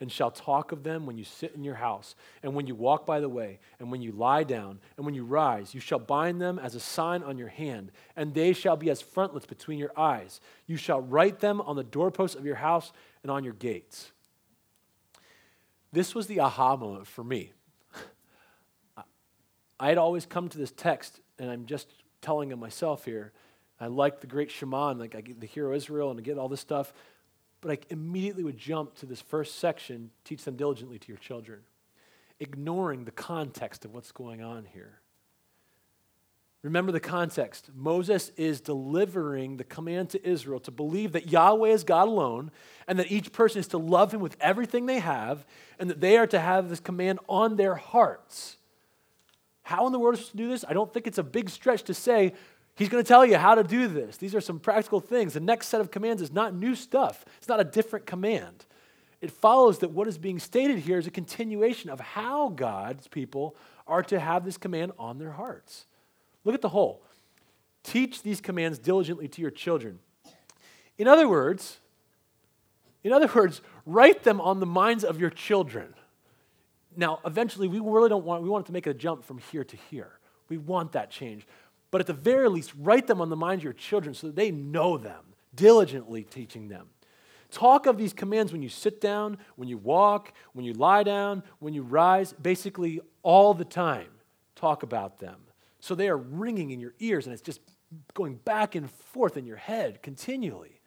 and 0.00 0.10
shall 0.10 0.30
talk 0.30 0.72
of 0.72 0.82
them 0.82 1.06
when 1.06 1.16
you 1.16 1.24
sit 1.24 1.54
in 1.54 1.64
your 1.64 1.76
house, 1.76 2.14
and 2.42 2.54
when 2.54 2.66
you 2.66 2.74
walk 2.74 3.06
by 3.06 3.20
the 3.20 3.28
way, 3.28 3.58
and 3.78 3.90
when 3.90 4.02
you 4.02 4.12
lie 4.12 4.42
down, 4.42 4.80
and 4.96 5.06
when 5.06 5.14
you 5.14 5.24
rise. 5.24 5.74
You 5.74 5.80
shall 5.80 5.98
bind 5.98 6.40
them 6.40 6.58
as 6.58 6.74
a 6.74 6.80
sign 6.80 7.22
on 7.22 7.38
your 7.38 7.48
hand, 7.48 7.92
and 8.16 8.34
they 8.34 8.52
shall 8.52 8.76
be 8.76 8.90
as 8.90 9.00
frontlets 9.00 9.46
between 9.46 9.78
your 9.78 9.92
eyes. 9.98 10.40
You 10.66 10.76
shall 10.76 11.00
write 11.00 11.40
them 11.40 11.60
on 11.60 11.76
the 11.76 11.84
doorposts 11.84 12.36
of 12.36 12.44
your 12.44 12.56
house 12.56 12.92
and 13.22 13.30
on 13.30 13.44
your 13.44 13.54
gates. 13.54 14.12
This 15.92 16.14
was 16.14 16.26
the 16.26 16.40
aha 16.40 16.76
moment 16.76 17.06
for 17.06 17.22
me. 17.22 17.52
I 19.78 19.88
had 19.88 19.98
always 19.98 20.26
come 20.26 20.48
to 20.48 20.58
this 20.58 20.72
text, 20.72 21.20
and 21.38 21.50
I'm 21.50 21.66
just 21.66 21.88
telling 22.20 22.50
him 22.50 22.58
myself 22.58 23.04
here. 23.04 23.32
I 23.80 23.88
like 23.88 24.20
the 24.20 24.26
great 24.26 24.50
Shema, 24.50 24.90
and 24.90 25.00
like 25.00 25.14
I 25.14 25.20
get 25.20 25.40
the 25.40 25.46
Hear, 25.46 25.70
O 25.70 25.74
Israel, 25.74 26.10
and 26.10 26.18
I 26.18 26.22
get 26.22 26.38
all 26.38 26.48
this 26.48 26.60
stuff 26.60 26.92
but 27.64 27.72
I 27.72 27.78
immediately 27.88 28.44
would 28.44 28.58
jump 28.58 28.94
to 28.96 29.06
this 29.06 29.22
first 29.22 29.58
section 29.58 30.10
teach 30.22 30.44
them 30.44 30.54
diligently 30.54 30.98
to 30.98 31.08
your 31.08 31.16
children, 31.16 31.60
ignoring 32.38 33.06
the 33.06 33.10
context 33.10 33.86
of 33.86 33.94
what's 33.94 34.12
going 34.12 34.42
on 34.42 34.66
here. 34.74 35.00
Remember 36.60 36.92
the 36.92 37.00
context. 37.00 37.70
Moses 37.74 38.30
is 38.36 38.60
delivering 38.60 39.56
the 39.56 39.64
command 39.64 40.10
to 40.10 40.28
Israel 40.28 40.60
to 40.60 40.70
believe 40.70 41.12
that 41.12 41.30
Yahweh 41.30 41.70
is 41.70 41.84
God 41.84 42.06
alone 42.06 42.50
and 42.86 42.98
that 42.98 43.10
each 43.10 43.32
person 43.32 43.60
is 43.60 43.68
to 43.68 43.78
love 43.78 44.12
him 44.12 44.20
with 44.20 44.36
everything 44.42 44.84
they 44.84 44.98
have 44.98 45.46
and 45.78 45.88
that 45.88 46.02
they 46.02 46.18
are 46.18 46.26
to 46.26 46.40
have 46.40 46.68
this 46.68 46.80
command 46.80 47.18
on 47.30 47.56
their 47.56 47.76
hearts. 47.76 48.58
How 49.62 49.86
in 49.86 49.92
the 49.92 49.98
world 49.98 50.18
is 50.18 50.28
to 50.28 50.36
do 50.36 50.48
this? 50.48 50.66
I 50.68 50.74
don't 50.74 50.92
think 50.92 51.06
it's 51.06 51.16
a 51.16 51.22
big 51.22 51.48
stretch 51.48 51.84
to 51.84 51.94
say 51.94 52.34
He's 52.76 52.88
going 52.88 53.02
to 53.02 53.06
tell 53.06 53.24
you 53.24 53.36
how 53.36 53.54
to 53.54 53.62
do 53.62 53.86
this. 53.86 54.16
These 54.16 54.34
are 54.34 54.40
some 54.40 54.58
practical 54.58 55.00
things. 55.00 55.34
The 55.34 55.40
next 55.40 55.68
set 55.68 55.80
of 55.80 55.90
commands 55.90 56.20
is 56.20 56.32
not 56.32 56.54
new 56.54 56.74
stuff, 56.74 57.24
it's 57.38 57.48
not 57.48 57.60
a 57.60 57.64
different 57.64 58.06
command. 58.06 58.66
It 59.20 59.30
follows 59.30 59.78
that 59.78 59.90
what 59.90 60.06
is 60.06 60.18
being 60.18 60.38
stated 60.38 60.80
here 60.80 60.98
is 60.98 61.06
a 61.06 61.10
continuation 61.10 61.88
of 61.88 61.98
how 61.98 62.50
God's 62.50 63.08
people 63.08 63.56
are 63.86 64.02
to 64.02 64.20
have 64.20 64.44
this 64.44 64.58
command 64.58 64.92
on 64.98 65.18
their 65.18 65.30
hearts. 65.30 65.86
Look 66.44 66.54
at 66.54 66.60
the 66.60 66.68
whole. 66.68 67.02
Teach 67.84 68.22
these 68.22 68.42
commands 68.42 68.78
diligently 68.78 69.28
to 69.28 69.40
your 69.40 69.50
children. 69.50 69.98
In 70.98 71.08
other 71.08 71.26
words, 71.26 71.78
in 73.02 73.12
other 73.12 73.30
words, 73.34 73.62
write 73.86 74.24
them 74.24 74.42
on 74.42 74.60
the 74.60 74.66
minds 74.66 75.04
of 75.04 75.18
your 75.18 75.30
children. 75.30 75.94
Now, 76.96 77.20
eventually, 77.24 77.66
we 77.66 77.80
really 77.80 78.08
don't 78.08 78.24
want, 78.24 78.42
we 78.42 78.48
want 78.48 78.66
to 78.66 78.72
make 78.72 78.86
a 78.86 78.94
jump 78.94 79.24
from 79.24 79.38
here 79.38 79.64
to 79.64 79.76
here. 79.90 80.18
We 80.48 80.58
want 80.58 80.92
that 80.92 81.10
change. 81.10 81.46
But 81.94 82.00
at 82.00 82.08
the 82.08 82.12
very 82.12 82.48
least, 82.48 82.72
write 82.76 83.06
them 83.06 83.20
on 83.20 83.30
the 83.30 83.36
minds 83.36 83.60
of 83.60 83.64
your 83.66 83.72
children 83.72 84.16
so 84.16 84.26
that 84.26 84.34
they 84.34 84.50
know 84.50 84.98
them, 84.98 85.26
diligently 85.54 86.24
teaching 86.24 86.66
them. 86.66 86.88
Talk 87.52 87.86
of 87.86 87.96
these 87.96 88.12
commands 88.12 88.50
when 88.50 88.62
you 88.62 88.68
sit 88.68 89.00
down, 89.00 89.38
when 89.54 89.68
you 89.68 89.78
walk, 89.78 90.32
when 90.54 90.64
you 90.64 90.72
lie 90.72 91.04
down, 91.04 91.44
when 91.60 91.72
you 91.72 91.84
rise, 91.84 92.32
basically 92.32 93.00
all 93.22 93.54
the 93.54 93.64
time. 93.64 94.08
Talk 94.56 94.82
about 94.82 95.20
them. 95.20 95.36
So 95.78 95.94
they 95.94 96.08
are 96.08 96.16
ringing 96.16 96.72
in 96.72 96.80
your 96.80 96.94
ears 96.98 97.26
and 97.26 97.32
it's 97.32 97.40
just 97.40 97.60
going 98.12 98.38
back 98.38 98.74
and 98.74 98.90
forth 98.90 99.36
in 99.36 99.46
your 99.46 99.58
head 99.58 100.02
continually. 100.02 100.80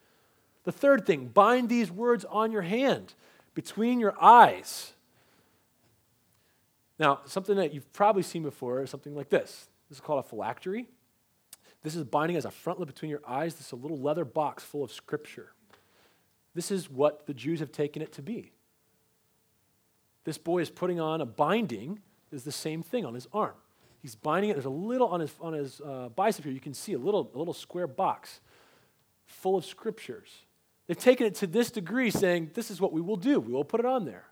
The 0.66 0.74
third 0.74 1.06
thing, 1.06 1.28
bind 1.28 1.70
these 1.70 1.90
words 1.90 2.26
on 2.26 2.52
your 2.52 2.64
hand, 2.64 3.14
between 3.54 4.02
your 4.02 4.22
eyes. 4.22 4.92
Now, 7.00 7.22
something 7.24 7.56
that 7.56 7.74
you've 7.74 7.94
probably 7.94 8.24
seen 8.24 8.44
before 8.44 8.82
is 8.82 8.90
something 8.90 9.16
like 9.16 9.30
this. 9.30 9.70
This 9.88 10.00
is 10.00 10.02
called 10.02 10.20
a 10.20 10.28
phylactery. 10.28 10.88
This 11.84 11.96
is 11.96 12.04
binding 12.04 12.38
as 12.38 12.46
a 12.46 12.50
frontlet 12.50 12.88
between 12.88 13.10
your 13.10 13.22
eyes. 13.28 13.56
This 13.56 13.68
is 13.68 13.72
a 13.72 13.78
little 13.78 14.00
leather 14.00 14.26
box 14.26 14.64
full 14.64 14.84
of 14.84 14.92
scripture. 14.92 15.52
This 16.54 16.72
is 16.72 16.90
what 16.90 17.28
the 17.28 17.34
Jews 17.34 17.60
have 17.60 17.72
taken 17.72 18.02
it 18.02 18.12
to 18.14 18.22
be. 18.22 18.52
This 20.24 20.38
boy 20.38 20.60
is 20.60 20.70
putting 20.70 21.00
on 21.00 21.22
a 21.22 21.26
binding, 21.26 22.00
is 22.32 22.44
the 22.44 22.52
same 22.52 22.84
thing 22.84 23.06
on 23.06 23.14
his 23.14 23.28
arm. 23.32 23.54
he's 24.02 24.16
binding 24.16 24.50
it. 24.50 24.54
There's 24.54 24.66
a 24.66 24.70
little 24.70 25.08
on 25.08 25.22
his, 25.22 25.34
on 25.40 25.54
his 25.54 25.80
uh, 25.82 26.10
bicep 26.10 26.44
here. 26.44 26.54
You 26.54 26.60
can 26.60 26.74
see 26.74 26.94
a 26.94 26.98
little, 26.98 27.32
a 27.34 27.38
little 27.38 27.54
square 27.54 27.88
box 27.88 28.42
full 29.26 29.56
of 29.56 29.66
scriptures. 29.66 30.30
They've 30.88 30.98
taken 30.98 31.26
it 31.28 31.36
to 31.36 31.48
this 31.48 31.70
degree, 31.70 32.10
saying, 32.10 32.52
This 32.54 32.72
is 32.72 32.82
what 32.82 32.92
we 32.92 33.02
will 33.02 33.16
do. 33.18 33.40
We 33.40 33.54
will 33.54 33.64
put 33.64 33.80
it 33.80 33.86
on 33.86 34.06
there. 34.06 34.26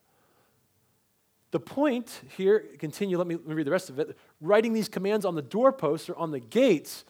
The 1.52 1.60
point 1.60 2.22
here, 2.36 2.66
continue, 2.80 3.18
let 3.18 3.28
me, 3.28 3.36
let 3.36 3.48
me 3.48 3.54
read 3.54 3.68
the 3.68 3.72
rest 3.72 3.90
of 3.90 4.00
it. 4.00 4.18
Writing 4.42 4.74
these 4.74 4.90
commands 4.90 5.26
on 5.26 5.36
the 5.36 5.42
doorposts 5.42 6.10
or 6.10 6.16
on 6.18 6.32
the 6.32 6.40
gates. 6.40 7.06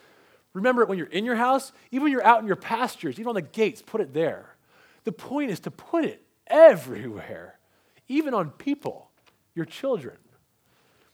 Remember 0.56 0.82
it 0.82 0.90
when 0.90 0.98
you're 0.98 1.08
in 1.08 1.26
your 1.26 1.36
house, 1.36 1.74
even 1.92 2.04
when 2.04 2.12
you're 2.14 2.26
out 2.26 2.40
in 2.40 2.48
your 2.48 2.56
pastures, 2.56 3.20
even 3.20 3.28
on 3.28 3.36
the 3.36 3.42
gates, 3.42 3.84
put 3.86 4.00
it 4.00 4.14
there. 4.14 4.56
The 5.04 5.12
point 5.12 5.52
is 5.52 5.60
to 5.62 5.72
put 5.72 6.06
it 6.06 6.24
everywhere, 6.48 7.60
even 8.08 8.34
on 8.34 8.52
people, 8.52 9.12
your 9.54 9.66
children. 9.66 10.16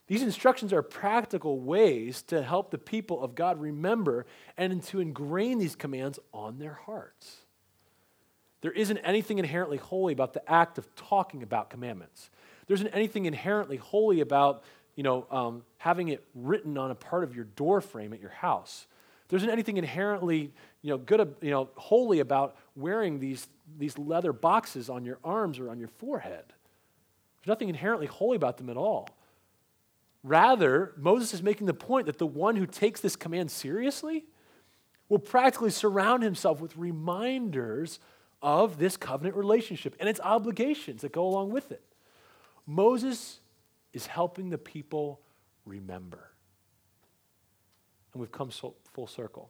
These 0.06 0.22
instructions 0.22 0.72
are 0.72 0.84
practical 0.84 1.60
ways 1.60 2.22
to 2.24 2.44
help 2.44 2.70
the 2.70 2.78
people 2.78 3.24
of 3.24 3.34
God 3.34 3.60
remember 3.60 4.28
and 4.58 4.84
to 4.84 5.00
ingrain 5.00 5.58
these 5.58 5.76
commands 5.76 6.20
on 6.34 6.60
their 6.60 6.74
hearts. 6.86 7.38
There 8.62 8.72
isn't 8.72 8.98
anything 9.00 9.40
inherently 9.40 9.78
holy 9.78 10.14
about 10.14 10.34
the 10.34 10.52
act 10.52 10.78
of 10.78 10.94
talking 10.96 11.42
about 11.42 11.72
commandments. 11.72 12.30
There 12.68 12.76
isn't 12.76 12.90
anything 12.90 13.26
inherently 13.26 13.78
holy 13.78 14.22
about 14.22 14.64
you 14.96 15.04
know, 15.04 15.26
um, 15.32 15.64
having 15.78 16.10
it 16.10 16.24
written 16.36 16.78
on 16.78 16.92
a 16.92 16.96
part 16.96 17.24
of 17.24 17.36
your 17.36 17.46
door 17.46 17.82
frame 17.82 18.14
at 18.14 18.20
your 18.20 18.30
house. 18.30 18.86
There 19.32 19.38
isn't 19.38 19.50
anything 19.50 19.78
inherently 19.78 20.52
you 20.82 20.90
know, 20.90 20.98
good, 20.98 21.36
you 21.40 21.52
know, 21.52 21.70
holy 21.78 22.20
about 22.20 22.58
wearing 22.76 23.18
these, 23.18 23.48
these 23.78 23.98
leather 23.98 24.34
boxes 24.34 24.90
on 24.90 25.06
your 25.06 25.20
arms 25.24 25.58
or 25.58 25.70
on 25.70 25.80
your 25.80 25.88
forehead. 25.88 26.44
There's 26.48 27.48
nothing 27.48 27.70
inherently 27.70 28.08
holy 28.08 28.36
about 28.36 28.58
them 28.58 28.70
at 28.70 28.76
all. 28.76 29.08
Rather, 30.22 30.92
Moses 30.98 31.34
is 31.34 31.42
making 31.42 31.68
the 31.68 31.74
point 31.74 32.08
that 32.08 32.18
the 32.18 32.28
one 32.28 32.58
who 32.58 32.66
takes 32.66 33.00
this 33.00 33.16
command 33.16 33.50
seriously 33.50 34.26
will 35.08 35.18
practically 35.18 35.72
surround 35.72 36.24
himself 36.24 36.60
with 36.60 36.76
reminders 36.76 38.00
of 38.42 38.80
this 38.80 38.98
covenant 38.98 39.38
relationship 39.38 39.96
and 40.02 40.10
its 40.10 40.20
obligations 40.20 41.04
that 41.04 41.14
go 41.14 41.26
along 41.26 41.52
with 41.52 41.72
it. 41.72 41.82
Moses 42.68 43.40
is 43.94 44.08
helping 44.08 44.50
the 44.50 44.58
people 44.58 45.22
remember. 45.66 46.32
And 48.12 48.20
we've 48.20 48.32
come 48.32 48.52
so, 48.52 48.76
full 48.94 49.08
circle. 49.08 49.50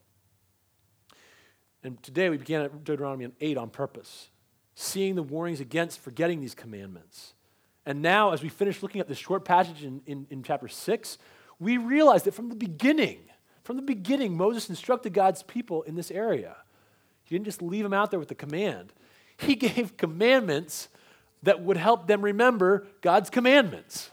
And 1.83 2.01
today 2.03 2.29
we 2.29 2.37
began 2.37 2.61
at 2.61 2.83
Deuteronomy 2.83 3.29
8 3.39 3.57
on 3.57 3.69
purpose, 3.69 4.29
seeing 4.75 5.15
the 5.15 5.23
warnings 5.23 5.59
against 5.59 5.99
forgetting 5.99 6.39
these 6.39 6.53
commandments. 6.53 7.33
And 7.85 8.01
now, 8.01 8.31
as 8.31 8.43
we 8.43 8.49
finish 8.49 8.83
looking 8.83 9.01
at 9.01 9.07
this 9.07 9.17
short 9.17 9.43
passage 9.43 9.83
in, 9.83 10.01
in, 10.05 10.27
in 10.29 10.43
chapter 10.43 10.67
6, 10.67 11.17
we 11.59 11.77
realize 11.77 12.23
that 12.23 12.33
from 12.33 12.49
the 12.49 12.55
beginning, 12.55 13.19
from 13.63 13.75
the 13.75 13.81
beginning, 13.81 14.37
Moses 14.37 14.69
instructed 14.69 15.13
God's 15.13 15.41
people 15.43 15.81
in 15.83 15.95
this 15.95 16.11
area. 16.11 16.55
He 17.23 17.35
didn't 17.35 17.45
just 17.45 17.61
leave 17.61 17.83
them 17.83 17.93
out 17.93 18.11
there 18.11 18.19
with 18.19 18.29
the 18.29 18.35
command, 18.35 18.93
he 19.37 19.55
gave 19.55 19.97
commandments 19.97 20.89
that 21.43 21.61
would 21.61 21.77
help 21.77 22.05
them 22.05 22.21
remember 22.21 22.85
God's 23.01 23.31
commandments. 23.31 24.11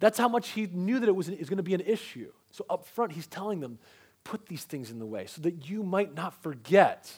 That's 0.00 0.18
how 0.18 0.28
much 0.28 0.50
he 0.50 0.66
knew 0.66 1.00
that 1.00 1.08
it 1.08 1.16
was, 1.16 1.30
was 1.30 1.48
going 1.48 1.56
to 1.56 1.62
be 1.62 1.74
an 1.74 1.80
issue. 1.80 2.30
So, 2.58 2.64
up 2.68 2.84
front, 2.84 3.12
he's 3.12 3.28
telling 3.28 3.60
them, 3.60 3.78
put 4.24 4.46
these 4.46 4.64
things 4.64 4.90
in 4.90 4.98
the 4.98 5.06
way 5.06 5.26
so 5.26 5.40
that 5.42 5.70
you 5.70 5.84
might 5.84 6.12
not 6.16 6.42
forget 6.42 7.08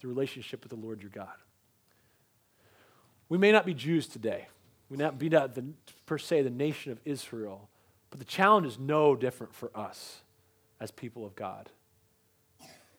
the 0.00 0.08
relationship 0.08 0.62
with 0.62 0.70
the 0.70 0.86
Lord 0.86 1.02
your 1.02 1.10
God. 1.10 1.34
We 3.28 3.36
may 3.36 3.52
not 3.52 3.66
be 3.66 3.74
Jews 3.74 4.06
today. 4.06 4.48
We 4.88 4.96
may 4.96 5.04
not 5.04 5.18
be 5.18 5.28
not 5.28 5.54
the, 5.54 5.66
per 6.06 6.16
se 6.16 6.42
the 6.42 6.50
nation 6.50 6.92
of 6.92 7.00
Israel, 7.04 7.68
but 8.08 8.20
the 8.20 8.24
challenge 8.24 8.68
is 8.68 8.78
no 8.78 9.14
different 9.14 9.54
for 9.54 9.70
us 9.74 10.22
as 10.80 10.90
people 10.90 11.26
of 11.26 11.36
God. 11.36 11.68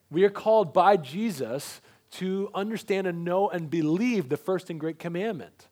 We 0.08 0.22
are 0.22 0.30
called 0.30 0.72
by 0.72 0.98
Jesus 0.98 1.80
to 2.12 2.48
understand 2.54 3.08
and 3.08 3.24
know 3.24 3.50
and 3.50 3.68
believe 3.68 4.28
the 4.28 4.36
first 4.36 4.70
and 4.70 4.78
great 4.78 5.00
commandment. 5.00 5.66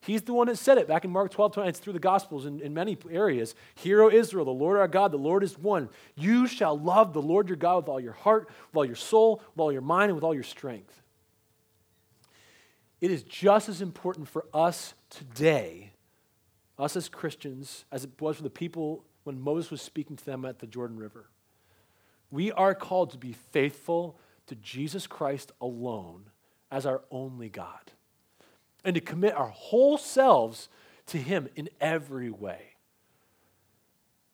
He's 0.00 0.22
the 0.22 0.32
one 0.32 0.46
that 0.46 0.56
said 0.56 0.78
it 0.78 0.86
back 0.86 1.04
in 1.04 1.10
Mark 1.10 1.30
12, 1.32 1.54
20. 1.54 1.68
It's 1.68 1.78
through 1.78 1.92
the 1.92 1.98
Gospels 1.98 2.46
in, 2.46 2.60
in 2.60 2.72
many 2.72 2.96
areas. 3.10 3.54
Hear, 3.74 4.02
O 4.02 4.10
Israel, 4.10 4.44
the 4.44 4.50
Lord 4.52 4.78
our 4.78 4.88
God, 4.88 5.10
the 5.10 5.18
Lord 5.18 5.42
is 5.42 5.58
one. 5.58 5.88
You 6.14 6.46
shall 6.46 6.78
love 6.78 7.12
the 7.12 7.22
Lord 7.22 7.48
your 7.48 7.56
God 7.56 7.78
with 7.78 7.88
all 7.88 8.00
your 8.00 8.12
heart, 8.12 8.48
with 8.48 8.76
all 8.76 8.84
your 8.84 8.96
soul, 8.96 9.42
with 9.54 9.60
all 9.60 9.72
your 9.72 9.82
mind, 9.82 10.10
and 10.10 10.14
with 10.14 10.24
all 10.24 10.34
your 10.34 10.44
strength. 10.44 11.02
It 13.00 13.10
is 13.10 13.22
just 13.22 13.68
as 13.68 13.80
important 13.80 14.28
for 14.28 14.46
us 14.54 14.94
today, 15.10 15.92
us 16.78 16.96
as 16.96 17.08
Christians, 17.08 17.84
as 17.90 18.04
it 18.04 18.10
was 18.20 18.36
for 18.36 18.42
the 18.42 18.50
people 18.50 19.04
when 19.24 19.40
Moses 19.40 19.70
was 19.70 19.82
speaking 19.82 20.16
to 20.16 20.24
them 20.24 20.44
at 20.44 20.60
the 20.60 20.66
Jordan 20.66 20.96
River. 20.96 21.28
We 22.30 22.52
are 22.52 22.74
called 22.74 23.10
to 23.10 23.18
be 23.18 23.32
faithful 23.32 24.18
to 24.46 24.54
Jesus 24.54 25.06
Christ 25.06 25.52
alone 25.60 26.30
as 26.70 26.86
our 26.86 27.02
only 27.10 27.48
God 27.48 27.92
and 28.84 28.94
to 28.94 29.00
commit 29.00 29.34
our 29.34 29.48
whole 29.48 29.98
selves 29.98 30.68
to 31.06 31.18
Him 31.18 31.48
in 31.56 31.68
every 31.80 32.30
way. 32.30 32.74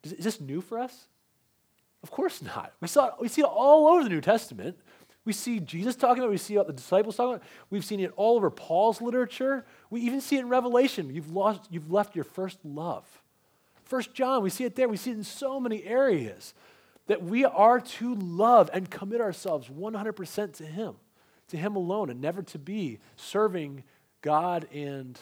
Is 0.03 0.13
this 0.25 0.41
new 0.41 0.61
for 0.61 0.79
us? 0.79 1.07
Of 2.03 2.11
course 2.11 2.43
not. 2.43 2.75
We, 2.81 2.89
saw, 2.89 3.13
we 3.19 3.29
see 3.29 3.41
it 3.41 3.47
all 3.47 3.89
over 3.89 4.03
the 4.03 4.11
New 4.11 4.21
Testament. 4.21 4.77
We 5.25 5.33
see 5.33 5.59
Jesus 5.59 5.97
talking 5.97 6.19
about 6.19 6.29
it. 6.29 6.33
We 6.33 6.37
see 6.37 6.57
the 6.57 6.73
disciples 6.73 7.17
talking 7.17 7.37
about 7.37 7.43
it. 7.43 7.49
We've 7.71 7.85
seen 7.85 8.01
it 8.01 8.13
all 8.17 8.37
over 8.37 8.51
Paul's 8.51 9.01
literature. 9.01 9.65
We 9.89 10.03
even 10.03 10.21
see 10.21 10.37
it 10.37 10.41
in 10.41 10.49
Revelation. 10.51 11.15
You've, 11.15 11.31
lost, 11.31 11.63
you've 11.71 11.91
left 11.91 12.15
your 12.15 12.25
first 12.25 12.59
love. 12.63 13.07
First 13.85 14.13
John, 14.13 14.43
we 14.43 14.51
see 14.51 14.65
it 14.65 14.77
there. 14.77 14.89
We 14.89 14.99
see 14.99 15.13
it 15.13 15.17
in 15.17 15.25
so 15.25 15.59
many 15.59 15.85
areas 15.85 16.53
that 17.07 17.23
we 17.23 17.45
are 17.45 17.81
to 17.81 18.15
love 18.15 18.69
and 18.73 18.91
commit 18.91 19.21
ourselves 19.21 19.69
100% 19.69 20.57
to 20.57 20.65
Him, 20.65 20.97
to 21.49 21.57
Him 21.57 21.77
alone, 21.77 22.11
and 22.11 22.21
never 22.21 22.43
to 22.43 22.59
be 22.59 22.99
serving 23.17 23.85
God 24.25 24.67
and 24.73 25.21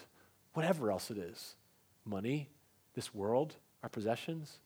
whatever 0.55 0.93
else 0.93 1.11
it 1.11 1.19
is 1.19 1.57
money, 2.05 2.49
this 2.95 3.13
world, 3.13 3.57
our 3.83 3.89
possessions, 3.89 4.59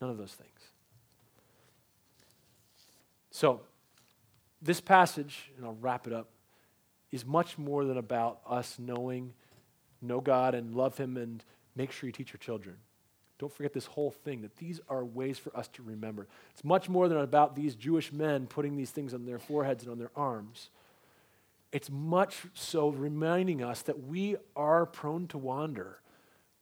none 0.00 0.10
of 0.10 0.16
those 0.16 0.32
things. 0.32 0.58
So, 3.30 3.60
this 4.62 4.80
passage, 4.80 5.50
and 5.56 5.66
I'll 5.66 5.76
wrap 5.80 6.06
it 6.06 6.14
up, 6.14 6.30
is 7.12 7.26
much 7.26 7.58
more 7.58 7.84
than 7.84 7.98
about 7.98 8.40
us 8.48 8.78
knowing, 8.78 9.34
know 10.00 10.22
God 10.22 10.54
and 10.54 10.74
love 10.74 10.96
Him 10.96 11.18
and 11.18 11.44
make 11.74 11.92
sure 11.92 12.08
you 12.08 12.12
teach 12.12 12.32
your 12.32 12.38
children. 12.38 12.76
Don't 13.38 13.52
forget 13.52 13.74
this 13.74 13.84
whole 13.84 14.10
thing 14.10 14.40
that 14.42 14.56
these 14.56 14.80
are 14.88 15.04
ways 15.04 15.38
for 15.38 15.54
us 15.54 15.68
to 15.74 15.82
remember. 15.82 16.26
It's 16.52 16.64
much 16.64 16.88
more 16.88 17.06
than 17.06 17.18
about 17.18 17.54
these 17.54 17.74
Jewish 17.74 18.12
men 18.12 18.46
putting 18.46 18.78
these 18.78 18.90
things 18.90 19.12
on 19.12 19.26
their 19.26 19.38
foreheads 19.38 19.82
and 19.82 19.92
on 19.92 19.98
their 19.98 20.10
arms. 20.16 20.70
It's 21.72 21.90
much 21.90 22.46
so 22.54 22.88
reminding 22.88 23.62
us 23.62 23.82
that 23.82 24.04
we 24.04 24.36
are 24.54 24.86
prone 24.86 25.26
to 25.28 25.38
wander. 25.38 26.00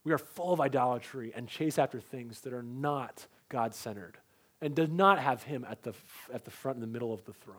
We 0.03 0.13
are 0.13 0.19
full 0.19 0.53
of 0.53 0.61
idolatry 0.61 1.33
and 1.35 1.49
chase 1.49 1.79
after 1.79 2.01
things 2.01 2.41
that 2.41 2.53
are 2.53 2.63
not 2.63 3.27
God 3.49 3.75
centered 3.75 4.19
and 4.61 4.75
does 4.75 4.89
not 4.89 5.19
have 5.19 5.43
Him 5.43 5.67
at 5.69 5.83
the, 5.83 5.95
at 6.33 6.45
the 6.45 6.51
front 6.51 6.77
and 6.77 6.83
the 6.83 6.89
middle 6.89 7.13
of 7.13 7.25
the 7.25 7.33
throne. 7.33 7.57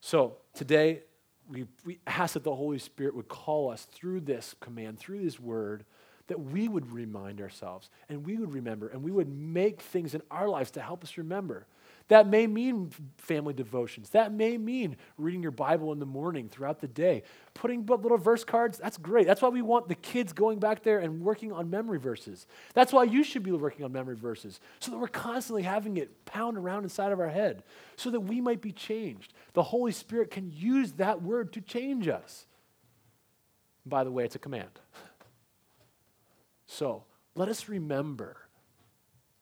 So 0.00 0.38
today, 0.54 1.02
we, 1.48 1.66
we 1.84 1.98
ask 2.06 2.34
that 2.34 2.44
the 2.44 2.54
Holy 2.54 2.78
Spirit 2.78 3.14
would 3.14 3.28
call 3.28 3.70
us 3.70 3.84
through 3.84 4.20
this 4.20 4.54
command, 4.60 4.98
through 4.98 5.22
this 5.22 5.38
word, 5.38 5.84
that 6.28 6.40
we 6.40 6.68
would 6.68 6.92
remind 6.92 7.40
ourselves 7.40 7.90
and 8.08 8.24
we 8.24 8.36
would 8.36 8.54
remember 8.54 8.88
and 8.88 9.02
we 9.02 9.10
would 9.10 9.28
make 9.28 9.80
things 9.80 10.14
in 10.14 10.22
our 10.30 10.48
lives 10.48 10.70
to 10.72 10.80
help 10.80 11.02
us 11.04 11.18
remember. 11.18 11.66
That 12.08 12.26
may 12.26 12.46
mean 12.46 12.90
family 13.16 13.54
devotions. 13.54 14.10
That 14.10 14.32
may 14.32 14.58
mean 14.58 14.96
reading 15.16 15.42
your 15.42 15.52
Bible 15.52 15.92
in 15.92 15.98
the 15.98 16.06
morning 16.06 16.48
throughout 16.48 16.80
the 16.80 16.88
day. 16.88 17.22
Putting 17.54 17.86
little 17.86 18.18
verse 18.18 18.44
cards, 18.44 18.78
that's 18.78 18.98
great. 18.98 19.26
That's 19.26 19.40
why 19.40 19.48
we 19.48 19.62
want 19.62 19.88
the 19.88 19.94
kids 19.94 20.32
going 20.32 20.58
back 20.58 20.82
there 20.82 20.98
and 20.98 21.22
working 21.22 21.52
on 21.52 21.70
memory 21.70 21.98
verses. 21.98 22.46
That's 22.74 22.92
why 22.92 23.04
you 23.04 23.24
should 23.24 23.42
be 23.42 23.52
working 23.52 23.84
on 23.84 23.92
memory 23.92 24.16
verses, 24.16 24.60
so 24.80 24.90
that 24.90 24.98
we're 24.98 25.08
constantly 25.08 25.62
having 25.62 25.96
it 25.96 26.24
pound 26.24 26.58
around 26.58 26.82
inside 26.82 27.12
of 27.12 27.20
our 27.20 27.30
head, 27.30 27.62
so 27.96 28.10
that 28.10 28.20
we 28.20 28.40
might 28.40 28.60
be 28.60 28.72
changed. 28.72 29.32
The 29.54 29.62
Holy 29.62 29.92
Spirit 29.92 30.30
can 30.30 30.50
use 30.50 30.92
that 30.92 31.22
word 31.22 31.52
to 31.54 31.60
change 31.60 32.08
us. 32.08 32.46
By 33.86 34.04
the 34.04 34.12
way, 34.12 34.24
it's 34.24 34.36
a 34.36 34.40
command. 34.40 34.70
So 36.72 37.04
let 37.34 37.48
us 37.48 37.68
remember 37.68 38.36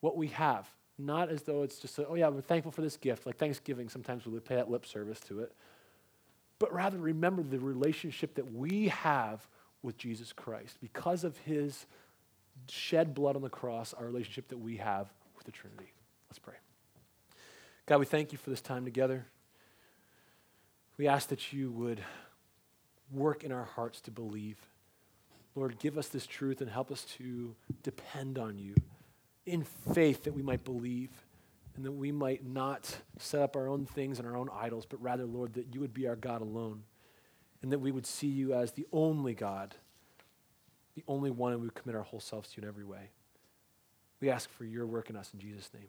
what 0.01 0.16
we 0.16 0.28
have 0.28 0.68
not 1.07 1.31
as 1.31 1.43
though 1.43 1.62
it's 1.62 1.78
just, 1.78 1.99
a, 1.99 2.07
oh 2.07 2.14
yeah, 2.14 2.28
we're 2.28 2.41
thankful 2.41 2.72
for 2.72 2.83
this 2.83 2.97
gift. 2.97 3.26
Like 3.26 3.37
Thanksgiving, 3.37 3.89
sometimes 3.89 4.26
we 4.26 4.39
pay 4.41 4.57
that 4.57 4.70
lip 4.70 4.85
service 4.85 5.20
to 5.20 5.41
it. 5.41 5.53
But 6.59 6.72
rather 6.72 6.99
remember 6.99 7.43
the 7.43 7.59
relationship 7.59 8.35
that 8.35 8.53
we 8.53 8.89
have 8.89 9.47
with 9.83 9.97
Jesus 9.97 10.33
Christ 10.33 10.76
because 10.81 11.24
of 11.24 11.39
his 11.39 11.87
shed 12.68 13.14
blood 13.14 13.37
on 13.37 13.43
the 13.43 13.49
cross, 13.49 13.95
our 13.95 14.05
relationship 14.05 14.49
that 14.49 14.59
we 14.59 14.76
have 14.76 15.09
with 15.37 15.47
the 15.47 15.53
Trinity. 15.53 15.93
Let's 16.28 16.39
pray. 16.39 16.57
God, 17.87 17.99
we 17.99 18.07
thank 18.07 18.33
you 18.33 18.39
for 18.39 18.51
this 18.51 18.61
time 18.61 18.85
together. 18.85 19.24
We 20.99 21.09
ask 21.09 21.31
that 21.31 21.53
you 21.53 21.70
would 21.70 22.03
work 23.11 23.43
in 23.43 23.53
our 23.53 23.64
hearts 23.64 24.03
to 24.03 24.11
believe. 24.11 24.59
Lord, 25.55 25.79
give 25.79 25.99
us 25.99 26.09
this 26.09 26.27
truth 26.27 26.61
and 26.61 26.71
help 26.71 26.91
us 26.91 27.05
to 27.19 27.55
depend 27.83 28.39
on 28.39 28.59
you 28.59 28.75
in 29.47 29.65
faith 29.65 30.25
that 30.25 30.35
we 30.35 30.43
might 30.43 30.65
believe 30.65 31.11
and 31.77 31.85
that 31.85 31.93
we 31.93 32.13
might 32.13 32.47
not 32.47 32.99
set 33.19 33.43
up 33.43 33.57
our 33.57 33.69
own 33.69 33.87
things 33.87 34.19
and 34.19 34.29
our 34.29 34.37
own 34.37 34.49
idols, 34.53 34.87
but 34.87 35.03
rather, 35.03 35.25
Lord, 35.25 35.55
that 35.55 35.75
you 35.75 35.81
would 35.81 35.95
be 35.95 36.07
our 36.07 36.17
God 36.17 36.41
alone 36.41 36.83
and 37.63 37.73
that 37.73 37.79
we 37.79 37.91
would 37.91 38.07
see 38.07 38.27
you 38.27 38.55
as 38.55 38.73
the 38.73 38.87
only 38.93 39.35
God, 39.35 39.75
the 40.95 41.05
only 41.09 41.31
one, 41.31 41.53
and 41.53 41.61
we 41.61 41.67
would 41.67 41.75
commit 41.75 41.97
our 41.97 42.03
whole 42.03 42.21
selves 42.21 42.51
to 42.51 42.61
you 42.61 42.63
in 42.63 42.69
every 42.69 42.85
way. 42.85 43.11
We 44.21 44.31
ask 44.31 44.51
for 44.51 44.65
your 44.65 44.87
work 44.87 45.11
in 45.11 45.17
us 45.17 45.31
in 45.33 45.41
Jesus' 45.41 45.71
name. 45.75 45.89